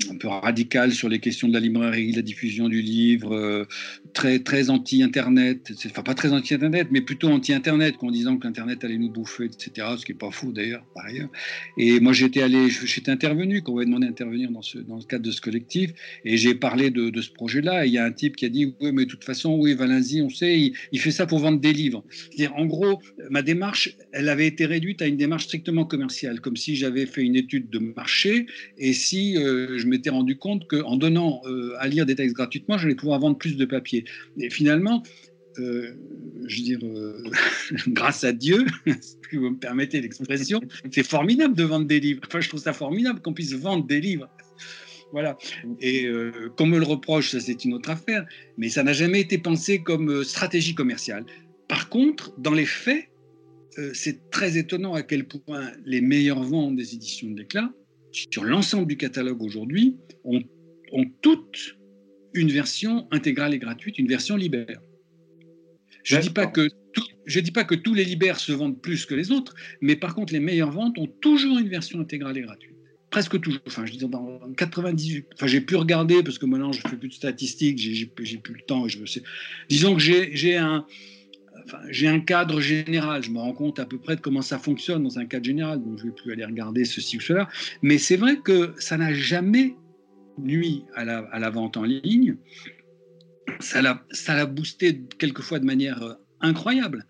un 0.10 0.16
peu 0.16 0.28
radical 0.28 0.94
sur 0.94 1.10
les 1.10 1.20
questions 1.20 1.48
de 1.48 1.54
la 1.54 1.60
librairie, 1.60 2.12
la 2.14 2.22
diffusion 2.22 2.70
du 2.70 2.82
livre, 2.82 3.68
très, 4.14 4.40
très 4.40 4.70
anti-Internet, 4.70 5.72
enfin 5.88 6.04
pas 6.04 6.14
très 6.14 6.32
anti-Internet, 6.32 6.88
mais 6.92 7.02
plutôt 7.02 7.30
anti-Internet, 7.30 7.96
en 8.00 8.12
disant 8.12 8.38
que 8.38 8.48
l'Internet 8.48 8.84
allait 8.84 8.98
nous 8.98 9.10
bouffer, 9.10 9.46
etc., 9.46 9.88
ce 9.98 10.06
qui 10.06 10.14
n'est 10.14 10.18
pas 10.18 10.32
fou 10.32 10.52
d'ailleurs, 10.52 10.86
par. 10.94 11.06
Et 11.78 12.00
moi 12.00 12.14
j'étais 12.14 12.42
allé, 12.42 12.70
j'étais 12.70 13.12
intervenu, 13.12 13.62
qu'on 13.62 13.76
m'avait 13.76 13.86
demandé 13.86 14.08
d'intervenir 14.08 14.52
dans, 14.52 14.62
dans 14.88 14.98
le 14.98 15.04
cadre 15.04 15.24
de 15.24 15.32
ce 15.32 15.42
collectif, 15.42 15.92
et 16.24 16.38
j'ai 16.38 16.56
parlé 16.56 16.90
de, 16.90 17.10
de 17.10 17.22
ce 17.22 17.32
projet-là, 17.32 17.86
et 17.86 17.90
il 17.90 17.94
y 17.94 17.98
a 17.98 18.06
un 18.06 18.12
type 18.12 18.36
qui 18.36 18.46
a 18.46 18.50
dit, 18.50 18.74
oui, 18.82 18.92
mais 18.92 19.06
de 19.06 19.10
toute 19.10 19.24
façon, 19.24 19.56
oui, 19.56 19.74
Valenzi, 19.74 20.22
on 20.22 20.30
sait, 20.30 20.60
il, 20.60 20.74
il 20.92 21.00
fait 21.00 21.12
ça 21.12 21.26
pour 21.26 21.40
vendre 21.40 21.60
des 21.60 21.74
livres. 21.74 22.04
C'est-à-dire, 22.10 22.56
en 22.56 22.66
gros, 22.66 23.02
ma 23.30 23.42
démarche, 23.42 23.96
elle 24.12 24.30
avait 24.30 24.45
été 24.48 24.66
réduite 24.66 25.02
à 25.02 25.08
une 25.08 25.18
démarche 25.18 25.46
strictement 25.46 25.86
commerciale, 25.86 26.42
comme 26.42 26.56
si 26.56 26.76
j'avais 26.76 27.06
fait 27.06 27.22
une 27.22 27.36
étude 27.36 27.70
de 27.70 27.80
marché 27.80 28.46
et 28.78 28.94
si 28.94 29.38
euh, 29.38 29.78
je 29.78 29.88
m'étais 29.88 30.10
rendu 30.10 30.38
compte 30.38 30.68
qu'en 30.68 30.98
donnant 30.98 31.42
euh, 31.46 31.76
à 31.80 31.88
lire 31.88 32.06
des 32.06 32.16
textes 32.16 32.36
gratuitement, 32.36 32.78
j'allais 32.78 32.96
pouvoir 32.96 33.20
vendre 33.20 33.38
plus 33.38 33.58
de 33.58 33.66
papier. 33.66 34.06
Et 34.40 34.50
finalement, 34.50 35.04
euh, 35.60 35.94
je 36.48 36.58
veux 36.58 36.64
dire, 36.64 36.80
grâce 37.88 38.24
à 38.24 38.34
Dieu, 38.34 38.66
si 39.02 39.36
vous 39.36 39.52
me 39.52 39.58
permettez 39.58 40.02
l'expression, 40.02 40.62
c'est 40.92 41.06
formidable 41.06 41.56
de 41.56 41.64
vendre 41.64 41.86
des 41.86 42.00
livres. 42.00 42.22
Enfin, 42.28 42.42
je 42.42 42.50
trouve 42.50 42.62
ça 42.62 42.74
formidable 42.74 43.22
qu'on 43.22 43.34
puisse 43.34 43.54
vendre 43.54 43.86
des 43.86 44.02
livres. 44.02 44.30
Voilà. 45.12 45.38
Et 45.80 46.10
qu'on 46.58 46.66
me 46.66 46.78
le 46.78 46.84
reproche, 46.84 47.32
ça 47.32 47.40
c'est 47.40 47.64
une 47.64 47.74
autre 47.74 47.90
affaire, 47.90 48.26
mais 48.58 48.68
ça 48.68 48.84
n'a 48.84 48.92
jamais 48.92 49.22
été 49.22 49.38
pensé 49.38 49.80
comme 49.80 50.26
stratégie 50.26 50.76
commerciale. 50.76 51.26
Par 51.70 51.90
contre, 51.90 52.34
dans 52.38 52.54
les 52.54 52.66
faits, 52.66 53.08
euh, 53.78 53.92
c'est 53.94 54.30
très 54.30 54.58
étonnant 54.58 54.94
à 54.94 55.04
quel 55.04 55.26
point 55.26 55.72
les 55.86 56.02
meilleures 56.02 56.44
ventes 56.44 56.76
des 56.76 56.94
éditions 56.94 57.30
de 57.30 57.40
l'éclat, 57.40 57.72
sur 58.12 58.44
l'ensemble 58.44 58.88
du 58.88 58.98
catalogue 58.98 59.42
aujourd'hui, 59.42 59.98
ont, 60.24 60.42
toutes 61.22 61.78
une 62.34 62.50
version 62.50 63.08
intégrale 63.12 63.54
et 63.54 63.60
gratuite, 63.60 64.00
une 64.00 64.08
version 64.08 64.38
libère. 64.38 64.82
Je 66.04 66.16
ne 66.16 66.22
dis, 66.22 66.30
pas 66.30 66.48
que 66.48 66.70
dis 67.28 67.52
pas 67.52 67.64
que 67.64 67.76
tous 67.76 67.94
les 67.94 68.06
libères 68.06 68.40
se 68.40 68.52
vendent 68.52 68.82
plus 68.82 69.06
que 69.06 69.16
les 69.16 69.32
autres, 69.32 69.56
mais 69.82 69.96
par 69.96 70.16
contre, 70.16 70.32
les 70.32 70.40
meilleures 70.40 70.72
ventes 70.72 70.98
ont 70.98 71.08
toujours 71.08 71.58
une 71.58 71.68
version 71.68 72.00
intégrale 72.00 72.38
et 72.38 72.42
gratuite. 72.42 72.76
Presque 73.10 73.40
toujours. 73.42 73.62
Enfin, 73.68 73.86
je 73.86 73.94
dire, 73.94 74.08
dans 74.08 74.40
98. 74.56 75.28
Enfin, 75.34 75.48
j'ai 75.48 75.62
pu 75.62 75.76
regarder 75.76 76.24
parce 76.24 76.38
que 76.38 76.46
maintenant, 76.46 76.72
je 76.72 76.82
fais 76.82 76.96
plus 76.96 77.10
de 77.10 77.14
statistiques, 77.14 77.80
j'ai 77.80 78.06
plus 78.06 78.54
le 78.54 78.62
temps. 78.66 78.88
je 78.88 79.06
sais. 79.06 79.24
Disons 79.70 79.96
que 79.96 80.02
j'ai 80.02 80.56
un, 80.58 80.86
j'ai 81.90 82.08
un 82.08 82.20
cadre 82.20 82.60
général, 82.60 83.24
je 83.24 83.32
me 83.32 83.40
rends 83.40 83.54
compte 83.54 83.80
à 83.80 83.86
peu 83.86 83.98
près 83.98 84.16
de 84.16 84.22
comment 84.22 84.42
ça 84.42 84.60
fonctionne 84.60 85.04
dans 85.04 85.20
un 85.20 85.26
cadre 85.26 85.46
général, 85.46 85.82
donc 85.84 85.98
je 85.98 86.06
ne 86.06 86.10
vais 86.10 86.16
plus 86.16 86.32
aller 86.32 86.46
regarder 86.46 86.86
ceci 86.86 87.18
ou 87.18 87.22
cela. 87.22 87.48
Mais 87.82 87.98
c'est 87.98 88.18
vrai 88.18 88.38
que 88.38 88.74
ça 88.78 88.98
n'a 88.98 89.14
jamais 89.14 89.76
nuit 90.38 90.84
à 90.96 91.06
la, 91.06 91.50
vente 91.50 91.78
en 91.78 91.84
ligne. 91.84 92.38
Ça 93.60 93.82
l'a 93.82 94.46
boosté 94.46 95.02
quelquefois 95.18 95.60
de 95.60 95.66
manière 95.66 96.02
euh, 96.04 96.14
incroyable. 96.42 97.06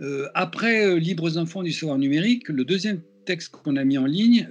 Euh, 0.00 0.28
après 0.34 0.86
euh, 0.86 0.98
Libres 0.98 1.38
enfants 1.38 1.62
du 1.62 1.72
savoir 1.72 1.98
numérique, 1.98 2.48
le 2.48 2.64
deuxième 2.64 3.00
texte 3.24 3.50
qu'on 3.50 3.76
a 3.76 3.84
mis 3.84 3.98
en 3.98 4.06
ligne, 4.06 4.48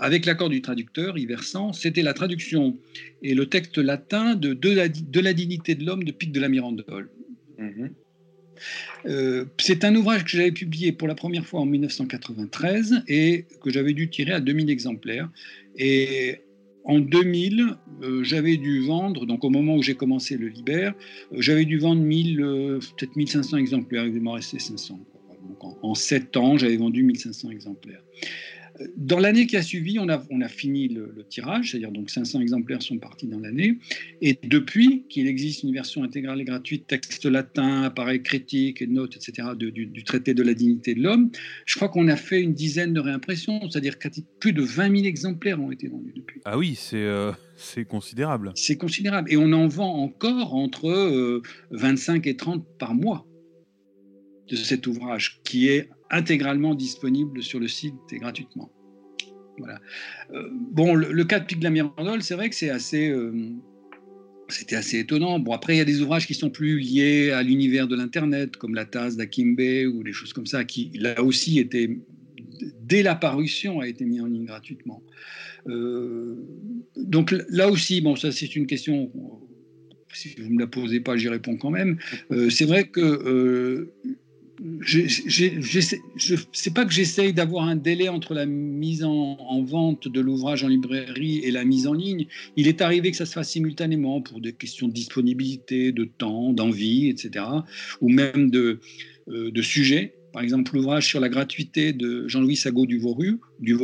avec 0.00 0.24
l'accord 0.24 0.48
du 0.48 0.62
traducteur, 0.62 1.18
Iversant, 1.18 1.74
c'était 1.74 2.00
la 2.00 2.14
traduction 2.14 2.78
et 3.22 3.34
le 3.34 3.44
texte 3.44 3.76
latin 3.76 4.36
de 4.36 4.54
De 4.54 4.70
la, 4.70 4.88
de 4.88 5.20
la 5.20 5.34
dignité 5.34 5.74
de 5.74 5.84
l'homme 5.84 6.02
de 6.02 6.12
Pic 6.12 6.32
de 6.32 6.40
la 6.40 6.48
Mirandole. 6.48 7.10
Mm-hmm. 7.58 7.90
Euh, 9.06 9.44
c'est 9.58 9.84
un 9.84 9.94
ouvrage 9.94 10.24
que 10.24 10.30
j'avais 10.30 10.52
publié 10.52 10.92
pour 10.92 11.08
la 11.08 11.14
première 11.14 11.46
fois 11.46 11.60
en 11.60 11.66
1993 11.66 13.04
et 13.08 13.46
que 13.62 13.70
j'avais 13.70 13.92
dû 13.92 14.08
tirer 14.10 14.32
à 14.32 14.40
2000 14.40 14.70
exemplaires. 14.70 15.28
Et 15.76 16.38
en 16.84 16.98
2000, 16.98 17.76
euh, 18.02 18.22
j'avais 18.24 18.56
dû 18.56 18.80
vendre, 18.80 19.26
donc 19.26 19.44
au 19.44 19.50
moment 19.50 19.76
où 19.76 19.82
j'ai 19.82 19.94
commencé 19.94 20.36
le 20.36 20.48
Liber, 20.48 20.90
euh, 21.32 21.36
j'avais 21.38 21.64
dû 21.64 21.78
vendre 21.78 22.02
1000, 22.02 22.36
peut-être 22.96 23.16
1500 23.16 23.56
exemplaires, 23.56 24.06
il 24.06 24.20
m'en 24.20 24.32
restait 24.32 24.58
500. 24.58 24.98
Donc 25.48 25.64
en, 25.64 25.78
en 25.82 25.94
7 25.94 26.36
ans, 26.36 26.58
j'avais 26.58 26.76
vendu 26.76 27.02
1500 27.02 27.50
exemplaires. 27.50 28.02
Dans 28.96 29.18
l'année 29.18 29.46
qui 29.46 29.56
a 29.56 29.62
suivi, 29.62 29.98
on 29.98 30.08
a, 30.08 30.22
on 30.30 30.40
a 30.40 30.48
fini 30.48 30.88
le, 30.88 31.24
tirage, 31.28 31.70
c'est-à-dire 31.70 31.92
donc 31.92 32.10
500 32.10 32.40
exemplaires 32.40 32.82
sont 32.82 32.98
partis 32.98 33.26
dans 33.26 33.38
l'année. 33.38 33.78
Et 34.20 34.38
depuis 34.42 35.04
qu'il 35.08 35.26
existe 35.26 35.62
une 35.62 35.72
version 35.72 36.02
intégrale 36.02 36.40
et 36.40 36.44
gratuite, 36.44 36.86
texte 36.86 37.26
latin, 37.26 37.82
appareil 37.82 38.22
critique, 38.22 38.82
notes, 38.82 39.16
etc., 39.16 39.48
du, 39.56 40.04
traité 40.04 40.34
de 40.34 40.42
la 40.42 40.54
dignité 40.54 40.94
de 40.94 41.02
l'homme, 41.02 41.30
je 41.66 41.76
crois 41.76 41.88
qu'on 41.88 42.08
a 42.08 42.16
fait 42.16 42.40
une 42.40 42.54
dizaine 42.54 42.92
de 42.92 43.00
réimpressions, 43.00 43.60
c'est-à-dire 43.70 43.96
plus 44.40 44.52
de 44.52 44.62
20 44.62 44.96
000 44.96 45.04
exemplaires 45.04 45.60
ont 45.60 45.70
été 45.70 45.88
vendus 45.88 46.12
depuis. 46.14 46.40
Ah 46.44 46.58
oui, 46.58 46.74
c'est 46.74 46.96
euh, 46.96 47.32
c'est 47.56 47.84
considérable. 47.84 48.52
C'est 48.54 48.76
considérable. 48.76 49.32
Et 49.32 49.36
on 49.36 49.52
en 49.52 49.68
vend 49.68 49.94
encore 50.02 50.54
entre 50.54 51.42
25 51.70 52.26
euh, 52.26 52.30
et 52.30 52.36
30 52.36 52.64
par 52.78 52.94
mois 52.94 53.26
de 54.48 54.56
cet 54.56 54.86
ouvrage 54.86 55.40
qui 55.44 55.68
est 55.68 55.88
intégralement 56.12 56.74
disponible 56.74 57.42
sur 57.42 57.58
le 57.58 57.66
site 57.66 57.94
et 58.12 58.18
gratuitement. 58.18 58.70
Voilà. 59.58 59.80
Euh, 60.32 60.48
bon, 60.52 60.94
le, 60.94 61.24
cas 61.24 61.40
de 61.40 61.46
Pic 61.46 61.58
de 61.58 61.64
la 61.64 61.70
Mirandole, 61.70 62.22
c'est 62.22 62.34
vrai 62.34 62.48
que 62.50 62.70
assez, 62.70 63.10
euh, 63.10 63.32
c'était 64.48 64.76
assez 64.76 64.98
étonnant. 64.98 65.38
Bon, 65.38 65.52
après, 65.52 65.74
il 65.74 65.78
y 65.78 65.82
a 65.82 65.84
des 65.84 66.00
ouvrages 66.00 66.26
qui 66.26 66.34
sont 66.34 66.50
plus 66.50 66.78
liés 66.78 67.30
à 67.30 67.42
l'univers 67.42 67.88
de 67.88 67.96
l'Internet, 67.96 68.56
comme 68.56 68.74
La 68.74 68.84
Tasse 68.84 69.16
d'Akimbe 69.16 69.60
ou 69.94 70.02
des 70.02 70.12
choses 70.12 70.32
comme 70.32 70.46
ça, 70.46 70.64
qui 70.64 70.90
là 70.94 71.22
aussi 71.22 71.58
étaient, 71.58 71.98
dès 72.82 73.02
la 73.02 73.14
parution, 73.14 73.80
a 73.80 73.88
été 73.88 74.04
mis 74.04 74.20
en 74.20 74.26
ligne 74.26 74.44
gratuitement. 74.46 75.02
Euh, 75.68 76.36
donc 76.96 77.34
là 77.48 77.70
aussi, 77.70 78.00
bon, 78.00 78.16
ça 78.16 78.32
c'est 78.32 78.56
une 78.56 78.66
question 78.66 79.10
si 80.14 80.34
vous 80.36 80.50
ne 80.50 80.56
me 80.56 80.60
la 80.60 80.66
posez 80.66 81.00
pas, 81.00 81.16
j'y 81.16 81.30
réponds 81.30 81.56
quand 81.56 81.70
même. 81.70 81.96
c'est 82.50 82.66
vrai 82.66 82.84
que 82.84 83.88
je 84.80 85.80
sais 86.52 86.70
pas 86.70 86.84
que 86.84 86.92
j'essaye 86.92 87.32
d'avoir 87.32 87.64
un 87.64 87.76
délai 87.76 88.08
entre 88.08 88.34
la 88.34 88.46
mise 88.46 89.04
en, 89.04 89.62
vente 89.62 90.08
de 90.08 90.20
l'ouvrage 90.20 90.64
en 90.64 90.68
librairie 90.68 91.38
et 91.38 91.50
la 91.50 91.64
mise 91.64 91.86
en 91.86 91.94
ligne. 91.94 92.26
Il 92.56 92.68
est 92.68 92.80
arrivé 92.80 93.10
que 93.10 93.16
ça 93.16 93.26
se 93.26 93.32
fasse 93.32 93.50
simultanément 93.50 94.20
pour 94.20 94.40
des 94.40 94.52
questions 94.52 94.88
de 94.88 94.92
disponibilité, 94.92 95.92
de 95.92 96.04
temps, 96.04 96.52
d'envie, 96.52 97.08
etc. 97.08 97.44
Ou 98.00 98.08
même 98.08 98.50
de, 98.50 98.80
euh, 99.28 99.62
sujet. 99.62 100.14
Par 100.32 100.42
exemple, 100.42 100.74
l'ouvrage 100.74 101.06
sur 101.06 101.20
la 101.20 101.28
gratuité 101.28 101.92
de 101.92 102.26
Jean-Louis 102.26 102.56
Sagot 102.56 102.86
du 102.86 102.98
Vaurou, 102.98 103.38
du 103.60 103.76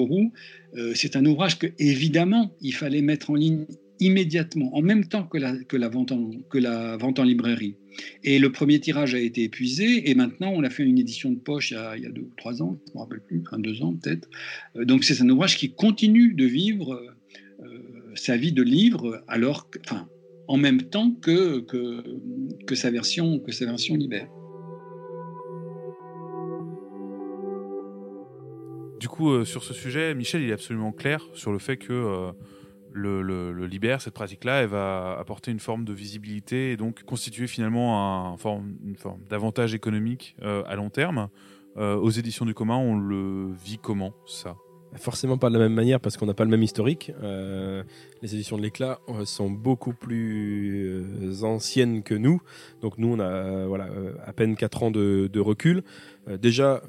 euh, 0.76 0.92
c'est 0.94 1.16
un 1.16 1.24
ouvrage 1.26 1.58
que, 1.58 1.66
évidemment, 1.78 2.54
il 2.60 2.74
fallait 2.74 3.02
mettre 3.02 3.30
en 3.30 3.34
ligne 3.34 3.66
immédiatement, 4.01 4.74
en 4.76 4.82
même 4.82 5.05
temps 5.07 5.24
que 5.24 5.38
la, 5.38 5.57
que 5.64 5.76
la, 5.76 5.88
vente, 5.88 6.12
en, 6.12 6.30
que 6.51 6.59
la 6.59 6.96
vente 6.96 7.18
en 7.18 7.24
librairie. 7.24 7.76
Et 8.22 8.38
le 8.38 8.53
premier 8.53 8.78
tirage 8.80 9.14
a 9.14 9.18
été 9.18 9.42
épuisé, 9.42 10.09
et 10.11 10.14
maintenant 10.14 10.53
on 10.55 10.62
a 10.62 10.70
fait 10.70 10.84
une 10.84 10.99
édition 10.99 11.30
de 11.30 11.38
poche 11.38 11.72
il 11.72 12.03
y 12.03 12.07
a, 12.07 12.11
deux 12.11 12.22
ou 12.22 12.32
trois 12.36 12.62
ans, 12.62 12.78
je 12.86 12.92
ne 12.92 12.94
me 12.94 13.01
rappelle 13.01 13.20
plus, 13.20 13.42
enfin 13.46 13.59
deux 13.59 13.82
ans 13.82 13.94
peut-être. 13.94 14.28
Euh, 14.76 14.84
donc 14.84 15.05
c'est 15.05 15.20
un 15.20 15.28
ouvrage 15.28 15.57
qui 15.57 15.72
continue 15.72 16.34
de 16.34 16.44
vivre 16.44 17.03
euh, 17.61 18.12
sa 18.14 18.36
vie 18.36 18.53
de 18.53 18.62
livre, 18.62 19.24
alors 19.26 19.68
enfin, 19.84 20.09
en 20.46 20.57
même 20.57 20.82
temps 20.82 21.12
que, 21.12 21.61
que, 21.61 22.05
que, 22.66 22.74
sa 22.74 22.90
version, 22.90 23.38
que 23.40 23.53
sa 23.53 23.66
version 23.66 23.96
libère. 23.96 24.28
Du 29.01 29.09
coup, 29.09 29.30
euh, 29.30 29.44
sur 29.44 29.62
ce 29.62 29.74
sujet, 29.74 30.14
Michel, 30.14 30.42
il 30.42 30.51
est 30.51 30.53
absolument 30.53 30.92
clair 30.92 31.28
sur 31.34 31.53
le 31.53 31.59
fait 31.59 31.76
que 31.76 32.32
le, 32.93 33.66
libère, 33.66 34.01
cette 34.01 34.14
pratique-là, 34.14 34.62
elle 34.62 34.68
va 34.68 35.16
apporter 35.18 35.51
une 35.51 35.61
forme 35.61 35.84
de 35.84 35.93
visibilité 35.93 36.72
et 36.72 36.76
donc 36.76 37.03
constituer 37.05 37.47
finalement 37.47 38.32
un, 38.32 38.36
une 38.84 38.97
forme 38.97 39.20
d'avantage 39.28 39.74
économique 39.74 40.36
euh, 40.43 40.62
à 40.66 40.76
long 40.76 40.91
terme. 40.91 41.28
Euh, 41.76 41.97
aux 41.97 42.11
éditions 42.11 42.45
du 42.45 42.55
commun, 42.55 42.76
on 42.76 42.97
le 42.99 43.53
vit 43.53 43.78
comment 43.78 44.14
ça? 44.26 44.57
Forcément 44.95 45.36
pas 45.36 45.51
de 45.51 45.55
la 45.55 45.61
même 45.61 45.74
manière 45.74 46.01
parce 46.01 46.16
qu'on 46.16 46.24
n'a 46.24 46.34
pas 46.34 46.45
le 46.45 46.51
même 46.51 46.62
historique. 46.62 47.12
Euh, 47.22 47.84
les 48.22 48.34
éditions 48.34 48.57
de 48.57 48.62
l'éclat 48.62 49.01
sont 49.26 49.51
beaucoup 49.51 49.93
plus 49.93 51.05
anciennes 51.43 52.03
que 52.03 52.14
nous. 52.14 52.41
Donc 52.80 52.97
nous, 52.97 53.09
on 53.09 53.20
a 53.20 53.66
voilà, 53.66 53.89
à 54.24 54.32
peine 54.32 54.57
4 54.57 54.82
ans 54.84 54.91
de, 54.91 55.28
de 55.30 55.41
recul. 55.41 55.82
déjà, 56.41 56.82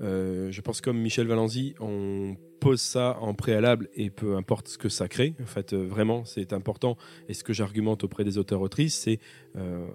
je 0.00 0.60
pense 0.60 0.82
comme 0.82 0.98
Michel 0.98 1.26
Valenzi, 1.26 1.74
on 1.80 2.36
pose 2.60 2.80
ça 2.80 3.16
en 3.20 3.34
préalable 3.34 3.88
et 3.94 4.10
peu 4.10 4.36
importe 4.36 4.68
ce 4.68 4.78
que 4.78 4.88
ça 4.88 5.08
crée. 5.08 5.34
En 5.42 5.46
fait, 5.46 5.72
euh, 5.72 5.84
vraiment, 5.84 6.24
c'est 6.24 6.52
important. 6.52 6.96
Et 7.28 7.34
ce 7.34 7.42
que 7.42 7.52
j'argumente 7.52 8.04
auprès 8.04 8.24
des 8.24 8.38
auteurs-autrices, 8.38 8.96
c'est 8.96 9.18
euh, 9.56 9.86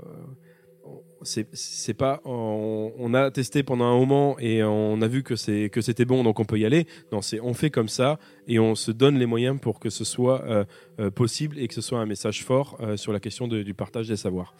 c'est 1.23 1.95
pas 1.95 2.21
on, 2.25 3.13
a 3.15 3.31
testé 3.31 3.63
pendant 3.63 3.85
un 3.85 3.97
moment 3.97 4.37
et 4.37 4.63
on 4.63 5.01
a 5.01 5.07
vu 5.07 5.23
que 5.23 5.35
c'est 5.35 5.71
c'était 5.81 6.05
bon 6.05 6.23
donc 6.23 6.39
on 6.39 6.45
peut 6.45 6.59
y 6.59 6.65
aller 6.65 6.85
non 7.11 7.23
c'est 7.23 7.39
on 7.39 7.55
fait 7.55 7.71
comme 7.71 7.87
ça 7.87 8.19
et 8.47 8.59
on 8.59 8.75
se 8.75 8.91
donne 8.91 9.17
les 9.17 9.25
moyens 9.25 9.59
pour 9.59 9.79
que 9.79 9.89
ce 9.89 10.03
soit 10.03 10.43
euh, 10.43 11.09
possible 11.09 11.57
et 11.57 11.67
que 11.67 11.73
ce 11.73 11.81
soit 11.81 11.99
un 11.99 12.05
message 12.05 12.43
fort 12.43 12.79
sur 12.97 13.11
la 13.13 13.19
question 13.19 13.47
du 13.47 13.73
partage 13.73 14.09
des 14.09 14.15
savoirs 14.15 14.53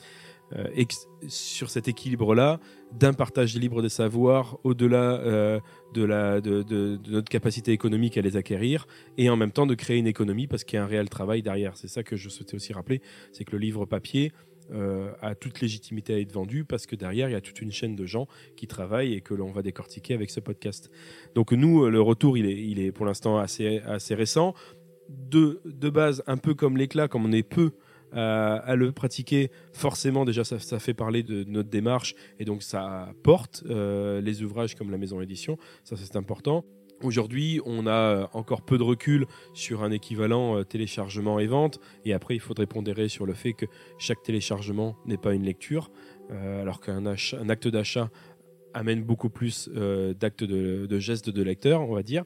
sur 1.27 1.69
cet 1.69 1.87
équilibre-là, 1.87 2.59
d'un 2.91 3.13
partage 3.13 3.55
libre 3.57 3.81
des 3.81 3.89
savoirs 3.89 4.57
au-delà 4.63 5.19
euh, 5.19 5.59
de, 5.93 6.39
de, 6.39 6.99
notre 7.09 7.29
capacité 7.29 7.71
économique 7.71 8.17
à 8.17 8.21
les 8.21 8.37
acquérir, 8.37 8.87
et 9.17 9.29
en 9.29 9.35
même 9.35 9.51
temps 9.51 9.65
de 9.65 9.75
créer 9.75 9.97
une 9.97 10.07
économie 10.07 10.47
parce 10.47 10.63
qu'il 10.63 10.77
y 10.77 10.79
a 10.79 10.83
un 10.83 10.87
réel 10.87 11.09
travail 11.09 11.41
derrière. 11.41 11.77
C'est 11.77 11.87
ça 11.87 12.03
que 12.03 12.15
je 12.15 12.29
souhaitais 12.29 12.55
aussi 12.55 12.73
rappeler, 12.73 13.01
c'est 13.31 13.43
que 13.43 13.51
le 13.51 13.57
livre 13.57 13.85
papier 13.85 14.31
euh, 14.71 15.11
a 15.21 15.35
toute 15.35 15.61
légitimité 15.61 16.13
à 16.13 16.19
être 16.19 16.31
vendu 16.31 16.65
parce 16.65 16.87
que 16.87 16.95
derrière, 16.95 17.29
il 17.29 17.33
y 17.33 17.35
a 17.35 17.41
toute 17.41 17.61
une 17.61 17.71
chaîne 17.71 17.95
de 17.95 18.05
gens 18.05 18.27
qui 18.55 18.67
travaillent 18.67 19.13
et 19.13 19.21
que 19.21 19.33
l'on 19.33 19.51
va 19.51 19.61
décortiquer 19.61 20.13
avec 20.13 20.31
ce 20.31 20.39
podcast. 20.39 20.89
Donc 21.35 21.51
nous, 21.51 21.87
le 21.89 22.01
retour, 22.01 22.37
il 22.37 22.45
est, 22.45 22.63
il 22.63 22.79
est 22.79 22.91
pour 22.91 23.05
l'instant 23.05 23.37
assez, 23.37 23.79
assez 23.79 24.15
récent. 24.15 24.53
De, 25.07 25.61
de 25.65 25.89
base, 25.91 26.23
un 26.25 26.37
peu 26.37 26.55
comme 26.55 26.77
l'éclat, 26.77 27.07
comme 27.07 27.25
on 27.25 27.31
est 27.31 27.43
peu 27.43 27.73
à 28.15 28.75
le 28.75 28.91
pratiquer, 28.91 29.51
forcément 29.73 30.25
déjà 30.25 30.43
ça, 30.43 30.79
fait 30.79 30.93
parler 30.93 31.23
de 31.23 31.43
notre 31.43 31.69
démarche 31.69 32.15
et 32.39 32.45
donc 32.45 32.63
ça 32.63 33.13
porte 33.23 33.63
euh, 33.69 34.21
les 34.21 34.43
ouvrages 34.43 34.75
comme 34.75 34.91
la 34.91 34.97
maison 34.97 35.21
édition, 35.21 35.57
ça 35.83 35.95
c'est 35.97 36.15
important. 36.15 36.65
Aujourd'hui, 37.03 37.59
on 37.65 37.87
a 37.87 38.29
encore 38.31 38.61
peu 38.61 38.77
de 38.77 38.83
recul 38.83 39.25
sur 39.53 39.83
un 39.83 39.91
équivalent 39.91 40.57
euh, 40.57 40.63
téléchargement 40.63 41.39
et 41.39 41.47
vente, 41.47 41.79
et 42.05 42.13
après 42.13 42.35
il 42.35 42.39
faudrait 42.39 42.67
pondérer 42.67 43.09
sur 43.09 43.25
le 43.25 43.33
fait 43.33 43.51
que 43.51 43.65
chaque 43.97 44.23
téléchargement 44.23 44.95
n'est 45.05 45.17
pas 45.17 45.33
une 45.33 45.43
lecture, 45.43 45.91
euh, 46.31 46.61
alors 46.61 46.79
qu'un 46.79 47.05
acte 47.05 47.67
d'achat 47.67 48.09
amène 48.75 49.03
beaucoup 49.03 49.29
plus 49.29 49.69
d'actes 50.19 50.43
de, 50.43 50.99
gestes 50.99 51.29
de 51.29 51.41
lecteur, 51.41 51.81
on 51.81 51.95
va 51.95 52.03
dire. 52.03 52.23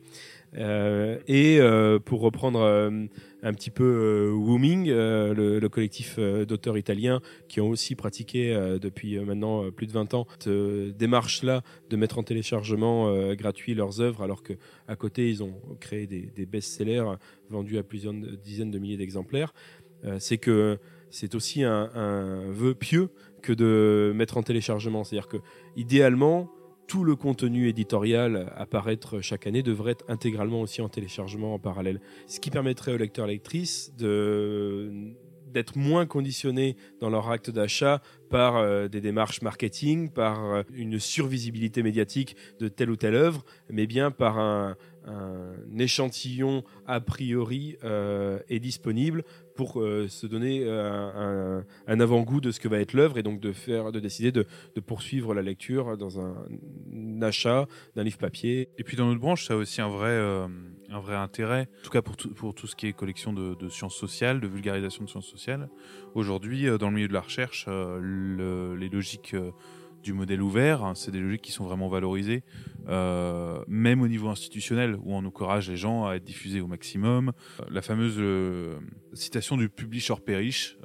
Euh, 0.55 1.19
et 1.27 1.59
euh, 1.59 1.99
pour 1.99 2.21
reprendre 2.21 2.61
euh, 2.61 3.05
un 3.43 3.53
petit 3.53 3.69
peu 3.69 4.31
Wooming, 4.33 4.87
le, 4.87 5.67
collectif 5.67 6.19
d'auteurs 6.19 6.77
italiens 6.77 7.21
qui 7.47 7.61
ont 7.61 7.69
aussi 7.69 7.95
pratiqué 7.95 8.53
depuis 8.81 9.19
maintenant 9.19 9.69
plus 9.71 9.85
de 9.87 9.91
20 9.91 10.13
ans 10.13 10.27
cette 10.39 10.49
démarche-là 10.97 11.61
de 11.89 11.95
mettre 11.95 12.17
en 12.17 12.23
téléchargement 12.23 13.33
gratuit 13.35 13.75
leurs 13.75 14.01
œuvres, 14.01 14.23
alors 14.23 14.43
qu'à 14.43 14.95
côté 14.97 15.29
ils 15.29 15.43
ont 15.43 15.53
créé 15.79 16.07
des, 16.07 16.45
best-sellers 16.45 17.13
vendus 17.49 17.77
à 17.77 17.83
plusieurs 17.83 18.13
dizaines 18.13 18.71
de 18.71 18.79
milliers 18.79 18.97
d'exemplaires. 18.97 19.53
c'est 20.17 20.37
que 20.37 20.79
c'est 21.11 21.35
aussi 21.35 21.63
un, 21.63 21.89
vœu 22.49 22.73
pieux 22.73 23.09
que 23.41 23.53
de 23.53 24.11
mettre 24.15 24.37
en 24.37 24.43
téléchargement. 24.43 25.03
C'est-à-dire 25.03 25.27
que 25.27 25.37
idéalement, 25.75 26.49
tout 26.87 27.03
le 27.03 27.15
contenu 27.15 27.67
éditorial 27.67 28.51
à 28.55 28.65
paraître 28.65 29.21
chaque 29.21 29.45
année 29.45 29.61
devrait 29.61 29.91
être 29.91 30.05
intégralement 30.07 30.61
aussi 30.61 30.81
en 30.81 30.89
téléchargement 30.89 31.53
en 31.53 31.59
parallèle. 31.59 32.01
Ce 32.27 32.39
qui 32.39 32.49
permettrait 32.49 32.93
aux 32.93 32.97
lecteurs 32.97 33.25
et 33.27 33.33
lectrices 33.33 33.93
d'être 33.95 35.77
moins 35.77 36.05
conditionnés 36.05 36.77
dans 36.99 37.09
leur 37.09 37.29
acte 37.29 37.49
d'achat 37.49 38.01
par 38.29 38.57
euh, 38.57 38.87
des 38.87 39.01
démarches 39.01 39.41
marketing, 39.41 40.09
par 40.09 40.45
euh, 40.45 40.63
une 40.73 40.99
survisibilité 40.99 41.83
médiatique 41.83 42.35
de 42.59 42.67
telle 42.67 42.89
ou 42.89 42.95
telle 42.95 43.15
œuvre, 43.15 43.43
mais 43.69 43.87
bien 43.87 44.11
par 44.11 44.37
un, 44.39 44.75
échantillon 45.77 46.63
a 46.85 46.99
priori 46.99 47.77
euh, 47.83 48.39
est 48.49 48.59
disponible 48.59 49.23
pour 49.55 49.81
euh, 49.81 50.07
se 50.07 50.27
donner 50.27 50.61
euh, 50.63 51.61
un, 51.87 51.99
avant-goût 51.99 52.41
de 52.41 52.51
ce 52.51 52.59
que 52.59 52.67
va 52.67 52.79
être 52.79 52.93
l'œuvre 52.93 53.17
et 53.17 53.23
donc 53.23 53.39
de 53.39 53.51
faire, 53.51 53.91
de 53.91 53.99
décider 53.99 54.31
de, 54.31 54.45
poursuivre 54.85 55.33
la 55.33 55.41
lecture 55.41 55.97
dans 55.97 56.19
un, 56.19 57.21
achat 57.21 57.67
d'un 57.95 58.03
livre 58.03 58.17
papier. 58.17 58.69
Et 58.77 58.83
puis 58.83 58.95
dans 58.97 59.07
notre 59.07 59.19
branche, 59.19 59.47
ça 59.47 59.53
a 59.53 59.57
aussi 59.57 59.81
un 59.81 59.89
vrai, 59.89 60.17
un 60.17 60.99
vrai 60.99 61.15
intérêt, 61.15 61.67
en 61.81 61.83
tout 61.83 61.91
cas 61.91 62.01
pour 62.01 62.15
tout 62.55 62.67
ce 62.67 62.75
qui 62.75 62.87
est 62.87 62.93
collection 62.93 63.33
de, 63.33 63.69
sciences 63.69 63.95
sociales, 63.95 64.39
de 64.39 64.47
vulgarisation 64.47 65.03
de 65.03 65.09
sciences 65.09 65.27
sociales. 65.27 65.69
Aujourd'hui, 66.15 66.65
dans 66.79 66.89
le 66.89 66.95
milieu 66.95 67.09
de 67.09 67.13
la 67.13 67.21
recherche, 67.21 67.67
les 67.67 68.89
logiques 68.89 69.35
du 70.03 70.13
modèle 70.13 70.41
ouvert. 70.41 70.83
Hein, 70.83 70.95
c'est 70.95 71.11
des 71.11 71.19
logiques 71.19 71.41
qui 71.41 71.51
sont 71.51 71.65
vraiment 71.65 71.89
valorisées, 71.89 72.43
euh, 72.87 73.63
même 73.67 74.01
au 74.01 74.07
niveau 74.07 74.29
institutionnel, 74.29 74.97
où 75.03 75.13
on 75.13 75.25
encourage 75.25 75.69
les 75.69 75.77
gens 75.77 76.05
à 76.05 76.15
être 76.15 76.23
diffusés 76.23 76.61
au 76.61 76.67
maximum. 76.67 77.31
Euh, 77.59 77.63
la 77.69 77.81
fameuse 77.81 78.15
euh, 78.17 78.79
citation 79.13 79.57
du 79.57 79.69
publish 79.69 80.09
or 80.09 80.21
perish, 80.21 80.77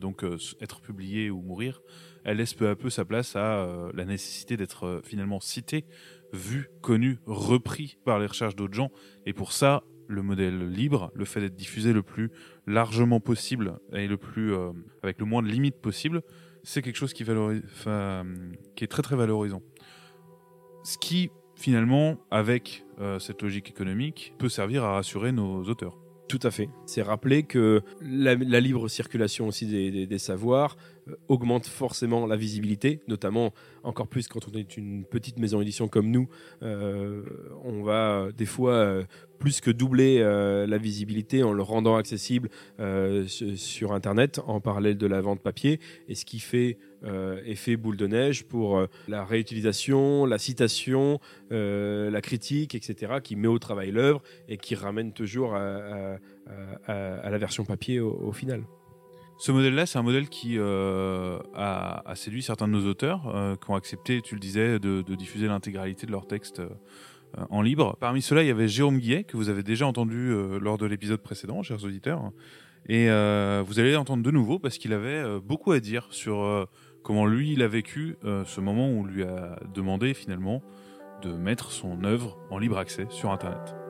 donc 0.00 0.24
être 0.60 0.80
publié 0.80 1.30
ou 1.30 1.40
mourir, 1.42 1.80
elle 2.24 2.38
laisse 2.38 2.54
peu 2.54 2.68
à 2.68 2.76
peu 2.76 2.90
sa 2.90 3.04
place 3.04 3.36
à 3.36 3.90
la 3.94 4.04
nécessité 4.04 4.56
d'être 4.56 5.00
finalement 5.04 5.40
cité 5.40 5.84
vu, 6.32 6.68
connu, 6.82 7.18
repris 7.26 7.98
par 8.04 8.18
les 8.18 8.26
recherches 8.26 8.56
d'autres 8.56 8.74
gens. 8.74 8.90
Et 9.26 9.32
pour 9.32 9.52
ça, 9.52 9.82
le 10.08 10.22
modèle 10.22 10.68
libre, 10.70 11.12
le 11.14 11.24
fait 11.24 11.40
d'être 11.40 11.54
diffusé 11.54 11.92
le 11.92 12.02
plus 12.02 12.30
largement 12.66 13.20
possible 13.20 13.78
et 13.92 14.08
le 14.08 14.16
plus 14.16 14.54
euh, 14.54 14.72
avec 15.02 15.18
le 15.20 15.26
moins 15.26 15.42
de 15.42 15.48
limites 15.48 15.80
possible, 15.80 16.22
c'est 16.68 16.82
quelque 16.82 16.96
chose 16.96 17.14
qui, 17.14 17.24
valorise, 17.24 17.62
qui 18.76 18.84
est 18.84 18.88
très 18.88 19.02
très 19.02 19.16
valorisant. 19.16 19.62
Ce 20.84 20.98
qui 20.98 21.30
finalement, 21.58 22.18
avec 22.30 22.84
euh, 23.00 23.18
cette 23.18 23.42
logique 23.42 23.68
économique, 23.68 24.32
peut 24.38 24.48
servir 24.48 24.84
à 24.84 24.92
rassurer 24.92 25.32
nos 25.32 25.64
auteurs. 25.64 25.98
Tout 26.28 26.38
à 26.42 26.50
fait. 26.50 26.68
C'est 26.86 27.00
rappeler 27.00 27.42
que 27.42 27.80
la, 28.02 28.34
libre 28.34 28.88
circulation 28.88 29.48
aussi 29.48 29.66
des, 30.06 30.18
savoirs 30.18 30.76
euh, 31.08 31.16
augmente 31.26 31.66
forcément 31.66 32.26
la 32.26 32.36
visibilité, 32.36 33.00
notamment 33.08 33.52
encore 33.82 34.08
plus 34.08 34.28
quand 34.28 34.46
on 34.46 34.56
est 34.56 34.76
une 34.76 35.04
petite 35.04 35.38
maison 35.38 35.58
d'édition 35.58 35.88
comme 35.88 36.10
nous. 36.10 36.28
Euh, 36.62 37.24
on 37.64 37.82
va 37.82 38.28
des 38.36 38.46
fois 38.46 39.02
plus 39.38 39.60
que 39.60 39.70
doubler 39.70 40.18
la 40.20 40.78
visibilité 40.78 41.42
en 41.42 41.52
le 41.52 41.62
rendant 41.62 41.96
accessible 41.96 42.48
sur 43.26 43.92
Internet 43.92 44.40
en 44.46 44.60
parallèle 44.60 44.98
de 44.98 45.06
la 45.06 45.20
vente 45.20 45.40
papier, 45.40 45.80
et 46.08 46.14
ce 46.14 46.24
qui 46.24 46.40
fait 46.40 46.78
euh, 47.04 47.40
effet 47.44 47.76
boule 47.76 47.96
de 47.96 48.08
neige 48.08 48.44
pour 48.44 48.76
euh, 48.76 48.86
la 49.06 49.24
réutilisation, 49.24 50.26
la 50.26 50.38
citation, 50.38 51.20
euh, 51.52 52.10
la 52.10 52.20
critique, 52.20 52.74
etc., 52.74 53.18
qui 53.22 53.36
met 53.36 53.46
au 53.46 53.60
travail 53.60 53.92
l'œuvre 53.92 54.20
et 54.48 54.56
qui 54.56 54.74
ramène 54.74 55.12
toujours 55.12 55.54
à, 55.54 56.18
la 56.88 57.38
version 57.38 57.64
papier 57.64 58.00
au, 58.00 58.32
final. 58.32 58.64
Ce 59.38 59.52
modèle-là, 59.52 59.86
c'est 59.86 59.98
un 59.98 60.02
modèle 60.02 60.28
qui 60.28 60.58
a, 60.58 62.12
séduit 62.16 62.42
certains 62.42 62.66
de 62.66 62.72
nos 62.72 62.86
auteurs 62.88 63.56
qui 63.62 63.70
ont 63.70 63.76
accepté, 63.76 64.20
tu 64.22 64.34
le 64.34 64.40
disais, 64.40 64.78
de, 64.78 65.02
diffuser 65.14 65.46
l'intégralité 65.46 66.06
de 66.06 66.12
leurs 66.12 66.26
textes 66.26 66.62
en 67.50 67.62
libre. 67.62 67.96
Parmi 68.00 68.22
ceux-là, 68.22 68.42
il 68.42 68.48
y 68.48 68.50
avait 68.50 68.68
Jérôme 68.68 68.98
Guillet, 68.98 69.24
que 69.24 69.36
vous 69.36 69.48
avez 69.48 69.62
déjà 69.62 69.86
entendu 69.86 70.32
lors 70.60 70.78
de 70.78 70.86
l'épisode 70.86 71.20
précédent, 71.20 71.62
chers 71.62 71.84
auditeurs. 71.84 72.32
Et 72.88 73.06
vous 73.06 73.78
allez 73.78 73.92
l'entendre 73.92 74.22
de 74.22 74.30
nouveau 74.30 74.58
parce 74.58 74.78
qu'il 74.78 74.92
avait 74.92 75.40
beaucoup 75.40 75.72
à 75.72 75.80
dire 75.80 76.06
sur 76.10 76.68
comment 77.08 77.24
lui 77.24 77.52
il 77.52 77.62
a 77.62 77.68
vécu 77.68 78.16
euh, 78.24 78.44
ce 78.44 78.60
moment 78.60 78.88
où 78.90 79.00
on 79.00 79.04
lui 79.04 79.22
a 79.22 79.58
demandé 79.74 80.12
finalement 80.12 80.62
de 81.22 81.32
mettre 81.32 81.72
son 81.72 82.04
œuvre 82.04 82.38
en 82.50 82.58
libre 82.58 82.76
accès 82.76 83.06
sur 83.08 83.30
Internet. 83.32 83.87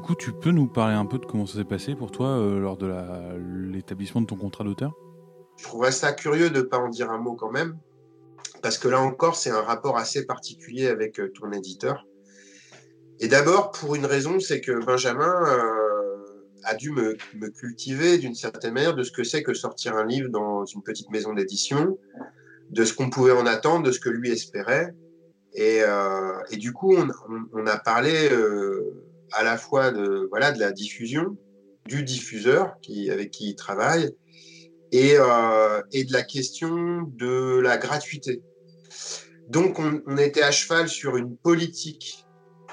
Du 0.00 0.06
coup, 0.06 0.14
tu 0.14 0.32
peux 0.32 0.50
nous 0.50 0.66
parler 0.66 0.94
un 0.94 1.04
peu 1.04 1.18
de 1.18 1.26
comment 1.26 1.44
ça 1.44 1.58
s'est 1.58 1.64
passé 1.64 1.94
pour 1.94 2.10
toi 2.10 2.28
euh, 2.28 2.58
lors 2.58 2.78
de 2.78 2.90
l'établissement 3.70 4.22
de 4.22 4.26
ton 4.26 4.36
contrat 4.36 4.64
d'auteur? 4.64 4.94
Je 5.58 5.64
trouverais 5.64 5.92
ça 5.92 6.14
curieux 6.14 6.48
de 6.48 6.60
ne 6.60 6.62
pas 6.62 6.78
en 6.78 6.88
dire 6.88 7.10
un 7.10 7.18
mot 7.18 7.34
quand 7.34 7.50
même, 7.50 7.76
parce 8.62 8.78
que 8.78 8.88
là 8.88 8.98
encore, 8.98 9.36
c'est 9.36 9.50
un 9.50 9.60
rapport 9.60 9.98
assez 9.98 10.24
particulier 10.24 10.86
avec 10.86 11.20
euh, 11.20 11.30
ton 11.38 11.52
éditeur. 11.52 12.06
Et 13.18 13.28
d'abord, 13.28 13.72
pour 13.72 13.94
une 13.94 14.06
raison, 14.06 14.40
c'est 14.40 14.62
que 14.62 14.82
Benjamin 14.82 15.44
euh, 15.46 16.48
a 16.64 16.74
dû 16.76 16.92
me, 16.92 17.18
cultiver 17.50 18.16
d'une 18.16 18.34
certaine 18.34 18.72
manière 18.72 18.94
de 18.94 19.02
ce 19.02 19.12
que 19.12 19.22
c'est 19.22 19.42
que 19.42 19.52
sortir 19.52 19.96
un 19.96 20.06
livre 20.06 20.30
dans 20.30 20.64
une 20.64 20.82
petite 20.82 21.10
maison 21.10 21.34
d'édition, 21.34 21.98
de 22.70 22.84
ce 22.86 22.94
qu'on 22.94 23.10
pouvait 23.10 23.32
en 23.32 23.44
attendre, 23.44 23.84
de 23.84 23.92
ce 23.92 24.00
que 24.00 24.08
lui 24.08 24.30
espérait. 24.30 24.94
Et, 25.52 25.82
du 26.52 26.72
coup, 26.72 26.96
on, 27.52 27.66
a 27.66 27.76
parlé 27.76 28.30
à 29.32 29.44
la 29.44 29.56
fois 29.56 29.90
de, 29.90 30.26
voilà, 30.30 30.52
de 30.52 30.60
la 30.60 30.72
diffusion, 30.72 31.36
du 31.86 32.02
diffuseur 32.02 32.74
qui, 32.82 33.10
avec 33.10 33.30
qui 33.30 33.50
il 33.50 33.54
travaille, 33.54 34.10
et, 34.92 35.14
et 35.92 36.04
de 36.04 36.12
la 36.12 36.22
question 36.22 37.02
de 37.16 37.60
la 37.60 37.76
gratuité. 37.76 38.42
Donc, 39.50 39.80
on, 39.80 40.16
était 40.16 40.42
à 40.42 40.52
cheval 40.52 40.88
sur 40.88 41.16
une 41.16 41.36
politique 41.36 42.24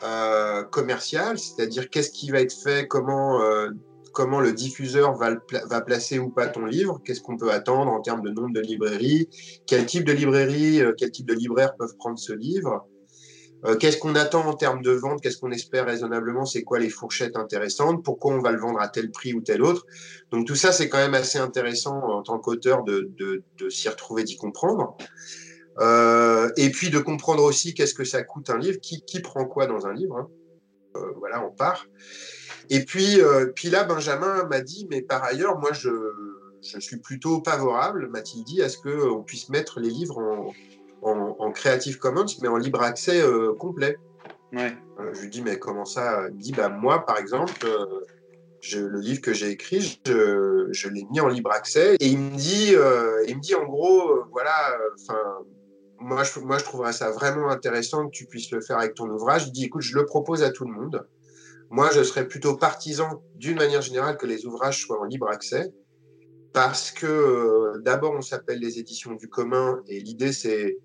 euh, 0.03 0.63
commercial, 0.63 1.39
c'est-à-dire 1.39 1.89
qu'est-ce 1.89 2.11
qui 2.11 2.29
va 2.29 2.39
être 2.39 2.53
fait, 2.53 2.87
comment, 2.87 3.41
euh, 3.41 3.69
comment 4.13 4.39
le 4.39 4.53
diffuseur 4.53 5.15
va, 5.15 5.31
va 5.65 5.81
placer 5.81 6.19
ou 6.19 6.29
pas 6.29 6.45
ton 6.45 6.65
livre, 6.65 7.01
qu'est-ce 7.03 7.21
qu'on 7.21 7.35
peut 7.35 7.51
attendre 7.51 7.91
en 7.91 7.99
termes 8.01 8.21
de 8.21 8.29
nombre 8.29 8.53
de 8.53 8.61
librairies, 8.61 9.27
quel 9.65 9.87
type 9.87 10.03
de 10.03 10.11
librairie, 10.11 10.81
euh, 10.81 10.93
quel 10.95 11.09
type 11.09 11.25
de 11.25 11.33
libraire 11.33 11.75
peuvent 11.77 11.95
prendre 11.97 12.19
ce 12.19 12.33
livre, 12.33 12.87
qu'est-ce 13.79 13.97
qu'on 13.97 14.15
attend 14.15 14.45
en 14.45 14.53
termes 14.53 14.81
de 14.81 14.91
vente, 14.91 15.21
qu'est-ce 15.21 15.37
qu'on 15.37 15.51
espère 15.51 15.85
raisonnablement, 15.85 16.45
c'est 16.45 16.63
quoi 16.63 16.79
les 16.79 16.89
fourchettes 16.89 17.35
intéressantes, 17.35 18.03
pourquoi 18.03 18.33
on 18.33 18.39
va 18.39 18.51
le 18.51 18.59
vendre 18.59 18.79
à 18.79 18.87
tel 18.87 19.11
prix 19.11 19.33
ou 19.33 19.41
tel 19.41 19.63
autre? 19.63 19.85
Donc 20.31 20.45
tout 20.45 20.55
ça, 20.55 20.71
c'est 20.71 20.89
quand 20.89 20.97
même 20.97 21.15
assez 21.15 21.39
intéressant 21.39 21.97
en 21.97 22.21
tant 22.21 22.39
qu'auteur 22.39 22.83
de, 22.83 23.09
de, 23.17 23.69
s'y 23.69 23.89
retrouver, 23.89 24.23
d'y 24.23 24.37
comprendre. 24.37 24.95
Euh, 25.79 26.49
et 26.57 26.71
puis 26.71 26.89
de 26.89 26.99
comprendre 26.99 27.43
aussi 27.43 27.73
qu'est-ce 27.73 27.93
que 27.93 28.03
ça 28.03 28.23
coûte 28.23 28.49
un 28.49 28.57
livre, 28.57 28.79
qui, 28.79 29.01
qui 29.01 29.21
prend 29.21 29.45
quoi 29.45 29.67
dans 29.67 29.85
un 29.85 29.93
livre. 29.93 30.17
Hein. 30.17 30.27
Euh, 30.95 31.11
voilà, 31.17 31.45
on 31.45 31.51
part. 31.51 31.87
Et 32.69 32.83
puis, 32.83 33.21
euh, 33.21 33.47
puis 33.55 33.69
là, 33.69 33.83
Benjamin 33.83 34.45
m'a 34.45 34.61
dit, 34.61 34.87
mais 34.89 35.01
par 35.01 35.23
ailleurs, 35.23 35.59
moi, 35.59 35.71
je, 35.73 35.89
je 36.61 36.79
suis 36.79 36.97
plutôt 36.97 37.41
favorable, 37.45 38.09
m'a-t-il 38.09 38.43
dit, 38.43 38.61
à 38.61 38.69
ce 38.69 38.77
qu'on 38.77 39.23
puisse 39.23 39.49
mettre 39.49 39.79
les 39.79 39.89
livres 39.89 40.17
en, 40.17 40.53
en, 41.01 41.51
Creative 41.51 41.97
Commons, 41.97 42.25
mais 42.41 42.47
en 42.47 42.57
libre 42.57 42.81
accès 42.81 43.21
complet. 43.59 43.97
Ouais. 44.53 44.73
je 45.13 45.21
lui 45.21 45.29
dis, 45.29 45.41
mais 45.41 45.59
comment 45.59 45.85
ça? 45.85 46.27
Il 46.29 46.37
dit, 46.37 46.51
bah, 46.51 46.69
moi, 46.69 47.05
par 47.05 47.17
exemple, 47.17 47.67
je, 48.61 48.79
le 48.79 48.99
livre 48.99 49.21
que 49.21 49.33
j'ai 49.33 49.49
écrit, 49.49 49.99
je, 50.05 50.67
je 50.71 50.89
l'ai 50.89 51.05
mis 51.11 51.19
en 51.19 51.27
libre 51.27 51.51
accès. 51.51 51.95
Et 51.99 52.07
il 52.07 52.17
me 52.17 52.35
dit, 52.35 52.73
il 53.27 53.35
me 53.35 53.41
dit 53.41 53.55
en 53.55 53.65
gros, 53.65 54.23
voilà, 54.31 54.77
enfin 54.99 55.21
moi 55.99 56.23
je, 56.23 56.39
moi, 56.39 56.57
je 56.57 56.63
trouverais 56.63 56.93
ça 56.93 57.11
vraiment 57.11 57.49
intéressant 57.49 58.07
que 58.07 58.11
tu 58.11 58.25
puisses 58.25 58.51
le 58.51 58.61
faire 58.61 58.77
avec 58.77 58.93
ton 58.93 59.09
ouvrage. 59.09 59.47
Il 59.47 59.51
dit, 59.51 59.65
écoute, 59.65 59.81
je 59.81 59.95
le 59.95 60.05
propose 60.05 60.43
à 60.43 60.51
tout 60.51 60.65
le 60.65 60.71
monde. 60.71 61.07
Moi, 61.69 61.89
je 61.93 62.03
serais 62.03 62.27
plutôt 62.27 62.55
partisan, 62.55 63.21
d'une 63.35 63.57
manière 63.57 63.81
générale, 63.81 64.17
que 64.17 64.25
les 64.25 64.45
ouvrages 64.45 64.81
soient 64.81 65.01
en 65.01 65.03
libre 65.03 65.27
accès, 65.27 65.73
parce 66.53 66.91
que 66.91 67.05
euh, 67.05 67.81
d'abord, 67.81 68.13
on 68.13 68.21
s'appelle 68.21 68.59
les 68.59 68.79
éditions 68.79 69.13
du 69.13 69.27
commun, 69.27 69.81
et 69.87 69.99
l'idée, 69.99 70.31
c'est 70.31 70.77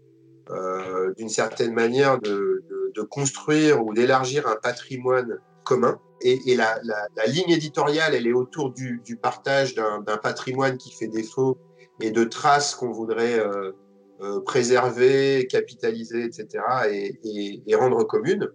euh, 0.51 1.15
d'une 1.15 1.29
certaine 1.29 1.73
manière 1.73 2.21
de, 2.21 2.63
construire 3.11 3.85
ou 3.85 3.93
d'élargir 3.95 4.47
un 4.47 4.57
patrimoine 4.57 5.39
commun. 5.65 5.99
Et, 6.21 6.55
la, 6.55 6.79
ligne 7.27 7.51
éditoriale, 7.51 8.15
elle 8.15 8.27
est 8.27 8.33
autour 8.33 8.73
du, 8.73 9.19
partage 9.21 9.75
d'un 9.75 10.17
patrimoine 10.23 10.79
qui 10.79 10.93
fait 10.93 11.09
défaut 11.09 11.59
et 12.01 12.11
de 12.11 12.25
traces 12.25 12.75
qu'on 12.75 12.93
voudrait 12.93 13.39
euh, 13.39 13.73
euh, 14.21 14.41
préserver, 14.41 15.47
capitaliser, 15.49 16.25
etc., 16.25 16.47
et, 16.91 17.75
rendre 17.75 18.05
commune. 18.05 18.49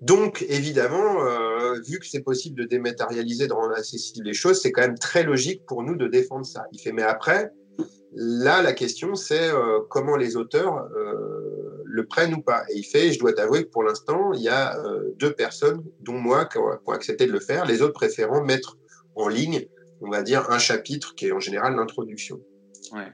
Donc, 0.00 0.44
évidemment, 0.48 1.24
vu 1.86 1.98
que 1.98 2.06
c'est 2.06 2.22
possible 2.22 2.58
de 2.60 2.64
dématérialiser, 2.64 3.46
de 3.46 3.52
rendre 3.52 3.74
accessibles 3.74 4.26
les 4.26 4.34
choses, 4.34 4.60
c'est 4.60 4.72
quand 4.72 4.82
même 4.82 4.98
très 4.98 5.22
logique 5.22 5.64
pour 5.66 5.82
nous 5.82 5.96
de 5.96 6.06
défendre 6.06 6.44
ça. 6.44 6.64
Il 6.72 6.80
fait, 6.80 6.92
mais 6.92 7.02
après, 7.02 7.50
là, 8.16 8.62
la 8.62 8.72
question, 8.72 9.14
c'est 9.14 9.48
euh, 9.50 9.80
comment 9.88 10.16
les 10.16 10.36
auteurs 10.36 10.88
le 11.84 12.06
prennent 12.06 12.34
ou 12.34 12.42
pas. 12.42 12.64
Et 12.70 12.78
il 12.78 12.84
fait, 12.84 13.12
je 13.12 13.18
dois 13.20 13.32
t'avouer 13.32 13.64
que 13.64 13.70
pour 13.70 13.84
l'instant, 13.84 14.32
il 14.32 14.42
y 14.42 14.48
a 14.48 14.76
deux 15.18 15.32
personnes, 15.32 15.84
dont 16.00 16.18
moi, 16.18 16.46
qui 16.46 16.58
ont, 16.58 16.92
accepté 16.92 17.26
de 17.26 17.32
le 17.32 17.40
faire, 17.40 17.64
les 17.64 17.80
autres 17.80 17.94
préférant 17.94 18.42
mettre 18.42 18.76
en 19.14 19.28
ligne, 19.28 19.66
on 20.00 20.10
va 20.10 20.22
dire, 20.22 20.50
un 20.50 20.58
chapitre 20.58 21.14
qui 21.14 21.26
est 21.26 21.32
en 21.32 21.40
général 21.40 21.76
l'introduction. 21.76 22.40
Ouais. 22.92 23.12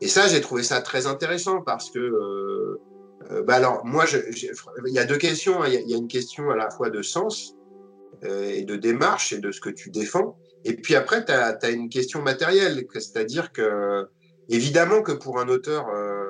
Et 0.00 0.08
ça, 0.08 0.28
j'ai 0.28 0.40
trouvé 0.40 0.62
ça 0.62 0.80
très 0.82 1.06
intéressant 1.06 1.62
parce 1.62 1.90
que, 1.90 1.98
euh, 1.98 2.80
euh 3.30 3.42
bah 3.42 3.54
alors, 3.54 3.84
moi, 3.84 4.04
il 4.12 4.92
y 4.92 4.98
a 4.98 5.04
deux 5.04 5.16
questions. 5.16 5.62
Hein. 5.62 5.68
Il 5.68 5.90
y, 5.90 5.94
a 5.94 5.96
une 5.96 6.08
question 6.08 6.50
à 6.50 6.56
la 6.56 6.70
fois 6.70 6.90
de 6.90 7.02
sens 7.02 7.54
euh, 7.54 7.55
et 8.22 8.62
de 8.62 8.76
démarche 8.76 9.32
et 9.32 9.38
de 9.38 9.50
ce 9.52 9.60
que 9.60 9.70
tu 9.70 9.90
défends. 9.90 10.38
Et 10.64 10.74
puis 10.74 10.94
après, 10.94 11.24
tu 11.24 11.32
as, 11.32 11.70
une 11.70 11.88
question 11.88 12.22
matérielle, 12.22 12.84
c'est-à-dire 12.92 13.52
que, 13.52 14.06
évidemment, 14.48 15.02
que 15.02 15.12
pour 15.12 15.38
un 15.38 15.48
auteur, 15.48 15.88
euh, 15.88 16.24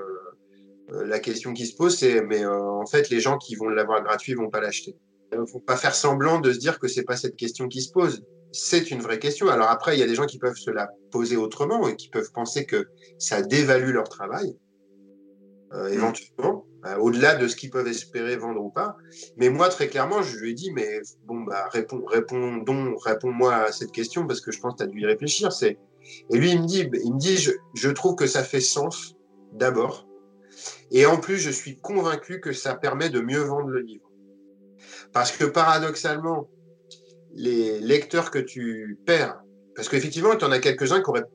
euh 0.93 1.07
la 1.07 1.19
question 1.19 1.53
qui 1.53 1.67
se 1.67 1.75
pose, 1.75 1.97
c'est 1.97 2.23
mais 2.23 2.45
euh, 2.45 2.61
en 2.61 2.87
fait, 2.87 3.11
les 3.11 3.21
gens 3.21 3.39
qui 3.39 3.57
vont 3.57 3.69
l'avoir 3.69 4.03
gratuit 4.03 4.35
vont 4.35 4.51
pas 4.51 4.61
l'acheter. 4.61 4.97
Il 5.33 5.39
faut 5.51 5.61
pas 5.61 5.77
faire 5.77 5.95
semblant 5.95 6.41
de 6.41 6.53
se 6.53 6.59
dire 6.59 6.79
que 6.79 6.87
c'est 6.87 7.03
pas 7.03 7.17
cette 7.17 7.37
question 7.37 7.67
qui 7.69 7.83
se 7.83 7.93
pose 7.93 8.23
c'est 8.57 8.91
une 8.91 9.01
vraie 9.01 9.19
question. 9.19 9.49
Alors 9.49 9.69
après, 9.69 9.97
il 9.97 10.01
y 10.01 10.03
a 10.03 10.07
des 10.07 10.15
gens 10.15 10.27
qui 10.27 10.39
peuvent 10.39 10.57
se 10.57 10.71
la 10.71 10.89
poser 11.11 11.37
autrement 11.37 11.89
et 11.89 11.97
qui 11.97 12.09
peuvent 12.09 12.31
penser 12.33 12.67
que 12.67 12.89
ça 13.19 13.43
dévalue 13.43 13.91
leur 13.91 14.09
travail, 14.09 14.57
euh, 15.77 15.89
éventuellement, 15.89 16.65
euh, 16.87 16.97
au-delà 16.97 17.35
de 17.35 17.47
ce 17.47 17.57
qu'ils 17.57 17.71
peuvent 17.71 17.87
espérer 17.87 18.37
vendre 18.37 18.61
ou 18.63 18.71
pas. 18.71 18.97
Mais 19.37 19.49
moi, 19.49 19.69
très 19.69 19.89
clairement, 19.89 20.23
je 20.23 20.37
lui 20.39 20.51
ai 20.51 20.55
dit, 20.55 20.73
mais 20.73 21.01
bon, 21.27 21.43
bah, 21.43 21.69
réponds, 21.71 22.05
répondons, 22.07 22.97
réponds-moi 22.97 23.55
à 23.55 23.73
cette 23.73 23.93
question 23.93 24.27
parce 24.27 24.41
que 24.41 24.53
je 24.53 24.61
pense 24.61 24.75
que 24.75 24.79
tu 24.79 24.85
as 24.85 24.87
dû 24.87 25.01
y 25.01 25.07
réfléchir. 25.07 25.53
C'est 25.53 25.79
et 26.31 26.39
lui, 26.39 26.53
il 26.53 26.63
me 26.63 26.67
dit, 26.67 26.89
il 27.05 27.15
me 27.15 27.19
dit, 27.19 27.37
je, 27.37 27.51
je 27.75 27.91
trouve 27.91 28.15
que 28.15 28.27
ça 28.27 28.45
fait 28.45 28.61
sens 28.61 29.17
d'abord, 29.53 30.07
et 30.91 31.07
en 31.07 31.19
plus, 31.19 31.39
je 31.39 31.51
suis 31.51 31.79
convaincu 31.79 32.41
que 32.41 32.53
ça 32.53 32.75
permet 32.75 33.11
de 33.11 33.21
mieux 33.21 33.41
vendre 33.41 33.69
le 33.69 33.81
livre. 33.81 34.11
Parce 35.13 35.33
que 35.33 35.45
paradoxalement, 35.45 36.49
les 37.35 37.81
lecteurs 37.81 38.31
que 38.31 38.39
tu 38.39 38.99
perds. 39.05 39.41
Parce 39.75 39.89
qu'effectivement, 39.89 40.37
tu 40.37 40.45
en 40.45 40.53
as 40.53 40.59
quelques-uns 40.59 41.03
qui 41.03 41.11
auraient 41.11 41.27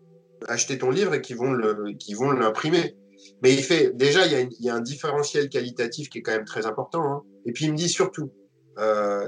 acheté 0.47 0.77
ton 0.77 0.89
livre 0.89 1.13
et 1.13 1.21
qui 1.21 1.33
vont 1.33 1.51
le, 1.51 1.93
qui 1.99 2.13
vont 2.13 2.31
l'imprimer. 2.31 2.95
Mais 3.41 3.53
il 3.53 3.63
fait, 3.63 3.91
déjà, 3.95 4.26
il 4.26 4.49
y, 4.59 4.69
a 4.69 4.76
un 4.76 4.82
différentiel 4.82 5.49
qualitatif 5.49 6.09
qui 6.09 6.19
est 6.19 6.22
quand 6.22 6.32
même 6.32 6.45
très 6.45 6.65
important. 6.65 7.03
Hein. 7.03 7.22
Et 7.45 7.51
puis, 7.51 7.65
il 7.65 7.72
me 7.72 7.78
dit 7.78 7.89
surtout, 7.89 8.32
euh, 8.80 9.28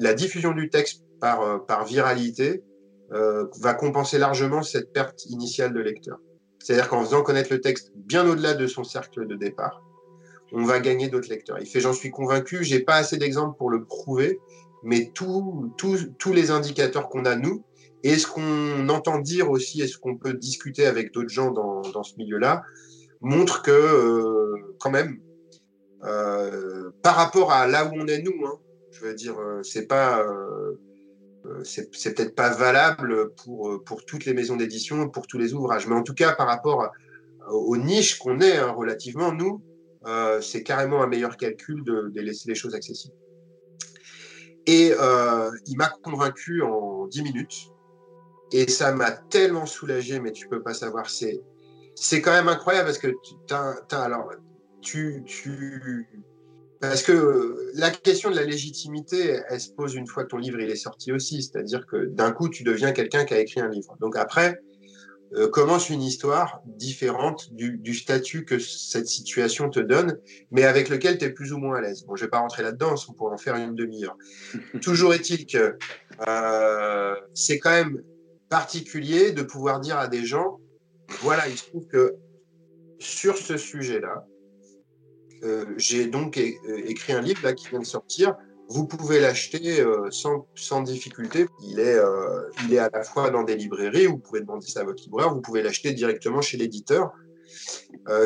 la, 0.00 0.14
diffusion 0.14 0.52
du 0.52 0.68
texte 0.68 1.04
par, 1.20 1.42
euh, 1.42 1.84
viralité 1.86 2.62
euh, 3.12 3.46
va 3.60 3.74
compenser 3.74 4.18
largement 4.18 4.62
cette 4.62 4.92
perte 4.92 5.24
initiale 5.26 5.72
de 5.72 5.80
lecteur. 5.80 6.18
C'est-à-dire 6.58 6.88
qu'en 6.88 7.04
faisant 7.04 7.22
connaître 7.22 7.52
le 7.52 7.60
texte 7.60 7.92
bien 7.94 8.28
au-delà 8.28 8.54
de 8.54 8.66
son 8.66 8.82
cercle 8.82 9.26
de 9.26 9.36
départ, 9.36 9.82
on 10.52 10.64
va 10.64 10.80
gagner 10.80 11.08
d'autres 11.08 11.28
lecteurs. 11.28 11.58
Il 11.60 11.66
fait, 11.66 11.80
j'en 11.80 11.92
suis 11.92 12.10
convaincu, 12.10 12.64
j'ai 12.64 12.80
pas 12.80 12.96
assez 12.96 13.18
d'exemples 13.18 13.56
pour 13.56 13.70
le 13.70 13.84
prouver, 13.84 14.40
mais 14.82 15.12
tous 15.14 16.32
les 16.32 16.50
indicateurs 16.50 17.08
qu'on 17.08 17.24
a, 17.24 17.36
nous, 17.36 17.64
et 18.02 18.16
ce 18.16 18.26
qu'on 18.26 18.88
entend 18.88 19.18
dire 19.18 19.50
aussi, 19.50 19.82
et 19.82 19.86
ce 19.86 19.98
qu'on 19.98 20.16
peut 20.16 20.34
discuter 20.34 20.86
avec 20.86 21.12
d'autres 21.12 21.28
gens 21.28 21.50
dans 21.50 22.02
ce 22.02 22.16
milieu-là, 22.16 22.62
montre 23.20 23.62
que, 23.62 23.70
euh, 23.70 24.76
quand 24.78 24.90
même, 24.90 25.20
euh, 26.04 26.90
par 27.02 27.16
rapport 27.16 27.52
à 27.52 27.66
là 27.66 27.86
où 27.86 27.90
on 27.94 28.06
est 28.06 28.22
nous, 28.22 28.46
hein, 28.46 28.58
je 28.90 29.00
veux 29.00 29.14
dire, 29.14 29.38
euh, 29.38 29.62
c'est 29.62 29.86
pas, 29.86 30.24
c'est 31.62 31.90
peut-être 31.90 32.34
pas 32.34 32.50
valable 32.50 33.32
pour, 33.44 33.82
pour 33.84 34.04
toutes 34.04 34.24
les 34.24 34.34
maisons 34.34 34.56
d'édition, 34.56 35.08
pour 35.08 35.26
tous 35.28 35.38
les 35.38 35.54
ouvrages, 35.54 35.86
mais 35.86 35.94
en 35.94 36.02
tout 36.02 36.14
cas, 36.14 36.32
par 36.32 36.48
rapport 36.48 36.90
aux 37.48 37.76
niches 37.76 38.18
qu'on 38.18 38.40
est 38.40 38.56
hein, 38.56 38.72
relativement, 38.72 39.32
nous, 39.32 39.62
c'est 40.40 40.64
carrément 40.64 41.02
un 41.02 41.06
meilleur 41.06 41.36
calcul 41.36 41.84
de, 41.84 42.10
laisser 42.16 42.48
les 42.48 42.56
choses 42.56 42.74
accessibles. 42.74 43.14
Et 44.66 44.92
il 45.66 45.76
m'a 45.76 45.88
convaincu 46.02 46.62
en 46.62 47.06
10 47.06 47.22
minutes. 47.22 47.70
Et 48.52 48.68
ça 48.68 48.92
m'a 48.92 49.12
tellement 49.12 49.66
soulagé, 49.66 50.18
mais 50.18 50.32
tu 50.32 50.48
peux 50.48 50.62
pas 50.62 50.74
savoir. 50.74 51.10
C'est, 51.10 51.40
c'est 51.96 52.20
quand 52.20 52.32
même 52.32 52.48
incroyable 52.48 52.86
parce 52.86 52.98
que 52.98 53.08
tu, 53.08 53.34
alors, 53.90 54.30
tu, 54.82 55.24
tu, 55.26 56.06
parce 56.80 57.02
que 57.02 57.70
la 57.74 57.90
question 57.90 58.30
de 58.30 58.36
la 58.36 58.44
légitimité, 58.44 59.40
elle 59.48 59.60
se 59.60 59.70
pose 59.70 59.94
une 59.94 60.06
fois 60.06 60.24
que 60.24 60.28
ton 60.28 60.36
livre 60.36 60.60
il 60.60 60.70
est 60.70 60.76
sorti 60.76 61.10
aussi. 61.10 61.42
C'est-à-dire 61.42 61.86
que 61.86 62.04
d'un 62.04 62.32
coup, 62.32 62.48
tu 62.48 62.62
deviens 62.62 62.92
quelqu'un 62.92 63.24
qui 63.24 63.34
a 63.34 63.40
écrit 63.40 63.60
un 63.60 63.68
livre. 63.68 63.96
Donc 63.98 64.16
après, 64.16 64.60
euh, 65.34 65.48
commence 65.48 65.90
une 65.90 66.02
histoire 66.02 66.62
différente 66.66 67.52
du, 67.52 67.78
du, 67.78 67.94
statut 67.94 68.44
que 68.44 68.58
cette 68.58 69.08
situation 69.08 69.70
te 69.70 69.80
donne, 69.80 70.18
mais 70.52 70.64
avec 70.64 70.88
lequel 70.88 71.18
tu 71.18 71.24
es 71.24 71.30
plus 71.30 71.52
ou 71.52 71.58
moins 71.58 71.78
à 71.78 71.80
l'aise. 71.80 72.04
Bon, 72.04 72.14
je 72.14 72.24
vais 72.24 72.30
pas 72.30 72.38
rentrer 72.38 72.62
là-dedans, 72.62 72.94
on 73.08 73.12
pourrait 73.12 73.34
en 73.34 73.38
faire 73.38 73.56
une 73.56 73.74
demi-heure. 73.74 74.16
Toujours 74.82 75.14
est-il 75.14 75.46
que 75.46 75.76
euh, 76.28 77.14
c'est 77.34 77.58
quand 77.58 77.70
même 77.70 78.02
particulier 78.48 79.32
de 79.32 79.42
pouvoir 79.42 79.80
dire 79.80 79.98
à 79.98 80.06
des 80.06 80.24
gens, 80.24 80.60
voilà, 81.20 81.48
il 81.48 81.56
se 81.56 81.64
trouve 81.64 81.86
que 81.86 82.16
sur 82.98 83.36
ce 83.36 83.56
sujet-là, 83.56 84.26
euh, 85.42 85.66
j'ai 85.76 86.06
donc 86.06 86.38
écrit 86.38 87.12
un 87.12 87.20
livre 87.20 87.50
qui 87.52 87.68
vient 87.68 87.80
de 87.80 87.84
sortir 87.84 88.34
vous 88.68 88.84
pouvez 88.84 89.20
l'acheter 89.20 89.80
euh, 89.80 90.10
sans, 90.10 90.82
difficulté. 90.82 91.46
Il 91.62 91.78
est, 91.78 91.94
euh, 91.94 92.50
il 92.64 92.74
est 92.74 92.78
à 92.78 92.90
la 92.92 93.04
fois 93.04 93.30
dans 93.30 93.44
des 93.44 93.54
librairies, 93.54 94.06
vous 94.06 94.18
pouvez 94.18 94.40
demander 94.40 94.66
ça 94.66 94.80
à 94.80 94.84
votre 94.84 95.04
libraire, 95.04 95.32
vous 95.32 95.40
pouvez 95.40 95.62
l'acheter 95.62 95.92
directement 95.92 96.40
chez 96.40 96.56
l'éditeur 96.56 97.12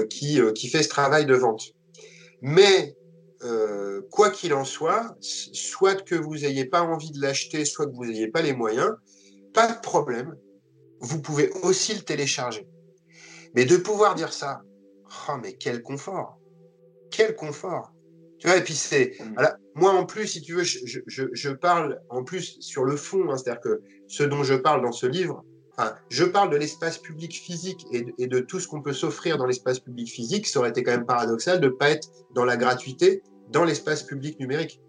qui, 0.09 0.41
qui 0.55 0.69
fait 0.69 0.83
ce 0.83 0.89
travail 0.89 1.27
de 1.27 1.35
vente. 1.35 1.73
Mais 2.41 2.97
quoi 4.11 4.31
qu'il 4.31 4.55
en 4.55 4.65
soit, 4.65 5.15
soit 5.21 6.03
que 6.03 6.15
vous 6.15 6.37
n'ayez 6.37 6.65
pas 6.65 6.81
envie 6.81 7.11
de 7.11 7.21
l'acheter, 7.21 7.67
soit 7.67 7.87
que 7.87 7.95
vous 7.95 8.07
n'ayez 8.07 8.29
pas 8.29 8.41
les 8.41 8.55
moyens, 8.55 8.93
pas 9.53 9.71
de 9.71 9.79
problème, 9.81 10.37
vous 11.01 11.21
pouvez 11.21 11.51
aussi 11.63 11.95
le 11.95 12.01
télécharger. 12.01 12.67
Mais 13.55 13.65
de 13.65 13.77
pouvoir 13.77 14.15
dire 14.15 14.33
ça, 14.33 14.63
oh 15.29 15.33
mais 15.43 15.55
quel 15.55 15.83
confort, 15.83 16.39
quel 17.11 17.35
confort. 17.35 17.93
Tu 18.39 18.47
vois, 18.47 18.57
et 18.57 18.65
puis 18.65 18.75
c'est. 18.75 19.17
Voilà. 19.35 19.59
Moi, 19.75 19.93
en 19.93 20.07
plus, 20.07 20.27
si 20.27 20.41
tu 20.41 20.55
veux, 20.55 20.63
je, 20.63 21.01
je, 21.07 21.25
je 21.33 21.51
parle 21.51 22.01
en 22.09 22.25
plus 22.25 22.57
sur 22.61 22.85
le 22.85 22.97
fond, 22.97 23.31
hein, 23.31 23.37
c'est-à-dire 23.37 23.61
que 23.61 23.83
ce 24.09 24.23
dont 24.23 24.43
je 24.43 24.55
parle 24.55 24.83
dans 24.83 24.93
ce 24.93 25.07
livre, 25.07 25.45
enfin, 25.77 25.95
je 26.09 26.25
parle 26.25 26.51
de 26.51 26.57
l'espace 26.57 26.97
public 26.97 27.35
physique 27.35 27.87
et 27.93 28.03
de, 28.03 28.13
et 28.19 28.27
de 28.27 28.41
tout 28.41 28.59
ce 28.59 28.67
qu'on 28.67 28.81
peut 28.81 28.95
s'offrir 28.95 29.37
dans 29.37 29.47
l'espace 29.47 29.79
public 29.79 30.09
physique. 30.09 30.47
Ça 30.47 30.61
aurait 30.61 30.71
été 30.71 30.83
quand 30.83 30.93
même 30.93 31.07
paradoxal 31.07 31.61
de 31.61 31.67
ne 31.67 31.73
pas 31.73 31.91
être 31.91 32.09
dans 32.35 32.45
la 32.45 32.57
gratuité 32.57 33.23
dans 33.51 33.65
l'espace 33.65 34.03
public 34.03 34.41
numérique. 34.41 34.81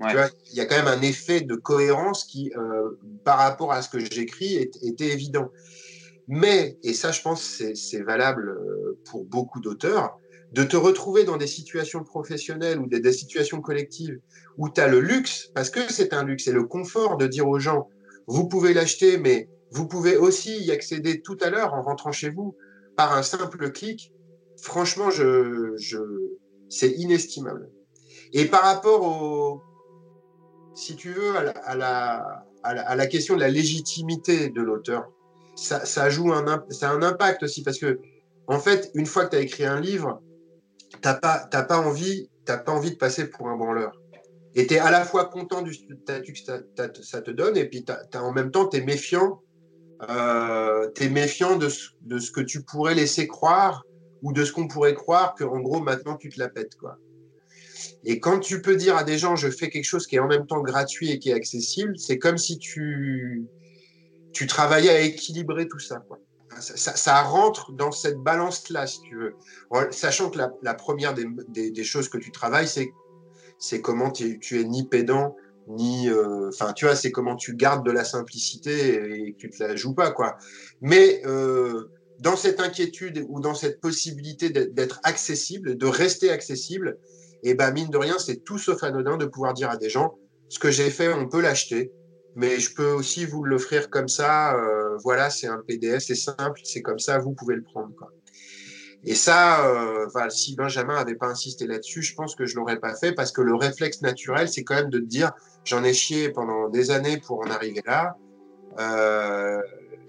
Ouais. 0.00 0.08
Tu 0.08 0.16
vois, 0.16 0.28
il 0.50 0.56
y 0.56 0.60
a 0.60 0.66
quand 0.66 0.76
même 0.76 0.88
un 0.88 1.02
effet 1.02 1.40
de 1.42 1.56
cohérence 1.56 2.24
qui, 2.24 2.52
euh, 2.56 2.90
par 3.24 3.38
rapport 3.38 3.72
à 3.72 3.82
ce 3.82 3.90
que 3.90 3.98
j'écris, 3.98 4.54
était 4.56 5.08
évident. 5.08 5.50
Mais, 6.28 6.78
et 6.82 6.92
ça, 6.92 7.10
je 7.10 7.22
pense, 7.22 7.62
c'est 7.74 8.02
valable 8.02 8.50
euh, 8.50 8.98
pour 9.10 9.24
beaucoup 9.24 9.60
d'auteurs, 9.60 10.18
de 10.52 10.62
te 10.62 10.76
retrouver 10.76 11.24
dans 11.24 11.36
des 11.36 11.46
situations 11.46 12.04
professionnelles 12.04 12.78
ou 12.78 12.86
des, 12.86 13.00
des 13.00 13.12
situations 13.12 13.60
collectives 13.60 14.18
où 14.56 14.68
tu 14.68 14.80
as 14.80 14.88
le 14.88 15.00
luxe, 15.00 15.50
parce 15.54 15.70
que 15.70 15.80
c'est 15.90 16.12
un 16.12 16.24
luxe, 16.24 16.46
et 16.46 16.52
le 16.52 16.64
confort 16.64 17.16
de 17.16 17.26
dire 17.26 17.48
aux 17.48 17.58
gens, 17.58 17.88
vous 18.26 18.46
pouvez 18.46 18.74
l'acheter, 18.74 19.18
mais 19.18 19.48
vous 19.70 19.86
pouvez 19.88 20.16
aussi 20.16 20.62
y 20.62 20.70
accéder 20.70 21.20
tout 21.20 21.36
à 21.40 21.50
l'heure 21.50 21.74
en 21.74 21.82
rentrant 21.82 22.12
chez 22.12 22.30
vous 22.30 22.56
par 22.96 23.16
un 23.16 23.22
simple 23.22 23.70
clic. 23.70 24.12
Franchement, 24.60 25.10
je, 25.10 25.74
je, 25.76 25.98
c'est 26.68 26.90
inestimable. 26.90 27.70
Et 28.32 28.46
par 28.46 28.62
rapport 28.62 29.02
au, 29.02 29.62
si 30.74 30.96
tu 30.96 31.10
veux, 31.10 31.36
à 31.36 31.42
la, 31.42 31.50
à 31.52 31.76
la, 31.76 32.44
à 32.62 32.96
la, 32.96 33.06
question 33.06 33.34
de 33.34 33.40
la 33.40 33.48
légitimité 33.48 34.50
de 34.50 34.60
l'auteur, 34.60 35.10
ça, 35.58 36.10
joue 36.10 36.32
un, 36.32 36.46
a 36.46 36.88
un 36.88 37.02
impact 37.02 37.42
aussi 37.42 37.62
parce 37.62 37.78
que, 37.78 37.98
en 38.46 38.58
fait, 38.58 38.90
une 38.94 39.06
fois 39.06 39.26
que 39.26 39.30
tu 39.30 39.36
as 39.36 39.40
écrit 39.40 39.64
un 39.64 39.80
livre, 39.80 40.22
t'as 41.02 41.14
pas, 41.14 41.46
pas 41.46 41.78
envie, 41.78 42.30
t'as 42.44 42.58
pas 42.58 42.72
envie 42.72 42.92
de 42.92 42.96
passer 42.96 43.28
pour 43.28 43.48
un 43.48 43.56
branleur. 43.56 43.92
Et 44.54 44.66
t'es 44.66 44.78
à 44.78 44.90
la 44.90 45.04
fois 45.04 45.26
content 45.26 45.62
du 45.62 45.74
statut 45.74 46.32
que 46.32 47.02
ça, 47.02 47.22
te 47.22 47.30
donne, 47.30 47.56
et 47.56 47.66
puis 47.66 47.84
en 48.14 48.32
même 48.32 48.50
temps, 48.50 48.68
euh, 50.10 50.88
t'es 50.94 51.08
méfiant 51.08 51.56
de 51.56 51.68
ce, 51.68 51.90
de 52.02 52.18
ce 52.18 52.30
que 52.30 52.40
tu 52.40 52.62
pourrais 52.62 52.94
laisser 52.94 53.26
croire, 53.26 53.84
ou 54.22 54.32
de 54.32 54.44
ce 54.44 54.52
qu'on 54.52 54.68
pourrait 54.68 54.94
croire 54.94 55.34
que, 55.34 55.44
en 55.44 55.60
gros, 55.60 55.80
maintenant, 55.80 56.16
tu 56.16 56.28
te 56.28 56.38
la 56.40 56.48
pètes, 56.48 56.76
quoi. 56.76 56.98
Et 58.04 58.20
quand 58.20 58.40
tu 58.40 58.62
peux 58.62 58.76
dire 58.76 58.96
à 58.96 59.04
des 59.04 59.18
gens, 59.18 59.36
je 59.36 59.50
fais 59.50 59.70
quelque 59.70 59.84
chose 59.84 60.06
qui 60.06 60.16
est 60.16 60.20
en 60.20 60.26
même 60.26 60.46
temps 60.46 60.62
gratuit 60.62 61.10
et 61.10 61.18
qui 61.18 61.30
est 61.30 61.34
accessible, 61.34 61.98
c'est 61.98 62.18
comme 62.18 62.38
si 62.38 62.58
tu, 62.58 63.46
tu 64.32 64.46
travaillais 64.46 64.90
à 64.90 65.00
équilibrer 65.00 65.68
tout 65.68 65.78
ça, 65.78 65.98
quoi 66.06 66.18
ça, 66.60 67.22
rentre 67.22 67.72
dans 67.72 67.92
cette 67.92 68.18
balance-là, 68.18 68.86
si 68.86 69.00
tu 69.02 69.16
veux. 69.16 69.34
Sachant 69.90 70.30
que 70.30 70.38
la, 70.62 70.74
première 70.74 71.14
des, 71.14 71.84
choses 71.84 72.08
que 72.08 72.18
tu 72.18 72.30
travailles, 72.30 72.68
c'est 73.58 73.80
comment 73.80 74.10
tu, 74.10 74.38
es 74.52 74.64
ni 74.64 74.86
pédant, 74.86 75.36
ni, 75.68 76.08
euh, 76.08 76.48
enfin, 76.48 76.72
tu 76.72 76.86
vois, 76.86 76.96
c'est 76.96 77.12
comment 77.12 77.36
tu 77.36 77.54
gardes 77.54 77.84
de 77.84 77.90
la 77.90 78.04
simplicité 78.04 78.94
et 78.94 79.32
que 79.32 79.38
tu 79.38 79.50
te 79.50 79.62
la 79.62 79.76
joues 79.76 79.94
pas, 79.94 80.10
quoi. 80.12 80.38
Mais 80.80 81.20
euh, 81.26 81.90
dans 82.20 82.36
cette 82.36 82.60
inquiétude 82.60 83.24
ou 83.28 83.40
dans 83.40 83.54
cette 83.54 83.80
possibilité 83.80 84.48
d'être 84.50 85.00
accessible, 85.02 85.76
de 85.76 85.86
rester 85.86 86.30
accessible, 86.30 86.98
et 87.44 87.50
eh 87.50 87.54
ben 87.54 87.70
mine 87.70 87.88
de 87.88 87.98
rien, 87.98 88.18
c'est 88.18 88.42
tout 88.42 88.58
sauf 88.58 88.82
anodin 88.82 89.16
de 89.16 89.26
pouvoir 89.26 89.54
dire 89.54 89.70
à 89.70 89.76
des 89.76 89.88
gens, 89.88 90.18
ce 90.48 90.58
que 90.58 90.72
j'ai 90.72 90.90
fait, 90.90 91.12
on 91.12 91.28
peut 91.28 91.40
l'acheter 91.40 91.92
mais 92.36 92.58
je 92.60 92.74
peux 92.74 92.90
aussi 92.90 93.24
vous 93.24 93.44
l'offrir 93.44 93.90
comme 93.90 94.08
ça. 94.08 94.54
Euh, 94.54 94.96
voilà, 95.02 95.30
c'est 95.30 95.48
un 95.48 95.62
PDF, 95.66 96.02
c'est 96.02 96.14
simple, 96.14 96.60
c'est 96.64 96.82
comme 96.82 96.98
ça, 96.98 97.18
vous 97.18 97.32
pouvez 97.32 97.56
le 97.56 97.62
prendre. 97.62 97.94
Quoi. 97.96 98.10
Et 99.04 99.14
ça, 99.14 99.66
euh, 99.66 100.06
enfin, 100.06 100.28
si 100.28 100.56
Benjamin 100.56 100.96
avait 100.96 101.14
pas 101.14 101.28
insisté 101.28 101.66
là-dessus, 101.66 102.02
je 102.02 102.14
pense 102.14 102.34
que 102.34 102.46
je 102.46 102.56
l'aurais 102.56 102.80
pas 102.80 102.94
fait 102.96 103.12
parce 103.12 103.30
que 103.30 103.40
le 103.40 103.54
réflexe 103.54 104.02
naturel, 104.02 104.48
c'est 104.48 104.64
quand 104.64 104.74
même 104.74 104.90
de 104.90 104.98
te 104.98 105.04
dire, 105.04 105.32
j'en 105.64 105.84
ai 105.84 105.94
chié 105.94 106.30
pendant 106.30 106.68
des 106.68 106.90
années 106.90 107.18
pour 107.18 107.40
en 107.40 107.50
arriver 107.50 107.82
là. 107.86 108.16
Euh, 108.80 109.60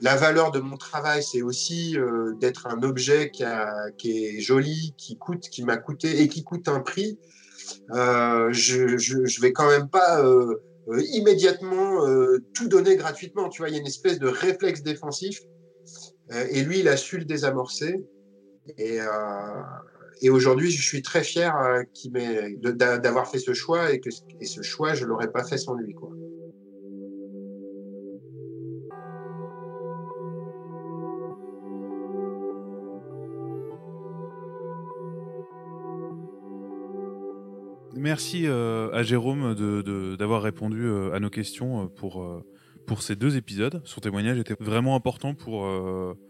la 0.02 0.16
valeur 0.16 0.52
de 0.52 0.60
mon 0.60 0.78
travail, 0.78 1.22
c'est 1.22 1.42
aussi 1.42 1.98
euh, 1.98 2.34
d'être 2.40 2.68
un 2.68 2.82
objet 2.84 3.32
qui, 3.32 3.44
a, 3.44 3.92
qui, 3.98 4.26
est 4.26 4.40
joli, 4.40 4.94
qui 4.98 5.18
coûte, 5.18 5.50
qui 5.50 5.64
m'a 5.64 5.78
coûté 5.78 6.22
et 6.22 6.28
qui 6.28 6.44
coûte 6.44 6.68
un 6.68 6.80
prix. 6.80 7.20
Euh, 7.92 8.50
je, 8.52 8.98
je 8.98 9.42
vais 9.42 9.52
quand 9.52 9.70
même 9.70 9.90
pas 9.90 10.24
euh, 10.90 11.02
immédiatement 11.12 12.08
euh, 12.08 12.40
tout 12.54 12.68
donner 12.68 12.96
gratuitement. 12.96 13.50
Tu 13.50 13.62
vois, 13.62 13.70
il 13.70 13.76
y 13.76 13.78
a 13.78 13.82
une 13.82 13.88
espèce 13.88 14.20
de 14.20 14.28
réflexe 14.28 14.82
défensif. 14.82 15.40
Euh, 16.32 16.46
et 16.50 16.62
lui, 16.62 16.80
il 16.80 16.88
a 16.88 16.98
su 16.98 17.18
le 17.18 17.26
désamorcer. 17.26 18.04
Et, 18.78 19.00
et 20.22 20.30
aujourd'hui, 20.30 20.70
je 20.70 20.82
suis 20.82 21.02
très 21.02 21.24
fier 21.24 21.52
d'avoir 22.64 23.32
fait 23.32 23.40
ce 23.40 23.54
choix 23.54 23.92
et 23.92 24.00
que 24.00 24.10
et 24.40 24.46
ce 24.46 24.62
choix, 24.62 24.94
je 24.94 25.06
l'aurais 25.06 25.32
pas 25.32 25.44
fait 25.44 25.58
sans 25.58 25.74
lui. 25.74 25.96
Quoi. 25.96 26.12
Merci 38.10 38.48
euh, 38.48 38.90
à 38.92 39.04
Jérôme 39.04 39.54
de- 39.54 39.84
de- 39.84 40.16
d'avoir 40.16 40.42
répondu 40.42 40.82
euh, 40.84 41.14
à 41.14 41.20
nos 41.20 41.30
questions 41.30 41.84
euh, 41.84 41.88
pour, 41.96 42.44
pour 42.88 43.04
ces 43.04 43.16
deux 43.16 43.38
épisodes. 43.38 43.84
Son 43.86 44.02
témoignage 44.02 44.40
était 44.40 44.56
vraiment 44.60 44.96
important 44.96 45.36
pour 45.36 45.64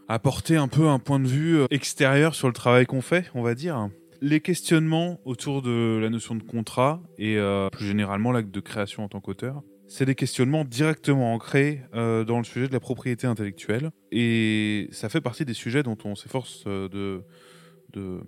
apporter 0.10 0.58
un 0.58 0.68
peu 0.68 0.88
un 0.90 1.00
point 1.00 1.22
de 1.22 1.28
vue 1.28 1.60
extérieur 1.72 2.36
sur 2.36 2.48
le 2.48 2.54
travail 2.54 2.86
qu'on 2.86 3.00
fait, 3.02 3.32
on 3.34 3.42
va 3.44 3.56
dire. 3.56 3.88
Les 4.20 4.42
questionnements 4.42 5.22
autour 5.24 5.62
de 5.62 5.98
la 6.02 6.10
notion 6.10 6.36
de 6.36 6.44
contrat 6.44 7.02
et 7.18 7.38
plus 7.72 7.86
généralement 7.86 8.34
l'acte 8.34 8.52
de 8.54 8.60
création 8.60 9.06
en 9.06 9.08
tant 9.08 9.22
qu'auteur, 9.22 9.62
c'est 9.88 10.04
des 10.06 10.16
questionnements 10.16 10.66
directement 10.66 11.34
ancrés 11.34 11.82
dans 11.94 12.40
le 12.40 12.44
sujet 12.44 12.68
de 12.68 12.74
la 12.74 12.82
propriété 12.82 13.26
intellectuelle 13.26 13.92
et 14.12 14.90
ça 14.92 15.08
fait 15.08 15.22
partie 15.22 15.46
des 15.46 15.54
sujets 15.54 15.82
dont 15.84 15.98
on 16.04 16.16
s'efforce 16.16 16.66
de 16.66 17.22
de- 17.94 18.20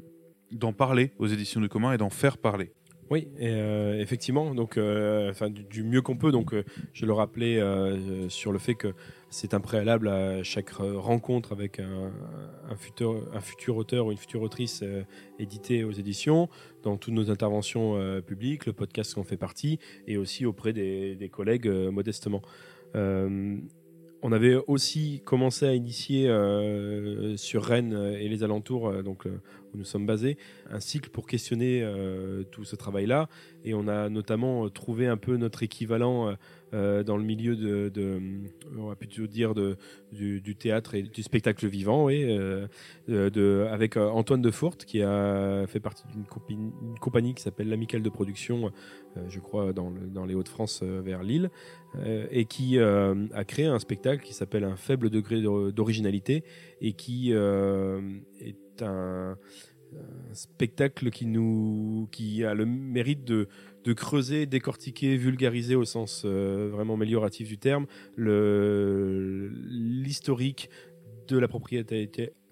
d'en 0.53 0.71
parler 0.73 1.11
aux 1.19 1.27
éditions 1.27 1.59
du 1.61 1.67
commun 1.69 1.91
et 1.93 1.97
d'en 1.97 2.09
faire 2.09 2.37
parler. 2.37 2.71
Oui, 3.11 3.27
euh, 3.41 3.99
effectivement. 3.99 4.55
Donc, 4.55 4.77
euh, 4.77 5.29
enfin, 5.29 5.49
du, 5.49 5.83
mieux 5.83 6.01
qu'on 6.01 6.15
peut. 6.15 6.31
Donc, 6.31 6.53
euh, 6.53 6.63
je 6.93 7.05
le 7.05 7.11
rappelais 7.11 7.61
sur 8.29 8.53
le 8.53 8.57
fait 8.57 8.75
que 8.75 8.93
c'est 9.29 9.53
un 9.53 9.59
préalable 9.59 10.07
à 10.07 10.43
chaque 10.43 10.69
rencontre 10.69 11.51
avec 11.51 11.81
un, 11.81 12.75
futur, 12.77 13.21
un 13.33 13.41
futur 13.41 13.75
auteur 13.75 14.05
ou 14.05 14.11
une 14.11 14.17
future 14.17 14.41
autrice 14.41 14.79
euh, 14.83 15.03
édité 15.39 15.83
aux 15.83 15.91
éditions, 15.91 16.47
dans 16.83 16.95
toutes 16.95 17.13
nos 17.13 17.29
interventions 17.29 18.21
publiques, 18.25 18.65
le 18.65 18.73
podcast 18.73 19.13
qu'on 19.13 19.25
fait 19.25 19.35
partie, 19.35 19.77
et 20.07 20.15
aussi 20.15 20.45
auprès 20.45 20.71
des, 20.71 21.17
des 21.17 21.27
collègues 21.27 21.67
modestement. 21.67 22.41
On 24.23 24.31
avait 24.31 24.55
aussi 24.67 25.21
commencé 25.25 25.65
à 25.65 25.73
initier 25.73 26.27
sur 27.35 27.63
Rennes 27.63 28.15
et 28.19 28.29
les 28.29 28.43
alentours, 28.43 29.03
donc 29.03 29.27
où 29.73 29.77
nous 29.77 29.85
sommes 29.85 30.05
basés, 30.05 30.37
un 30.69 30.79
cycle 30.79 31.09
pour 31.09 31.27
questionner 31.27 31.81
euh, 31.83 32.43
tout 32.43 32.63
ce 32.63 32.75
travail-là. 32.75 33.29
Et 33.63 33.73
on 33.73 33.87
a 33.87 34.09
notamment 34.09 34.65
euh, 34.65 34.69
trouvé 34.69 35.07
un 35.07 35.17
peu 35.17 35.37
notre 35.37 35.63
équivalent 35.63 36.35
euh, 36.73 37.03
dans 37.03 37.17
le 37.17 37.23
milieu 37.23 37.55
de, 37.55 38.21
on 38.77 38.87
va 38.87 38.95
plutôt 38.95 39.27
dire 39.27 39.53
du, 40.11 40.55
théâtre 40.55 40.95
et 40.95 41.03
du 41.03 41.21
spectacle 41.21 41.67
vivant, 41.67 42.05
oui, 42.05 42.25
avec 43.09 43.97
Antoine 43.97 44.41
de 44.41 44.51
Fourte 44.51 44.85
qui 44.85 45.01
a 45.01 45.65
fait 45.67 45.79
partie 45.81 46.03
d'une 46.13 46.97
compagnie, 46.99 47.33
qui 47.33 47.41
s'appelle 47.41 47.69
l'Amicale 47.69 48.01
de 48.01 48.09
Production, 48.09 48.71
je 49.27 49.39
crois 49.39 49.73
dans, 49.73 49.91
dans 49.91 50.25
les 50.25 50.33
Hauts-de-France 50.33 50.83
vers 50.83 51.23
Lille, 51.23 51.49
et 52.31 52.45
qui 52.45 52.79
a 52.79 53.43
créé 53.45 53.65
un 53.65 53.79
spectacle 53.79 54.23
qui 54.23 54.33
s'appelle 54.33 54.63
Un 54.63 54.77
faible 54.77 55.09
degré 55.09 55.41
d'or- 55.41 55.73
d'originalité 55.73 56.43
et 56.81 56.93
qui 56.93 57.33
euh, 57.33 58.01
est 58.81 58.85
un, 58.85 59.37
spectacle 60.31 61.09
qui 61.09 61.25
nous 61.25 62.07
a 62.45 62.53
le 62.53 62.65
mérite 62.65 63.25
de, 63.25 63.47
creuser, 63.93 64.45
décortiquer, 64.45 65.17
vulgariser 65.17 65.75
au 65.75 65.83
sens 65.83 66.23
euh, 66.23 66.69
vraiment 66.71 66.93
amélioratif 66.93 67.49
du 67.49 67.57
terme 67.57 67.87
l'historique 69.67 70.69
de 71.27 71.37
la 71.37 71.49
propriété 71.49 72.09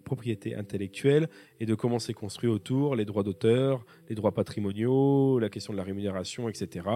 propriété 0.10 0.56
intellectuelle 0.56 1.30
et 1.60 1.68
de 1.68 1.76
comment 1.76 2.00
c'est 2.00 2.16
construit 2.16 2.50
autour, 2.50 2.96
les 2.96 3.06
droits 3.06 3.22
d'auteur, 3.22 3.86
les 4.10 4.16
droits 4.16 4.34
patrimoniaux, 4.34 5.38
la 5.38 5.50
question 5.50 5.72
de 5.72 5.78
la 5.78 5.84
rémunération, 5.84 6.50
etc., 6.50 6.88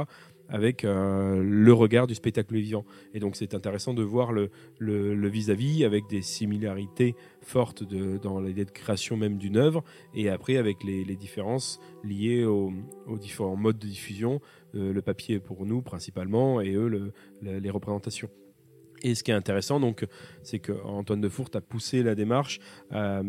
avec 0.54 0.86
euh, 0.86 1.44
le 1.44 1.74
regard 1.74 2.08
du 2.08 2.16
spectacle 2.16 2.56
vivant. 2.56 2.86
Et 3.14 3.20
donc 3.20 3.36
c'est 3.36 3.54
intéressant 3.56 3.94
de 3.94 4.04
voir 4.04 4.32
le 4.32 5.28
vis-à-vis 5.28 5.84
avec 5.84 6.08
des 6.10 6.22
similarités 6.22 7.16
fortes 7.42 7.84
de, 7.84 8.18
dans 8.18 8.40
l'idée 8.40 8.64
de 8.64 8.72
création 8.72 9.18
même 9.18 9.38
d'une 9.38 9.58
œuvre, 9.58 9.84
et 10.14 10.30
après 10.30 10.56
avec 10.58 10.84
les, 10.84 11.04
les 11.04 11.16
différences 11.16 11.82
liées 12.04 12.46
aux, 12.46 12.72
différents 13.20 13.56
modes 13.58 13.80
de 13.80 13.88
diffusion, 13.88 14.40
euh, 14.76 14.94
le 14.94 15.02
papier 15.02 15.40
pour 15.40 15.66
nous 15.66 15.82
principalement, 15.82 16.62
et 16.62 16.74
eux 16.74 16.88
le- 16.88 17.12
les 17.42 17.70
représentations. 17.72 18.30
Et 19.04 19.16
ce 19.16 19.24
qui 19.24 19.32
est 19.32 19.36
intéressant, 19.36 19.82
donc, 19.82 20.06
c'est 20.44 20.60
que 20.60 20.72
Antoine 20.86 21.20
de 21.20 21.28
Fourte 21.28 21.58
a 21.58 21.62
poussé 21.62 22.04
la 22.04 22.16
démarche 22.16 22.60
euh, 22.94 23.22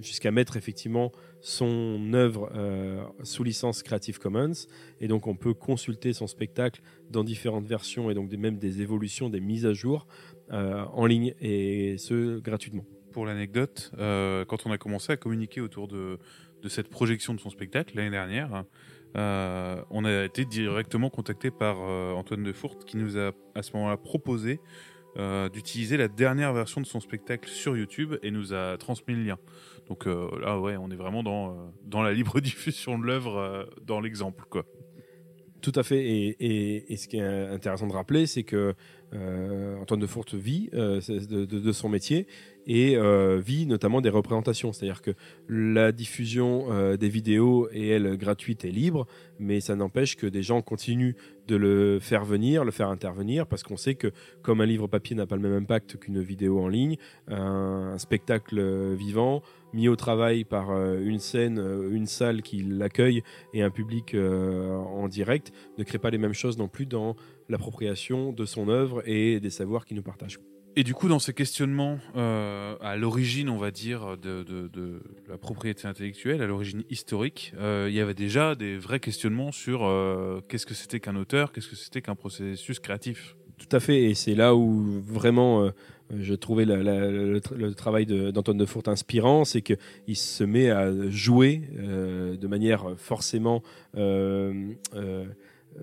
jusqu'à 0.00 0.32
mettre 0.32 0.56
effectivement 0.56 1.12
son 1.40 2.12
œuvre 2.12 2.50
euh, 2.56 3.04
sous 3.22 3.44
licence 3.44 3.84
Creative 3.84 4.18
Commons, 4.18 4.66
et 5.00 5.06
donc 5.06 5.28
on 5.28 5.36
peut 5.36 5.54
consulter 5.54 6.12
son 6.12 6.26
spectacle 6.26 6.82
dans 7.10 7.22
différentes 7.22 7.66
versions 7.66 8.10
et 8.10 8.14
donc 8.14 8.32
même 8.32 8.58
des 8.58 8.82
évolutions, 8.82 9.30
des 9.30 9.40
mises 9.40 9.64
à 9.64 9.72
jour 9.72 10.08
euh, 10.50 10.84
en 10.92 11.06
ligne 11.06 11.34
et 11.40 11.96
ce 11.98 12.40
gratuitement. 12.40 12.84
Pour 13.12 13.26
l'anecdote, 13.26 13.92
quand 13.98 14.66
on 14.66 14.72
a 14.72 14.78
commencé 14.78 15.12
à 15.12 15.18
communiquer 15.18 15.60
autour 15.60 15.86
de, 15.86 16.18
cette 16.68 16.88
projection 16.88 17.34
de 17.34 17.40
son 17.40 17.50
spectacle 17.50 17.94
l'année 17.94 18.10
dernière, 18.10 18.64
on 19.14 20.04
a 20.04 20.24
été 20.24 20.44
directement 20.44 21.10
contacté 21.10 21.50
par 21.50 21.76
euh, 21.80 22.12
Antoine 22.12 22.42
de 22.42 22.52
Fourte 22.52 22.84
qui 22.84 22.96
nous 22.96 23.18
a 23.18 23.32
à 23.54 23.62
ce 23.62 23.72
moment-là 23.74 23.96
proposé 23.96 24.60
euh, 25.16 25.48
d'utiliser 25.48 25.96
la 25.96 26.08
dernière 26.08 26.52
version 26.52 26.80
de 26.80 26.86
son 26.86 27.00
spectacle 27.00 27.48
sur 27.48 27.76
YouTube 27.76 28.14
et 28.22 28.30
nous 28.30 28.52
a 28.54 28.76
transmis 28.78 29.14
le 29.14 29.22
lien. 29.24 29.38
Donc 29.88 30.06
euh, 30.06 30.28
là, 30.40 30.58
ouais, 30.58 30.76
on 30.76 30.90
est 30.90 30.96
vraiment 30.96 31.22
dans, 31.22 31.50
euh, 31.50 31.54
dans 31.84 32.02
la 32.02 32.12
libre 32.12 32.40
diffusion 32.40 32.98
de 32.98 33.04
l'œuvre, 33.06 33.68
dans 33.84 34.00
l'exemple, 34.00 34.44
quoi. 34.48 34.64
Tout 35.60 35.72
à 35.76 35.84
fait. 35.84 36.02
Et, 36.04 36.92
et- 36.92 36.96
ce 36.96 37.06
qui 37.06 37.18
est 37.18 37.22
intéressant 37.22 37.86
de 37.86 37.92
rappeler, 37.92 38.26
c'est 38.26 38.42
que 38.42 38.74
euh, 39.14 39.76
Antoine 39.78 40.00
de 40.00 40.06
Fourte 40.08 40.34
vit 40.34 40.68
de- 40.72 41.44
de 41.44 41.72
son 41.72 41.88
métier 41.88 42.26
et 42.66 42.96
euh, 42.96 43.40
vit 43.44 43.66
notamment 43.66 44.00
des 44.00 44.08
représentations. 44.08 44.72
C'est-à-dire 44.72 45.02
que 45.02 45.12
la 45.48 45.92
diffusion 45.92 46.66
euh, 46.70 46.96
des 46.96 47.08
vidéos 47.08 47.68
est, 47.70 47.88
elle, 47.88 48.16
gratuite 48.16 48.64
et 48.64 48.70
libre, 48.70 49.06
mais 49.38 49.60
ça 49.60 49.76
n'empêche 49.76 50.16
que 50.16 50.26
des 50.26 50.42
gens 50.42 50.62
continuent 50.62 51.14
de 51.48 51.56
le 51.56 51.98
faire 52.00 52.24
venir, 52.24 52.64
le 52.64 52.70
faire 52.70 52.88
intervenir, 52.88 53.46
parce 53.46 53.62
qu'on 53.62 53.76
sait 53.76 53.96
que 53.96 54.12
comme 54.42 54.60
un 54.60 54.66
livre 54.66 54.86
papier 54.86 55.16
n'a 55.16 55.26
pas 55.26 55.36
le 55.36 55.42
même 55.42 55.54
impact 55.54 55.98
qu'une 55.98 56.20
vidéo 56.20 56.60
en 56.60 56.68
ligne, 56.68 56.96
un, 57.28 57.98
spectacle 57.98 58.58
euh, 58.58 58.94
vivant 58.96 59.42
mis 59.72 59.88
au 59.88 59.96
travail 59.96 60.44
par 60.44 60.70
une 60.98 61.18
scène, 61.18 61.58
une 61.90 62.04
salle 62.04 62.42
qui 62.42 62.62
l'accueille 62.62 63.22
et 63.54 63.62
un 63.62 63.70
public 63.70 64.14
en 64.14 65.08
direct 65.08 65.50
ne 65.78 65.84
crée 65.84 65.96
pas 65.96 66.10
les 66.10 66.18
mêmes 66.18 66.34
choses 66.34 66.58
non 66.58 66.68
plus 66.68 66.84
dans 66.84 67.16
l'appropriation 67.48 68.32
de 68.32 68.44
son 68.44 68.68
œuvre 68.68 69.02
et 69.08 69.40
des 69.40 69.48
savoirs 69.48 69.86
qu'il 69.86 69.96
nous 69.96 70.02
partage. 70.02 70.38
Et 70.74 70.84
du 70.84 70.94
coup, 70.94 71.06
dans 71.08 71.18
ces 71.18 71.34
questionnements, 71.34 71.98
euh, 72.16 72.76
à 72.80 72.96
l'origine, 72.96 73.50
on 73.50 73.58
va 73.58 73.70
dire, 73.70 74.16
de, 74.16 74.42
de- 74.42 74.68
de 74.68 75.02
la 75.28 75.36
propriété 75.36 75.86
intellectuelle, 75.86 76.40
à 76.40 76.46
l'origine 76.46 76.82
historique, 76.88 77.52
euh, 77.58 77.88
il 77.90 77.94
y 77.94 78.00
avait 78.00 78.14
déjà 78.14 78.54
des 78.54 78.78
vrais 78.78 78.98
questionnements 78.98 79.52
sur 79.52 79.84
euh, 79.84 80.40
qu'est-ce 80.48 80.64
que 80.64 80.72
c'était 80.72 80.98
qu'un 80.98 81.16
auteur, 81.16 81.52
qu'est-ce 81.52 81.68
que 81.68 81.76
c'était 81.76 82.00
qu'un 82.00 82.14
processus 82.14 82.80
créatif. 82.80 83.36
Tout 83.58 83.76
à 83.76 83.80
fait, 83.80 84.04
et 84.04 84.14
c'est 84.14 84.34
là 84.34 84.56
où 84.56 85.02
vraiment 85.04 85.62
euh, 85.62 85.70
je 86.18 86.32
trouvais 86.34 86.64
le, 86.64 87.38
tra- 87.40 87.54
le 87.54 87.74
travail 87.74 88.06
de- 88.06 88.30
d'Antoine 88.30 88.56
de 88.56 88.64
Fourte 88.66 88.88
inspirant, 88.88 89.44
c'est 89.44 89.60
qu'il 89.60 90.16
se 90.16 90.42
met 90.42 90.70
à 90.70 90.90
jouer 91.10 91.62
de 91.78 92.46
manière 92.46 92.94
forcément 92.96 93.62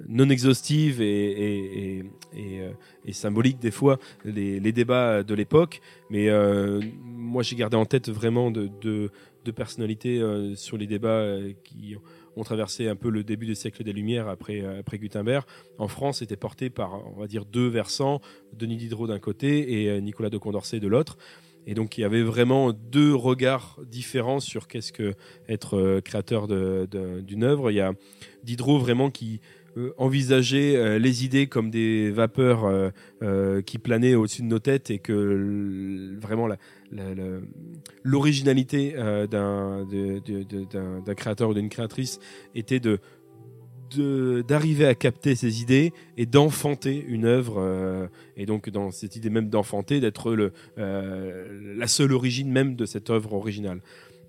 non 0.07 0.29
exhaustive 0.29 1.01
et, 1.01 1.97
et- 1.97 2.03
euh, 2.35 2.71
et 3.05 3.13
symbolique 3.13 3.59
des 3.59 3.71
fois 3.71 3.97
les, 4.23 4.59
les 4.59 4.71
débats 4.71 5.23
de 5.23 5.33
l'époque, 5.33 5.81
mais 6.09 6.29
euh, 6.29 6.81
moi 7.03 7.41
j'ai 7.43 7.55
gardé 7.55 7.75
en 7.75 7.85
tête 7.85 8.09
vraiment 8.09 8.51
de, 8.51 8.69
de- 8.81 9.09
personnalités 9.55 10.19
euh, 10.21 10.53
sur 10.53 10.77
les 10.77 10.85
débats 10.85 11.25
qui 11.63 11.95
ont 12.35 12.43
traversé 12.43 12.87
un 12.87 12.95
peu 12.95 13.09
le 13.09 13.23
début 13.23 13.47
du 13.47 13.55
siècle 13.55 13.83
des 13.83 13.93
Lumières 13.93 14.27
après, 14.27 14.63
après 14.63 14.99
Gutenberg 14.99 15.43
en 15.79 15.87
France 15.87 16.21
était 16.21 16.35
porté 16.35 16.69
par, 16.69 17.01
on 17.07 17.19
va 17.19 17.25
dire, 17.25 17.45
deux 17.45 17.67
versants, 17.67 18.21
Denis 18.53 18.77
Diderot 18.77 19.07
d'un 19.07 19.17
côté 19.17 19.85
et 19.85 20.01
Nicolas 20.01 20.29
de 20.29 20.37
Condorcet 20.37 20.79
de 20.79 20.87
l'autre. 20.87 21.17
Et 21.65 21.73
donc 21.73 21.97
il 21.97 22.01
y 22.01 22.03
avait 22.03 22.21
vraiment 22.21 22.73
deux 22.73 23.15
regards 23.15 23.79
différents 23.89 24.39
sur 24.39 24.67
qu'est-ce 24.67 24.93
que 24.93 25.15
être 25.47 25.99
créateur 26.01 26.47
d'une 26.47 27.43
œuvre. 27.43 27.71
Il 27.71 27.75
y 27.77 27.81
a 27.81 27.93
Diderot 28.43 28.77
vraiment 28.77 29.09
qui 29.09 29.41
euh, 29.77 29.93
envisageait 29.97 30.75
euh, 30.75 30.99
les 30.99 31.25
idées 31.25 31.47
comme 31.47 31.69
des 31.69 32.09
vapeurs 32.11 32.91
euh, 33.21 33.61
qui 33.61 33.77
planaient 33.77 34.15
au-dessus 34.15 34.41
de 34.41 34.47
nos 34.47 34.59
têtes 34.59 34.89
et 34.89 34.99
que 34.99 36.17
vraiment 36.19 36.47
l'originalité 38.03 38.95
d'un 39.29 39.85
créateur 41.15 41.49
ou 41.49 41.53
d'une 41.53 41.69
créatrice 41.69 42.19
était 42.55 42.81
d'arriver 44.47 44.85
à 44.85 44.95
capter 44.95 45.35
ces 45.35 45.61
idées 45.61 45.93
et 46.17 46.25
d'enfanter 46.25 47.03
une 47.07 47.25
œuvre 47.25 48.09
et 48.37 48.45
donc 48.45 48.69
dans 48.69 48.91
cette 48.91 49.15
idée 49.15 49.29
même 49.29 49.49
d'enfanter 49.49 49.99
d'être 49.99 50.51
la 50.77 51.87
seule 51.87 52.13
origine 52.13 52.51
même 52.51 52.75
de 52.75 52.85
cette 52.85 53.09
œuvre 53.09 53.33
originale 53.33 53.81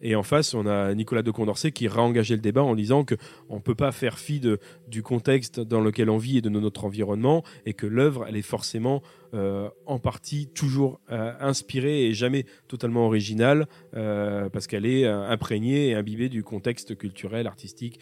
Et 0.02 0.14
en 0.14 0.22
face, 0.22 0.54
on 0.54 0.66
a 0.66 0.94
Nicolas 0.94 1.22
de 1.22 1.30
Condorcet 1.30 1.72
qui 1.72 1.88
réengagé 1.88 2.34
le 2.34 2.40
débat 2.40 2.62
en 2.62 2.74
disant 2.74 3.04
que 3.04 3.14
on 3.48 3.60
peut 3.60 3.74
pas 3.74 3.92
faire 3.92 4.18
fi 4.18 4.40
de, 4.40 4.58
du 4.88 5.02
contexte 5.02 5.60
dans 5.60 5.80
lequel 5.80 6.10
on 6.10 6.18
vit 6.18 6.38
et 6.38 6.40
de 6.40 6.48
notre 6.48 6.84
environnement, 6.84 7.42
et 7.66 7.74
que 7.74 7.86
l'œuvre, 7.86 8.26
elle 8.28 8.36
est 8.36 8.42
forcément 8.42 9.02
euh, 9.34 9.68
en 9.86 9.98
partie 9.98 10.48
toujours 10.48 11.00
euh, 11.12 11.32
inspirée 11.40 12.06
et 12.06 12.14
jamais 12.14 12.46
totalement 12.68 13.06
originale, 13.06 13.66
euh, 13.94 14.48
parce 14.48 14.66
qu'elle 14.66 14.86
est 14.86 15.06
imprégnée 15.06 15.90
et 15.90 15.94
imbibée 15.94 16.28
du 16.28 16.42
contexte 16.42 16.96
culturel, 16.96 17.46
artistique, 17.46 17.98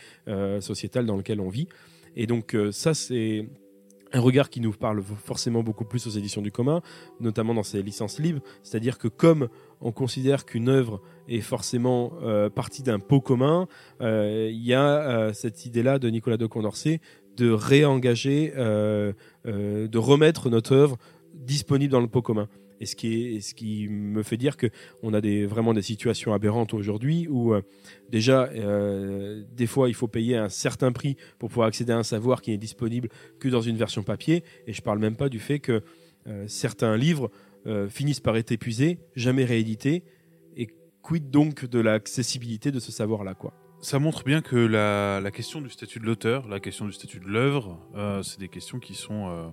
sociétal 0.61 1.07
dans 1.07 1.16
lequel 1.16 1.40
on 1.40 1.49
vit. 1.49 1.68
Et 2.16 2.26
donc 2.26 2.57
ça, 2.72 2.94
c'est 2.94 3.46
un 4.12 4.20
regard 4.20 4.50
qui 4.50 4.61
nous 4.61 4.72
parle 4.72 5.02
forcément 5.02 5.62
beaucoup 5.62 5.84
plus 5.84 6.06
aux 6.06 6.11
éditions 6.11 6.42
du 6.42 6.50
commun, 6.50 6.80
notamment 7.20 7.54
dans 7.54 7.62
ses 7.62 7.82
licences 7.82 8.18
libres, 8.18 8.42
c'est-à-dire 8.62 8.98
que 8.98 9.09
comme 9.09 9.48
on 9.80 9.92
considère 9.92 10.44
qu'une 10.44 10.68
œuvre 10.68 11.00
est 11.28 11.40
forcément 11.40 12.12
euh, 12.22 12.50
partie 12.50 12.82
d'un 12.82 12.98
pot 12.98 13.20
commun, 13.20 13.68
euh, 14.00 14.48
il 14.50 14.64
y 14.64 14.74
a 14.74 14.82
euh, 14.86 15.32
cette 15.32 15.66
idée-là 15.66 15.98
de 15.98 16.09
Nicolas 16.09 16.36
de 16.36 16.46
Condorcet 16.46 17.00
de 17.36 17.52
réengager, 17.52 18.52
de 18.56 19.98
remettre 19.98 20.50
notre 20.50 20.72
œuvre 20.72 20.96
disponible 21.34 21.92
dans 21.92 22.00
le 22.00 22.09
pot 22.09 22.20
commun. 22.20 22.48
Et 22.81 22.87
ce 22.87 22.95
qui, 22.97 23.89
me 23.89 24.22
fait 24.22 24.37
dire 24.37 24.57
qu'on 24.57 25.14
a 25.14 25.20
vraiment 25.47 25.74
des 25.74 25.83
situations 25.83 26.33
aberrantes 26.33 26.74
aujourd'hui 26.74 27.26
où 27.29 27.55
euh, 27.55 27.62
déjà, 28.11 28.45
euh, 28.45 29.43
des 29.53 29.66
fois, 29.66 29.89
il 29.89 29.95
faut 29.95 30.09
payer 30.09 30.37
un 30.37 30.49
certain 30.49 30.93
prix 30.93 31.16
pour 31.39 31.49
pouvoir 31.49 31.68
accéder 31.68 31.93
à 31.93 31.99
un 31.99 32.03
savoir 32.03 32.43
qui 32.43 32.51
n'est 32.51 32.59
disponible 32.59 33.09
que 33.41 33.49
dans 33.49 33.61
une 33.61 33.76
version 33.76 34.03
papier. 34.03 34.45
Et 34.66 34.72
je 34.72 34.81
ne 34.81 34.85
parle 34.85 34.99
même 34.99 35.16
pas 35.16 35.29
du 35.29 35.41
fait 35.41 35.59
que 35.59 35.83
euh, 36.26 36.45
certains 36.47 36.97
livres 36.97 37.31
finissent 37.91 38.20
par 38.20 38.35
être 38.39 38.51
épuisés, 38.51 38.99
jamais 39.14 39.45
réédités. 39.45 40.03
Et 40.57 40.68
quid 41.03 41.29
donc 41.29 41.66
de 41.66 41.79
l'accessibilité 41.81 42.70
de 42.70 42.81
ce 42.81 42.91
savoir-là 42.91 43.35
ça 43.81 43.99
montre 43.99 44.24
bien 44.24 44.41
que 44.41 44.57
la, 44.57 45.31
question 45.31 45.61
du 45.61 45.68
statut 45.68 45.99
de 45.99 46.07
l'auteur, 46.07 46.49
la 46.49 46.61
question 46.61 46.87
du 46.87 46.93
statut 46.93 47.20
de 47.20 47.26
l'œuvre, 47.26 47.79
c'est 48.22 48.41
des 48.41 48.49
questions 48.49 48.79
qui 48.79 48.95
sont 48.95 49.53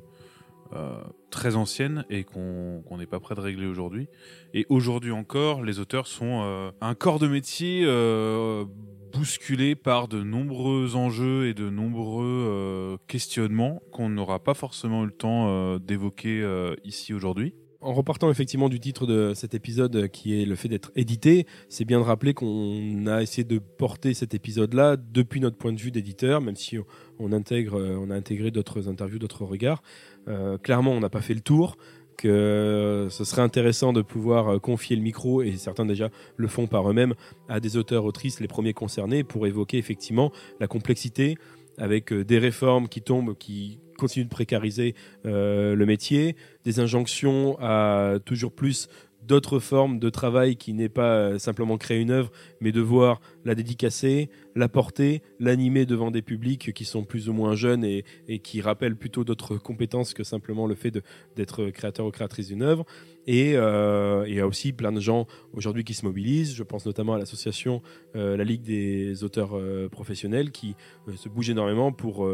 euh, 0.73 0.97
très 1.29 1.55
ancienne 1.55 2.05
et 2.09 2.23
qu'on 2.23 2.83
n'est 2.97 3.05
pas 3.05 3.19
prêt 3.19 3.35
de 3.35 3.41
régler 3.41 3.67
aujourd'hui. 3.67 4.07
Et 4.53 4.65
aujourd'hui 4.69 5.11
encore, 5.11 5.63
les 5.63 5.79
auteurs 5.79 6.07
sont 6.07 6.41
euh, 6.43 6.71
un 6.81 6.95
corps 6.95 7.19
de 7.19 7.27
métier 7.27 7.83
euh, 7.85 8.65
bousculé 9.13 9.75
par 9.75 10.07
de 10.07 10.23
nombreux 10.23 10.95
enjeux 10.95 11.47
et 11.47 11.53
de 11.53 11.69
nombreux 11.69 12.97
questionnements 13.07 13.81
qu'on 13.91 14.09
n'aura 14.09 14.39
pas 14.39 14.53
forcément 14.53 15.03
eu 15.03 15.07
le 15.07 15.11
temps 15.11 15.77
d'évoquer 15.77 16.43
ici 16.83 17.13
aujourd'hui 17.13 17.53
en 17.85 17.93
repartant 17.93 18.31
effectivement 18.31 18.67
du 18.67 18.79
titre 18.79 19.05
de 19.05 19.33
cet 19.35 19.53
épisode 19.53 20.07
qui 20.09 20.41
est 20.41 20.45
le 20.45 20.55
fait 20.55 20.67
d'être 20.67 20.91
édité, 20.95 21.45
c'est 21.69 21.85
bien 21.85 21.99
de 21.99 22.03
rappeler 22.03 22.33
qu'on 22.33 23.05
a 23.05 23.21
essayé 23.21 23.43
de 23.43 23.59
porter 23.59 24.15
cet 24.15 24.33
épisode-là 24.33 24.97
depuis 24.97 25.39
notre 25.39 25.55
point 25.55 25.71
de 25.71 25.79
vue 25.79 25.91
d'éditeur, 25.91 26.41
même 26.41 26.55
si 26.55 26.79
on, 27.19 27.31
a 27.31 27.35
intégré 27.35 28.49
d'autres 28.49 28.89
interviews, 28.89 29.19
d'autres 29.19 29.45
regards. 29.45 29.83
Euh, 30.27 30.57
clairement, 30.57 30.91
on 30.91 30.99
n'a 30.99 31.09
pas 31.09 31.21
fait 31.21 31.33
le 31.33 31.41
tour 31.41 31.77
que 32.17 33.07
ce 33.09 33.25
serait 33.25 33.41
intéressant 33.41 33.91
de 33.91 34.01
pouvoir 34.01 34.61
confier 34.61 34.95
le 34.95 35.01
micro, 35.01 35.41
et 35.41 35.57
certains 35.57 35.85
déjà 35.85 36.09
le 36.37 36.47
font 36.47 36.65
par 36.65 36.89
eux-mêmes, 36.89 37.13
à 37.49 37.59
des 37.59 37.75
auteurs, 37.75 38.05
autrices, 38.05 38.39
les 38.39 38.47
premiers 38.47 38.73
concernés, 38.73 39.25
pour 39.25 39.47
évoquer 39.47 39.77
effectivement 39.77 40.31
la 40.61 40.67
complexité 40.67 41.37
avec 41.77 42.11
euh, 42.13 42.23
des 42.23 42.39
réformes 42.39 42.87
qui 42.87 43.01
tombent, 43.01 43.35
qui 43.37 43.79
continuent 43.97 44.25
de 44.25 44.29
précariser 44.29 44.95
euh, 45.25 45.75
le 45.75 45.85
métier, 45.85 46.35
des 46.63 46.79
injonctions 46.79 47.57
à 47.59 48.15
toujours 48.25 48.51
plus 48.51 48.89
d'autres 49.27 49.59
formes 49.59 49.99
de 49.99 50.09
travail 50.09 50.55
qui 50.55 50.73
n'est 50.73 50.89
pas 50.89 51.15
euh, 51.15 51.39
simplement 51.39 51.77
créer 51.77 51.99
une 51.99 52.11
œuvre, 52.11 52.31
mais 52.59 52.71
devoir 52.71 53.21
la 53.43 53.55
dédicacer, 53.55 54.29
la 54.55 54.69
porter, 54.69 55.21
l'animer 55.39 55.85
devant 55.85 56.11
des 56.11 56.21
publics 56.21 56.73
qui 56.73 56.85
sont 56.85 57.03
plus 57.03 57.29
ou 57.29 57.33
moins 57.33 57.55
jeunes 57.55 57.83
et, 57.83 58.03
qui 58.43 58.61
rappellent 58.61 58.95
plutôt 58.95 59.23
d'autres 59.23 59.57
compétences 59.57 60.13
que 60.13 60.23
simplement 60.23 60.67
le 60.67 60.75
fait 60.75 60.91
d'être 61.35 61.69
créateur 61.69 62.05
ou 62.05 62.11
créatrice 62.11 62.47
d'une 62.47 62.63
œuvre. 62.63 62.85
Et 63.27 63.53
euh, 63.55 64.25
il 64.27 64.35
y 64.35 64.39
a 64.39 64.47
aussi 64.47 64.71
plein 64.71 64.91
de 64.91 64.99
gens 64.99 65.25
aujourd'hui 65.53 65.83
qui 65.83 65.93
se 65.93 66.05
mobilisent. 66.05 66.55
Je 66.55 66.63
pense 66.63 66.85
notamment 66.85 67.13
à 67.13 67.17
l'association 67.17 67.81
euh, 68.15 68.37
la 68.37 68.43
Ligue 68.43 68.61
des 68.61 69.23
auteurs 69.23 69.59
professionnels 69.89 70.51
qui 70.51 70.75
se 71.15 71.29
bouge 71.29 71.49
énormément 71.49 71.91
pour 71.91 72.27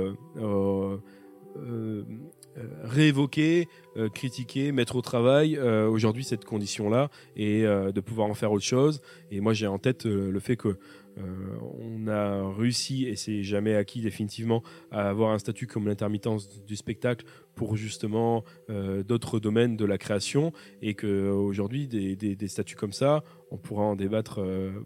réévoquer, 2.84 3.68
euh, 3.98 4.10
critiquer, 4.10 4.72
mettre 4.72 4.96
au 4.96 5.02
travail 5.02 5.58
euh, 5.58 5.88
aujourd'hui 5.88 6.24
cette 6.24 6.46
condition-là 6.46 7.10
et 7.36 7.64
de 7.64 8.00
pouvoir 8.02 8.28
en 8.28 8.34
faire 8.34 8.52
autre 8.52 8.66
chose. 8.66 9.02
Et 9.32 9.40
moi 9.40 9.54
j'ai 9.54 9.68
en 9.68 9.78
tête 9.78 10.06
le 10.06 10.40
fait 10.40 10.56
que 10.56 10.78
on 11.18 12.08
a 12.08 12.50
réussi, 12.54 13.06
et 13.06 13.16
c'est 13.16 13.44
jamais 13.44 13.76
acquis 13.76 14.02
définitivement, 14.02 14.64
à 14.92 15.10
avoir 15.10 15.32
un 15.32 15.40
statut 15.40 15.68
comme 15.68 15.88
l'intermittence 15.88 16.64
du 16.66 16.76
spectacle 16.76 17.26
pour 17.56 17.76
justement 17.76 18.44
d'autres 18.70 19.40
domaines 19.40 19.76
de 19.78 19.86
la 19.86 19.98
création, 19.98 20.52
et 20.82 20.94
qu'aujourd'hui, 20.94 21.88
des, 21.88 22.16
des, 22.16 22.48
statuts 22.48 22.76
comme 22.76 22.94
ça, 22.94 23.24
on 23.52 23.58
pourra 23.58 23.84
en 23.84 23.96
débattre 23.96 24.40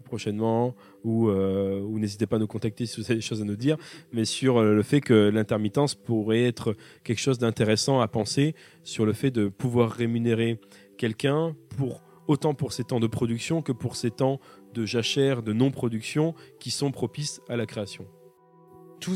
prochainement, 0.04 0.74
ou, 1.04 1.28
ou 1.28 1.98
n'hésitez 1.98 2.26
pas 2.26 2.36
à 2.36 2.38
nous 2.38 2.46
contacter 2.46 2.86
si 2.86 3.00
vous 3.00 3.06
avez 3.06 3.16
des 3.16 3.20
choses 3.20 3.42
à 3.42 3.44
nous 3.44 3.56
dire, 3.56 3.76
mais 4.12 4.24
sur 4.24 4.62
le 4.62 4.82
fait 4.82 5.00
que 5.00 5.30
l'intermittence 5.30 5.94
pourrait 5.94 6.44
être 6.44 6.76
quelque 7.04 7.20
chose 7.20 7.38
d'intéressant 7.38 8.00
à 8.00 8.08
penser 8.08 8.54
sur 8.82 9.06
le 9.06 9.12
fait 9.12 9.30
de 9.30 9.48
pouvoir 9.48 9.90
rémunérer 9.90 10.60
quelqu'un 10.96 11.54
pour 11.76 12.05
autant 12.28 12.54
pour 12.54 12.72
ses 12.72 12.84
temps 12.84 13.00
de 13.00 13.06
production 13.06 13.62
que 13.62 13.72
pour 13.72 13.96
ses 13.96 14.10
temps 14.10 14.40
de 14.74 14.84
jachère, 14.84 15.42
de 15.42 15.52
non-production 15.52 16.34
qui 16.60 16.70
sont 16.70 16.90
propices 16.90 17.40
à 17.48 17.56
la 17.56 17.66
création. 17.66 18.06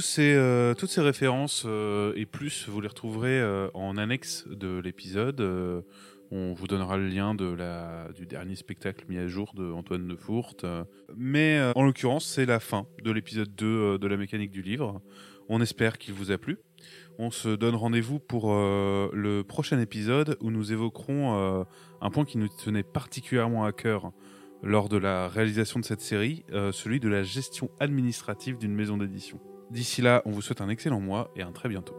Ces, 0.01 0.35
euh, 0.35 0.75
toutes 0.75 0.91
ces 0.91 1.01
références 1.01 1.65
euh, 1.67 2.13
et 2.15 2.25
plus, 2.25 2.69
vous 2.69 2.81
les 2.81 2.87
retrouverez 2.87 3.41
euh, 3.41 3.69
en 3.75 3.97
annexe 3.97 4.47
de 4.47 4.79
l'épisode. 4.79 5.41
on 6.31 6.53
vous 6.53 6.67
donnera 6.69 6.97
le 6.97 7.09
lien 7.09 7.35
du 7.35 8.27
dernier 8.27 8.55
spectacle 8.55 9.05
mis 9.09 9.19
à 9.19 9.27
jour 9.27 9.53
de 9.55 9.73
Antoine. 9.73 10.17
Mais 11.17 11.61
en 11.75 11.83
l'occurrence, 11.83 12.25
c'est 12.25 12.47
la 12.47 12.61
fin 12.61 12.87
de 13.03 13.11
l'épisode 13.11 13.53
2 13.57 13.99
de 13.99 14.07
la 14.07 14.17
mécanique 14.17 14.53
du 14.53 14.63
livre. 14.63 15.03
On 15.49 15.61
espère 15.61 15.99
qu'il 15.99 16.15
vous 16.15 16.31
a 16.31 16.39
plu. 16.39 16.59
On 17.19 17.31
se 17.31 17.49
donne 17.49 17.75
rendez-vous 17.75 18.19
pour 18.19 18.55
le 18.55 19.43
prochain 19.43 19.79
épisode 19.79 20.37
où 20.41 20.51
nous 20.51 20.73
évoquerons 20.73 21.67
un 22.01 22.11
point 22.11 22.25
qui 22.25 22.39
nous 22.39 22.49
tenait 22.49 22.83
particulièrement 22.83 23.65
à 23.65 23.73
cœur 23.73 24.13
lors 24.63 24.89
de 24.89 24.97
la 24.97 25.29
réalisation 25.29 25.81
de 25.81 25.85
cette 25.85 26.01
série, 26.01 26.45
euh, 26.53 26.73
celui 26.73 27.01
de 27.01 27.09
la 27.09 27.23
gestion 27.23 27.71
administrative 27.81 28.59
d'une 28.59 28.75
maison 28.75 28.97
d'édition. 28.97 29.41
D'ici 29.71 30.03
là, 30.03 30.23
on 30.25 30.31
vous 30.31 30.43
souhaite 30.43 30.61
un 30.61 30.69
excellent 30.69 31.01
mois 31.01 31.31
et 31.37 31.43
un 31.43 31.53
très 31.53 31.69
bientôt. 31.69 31.97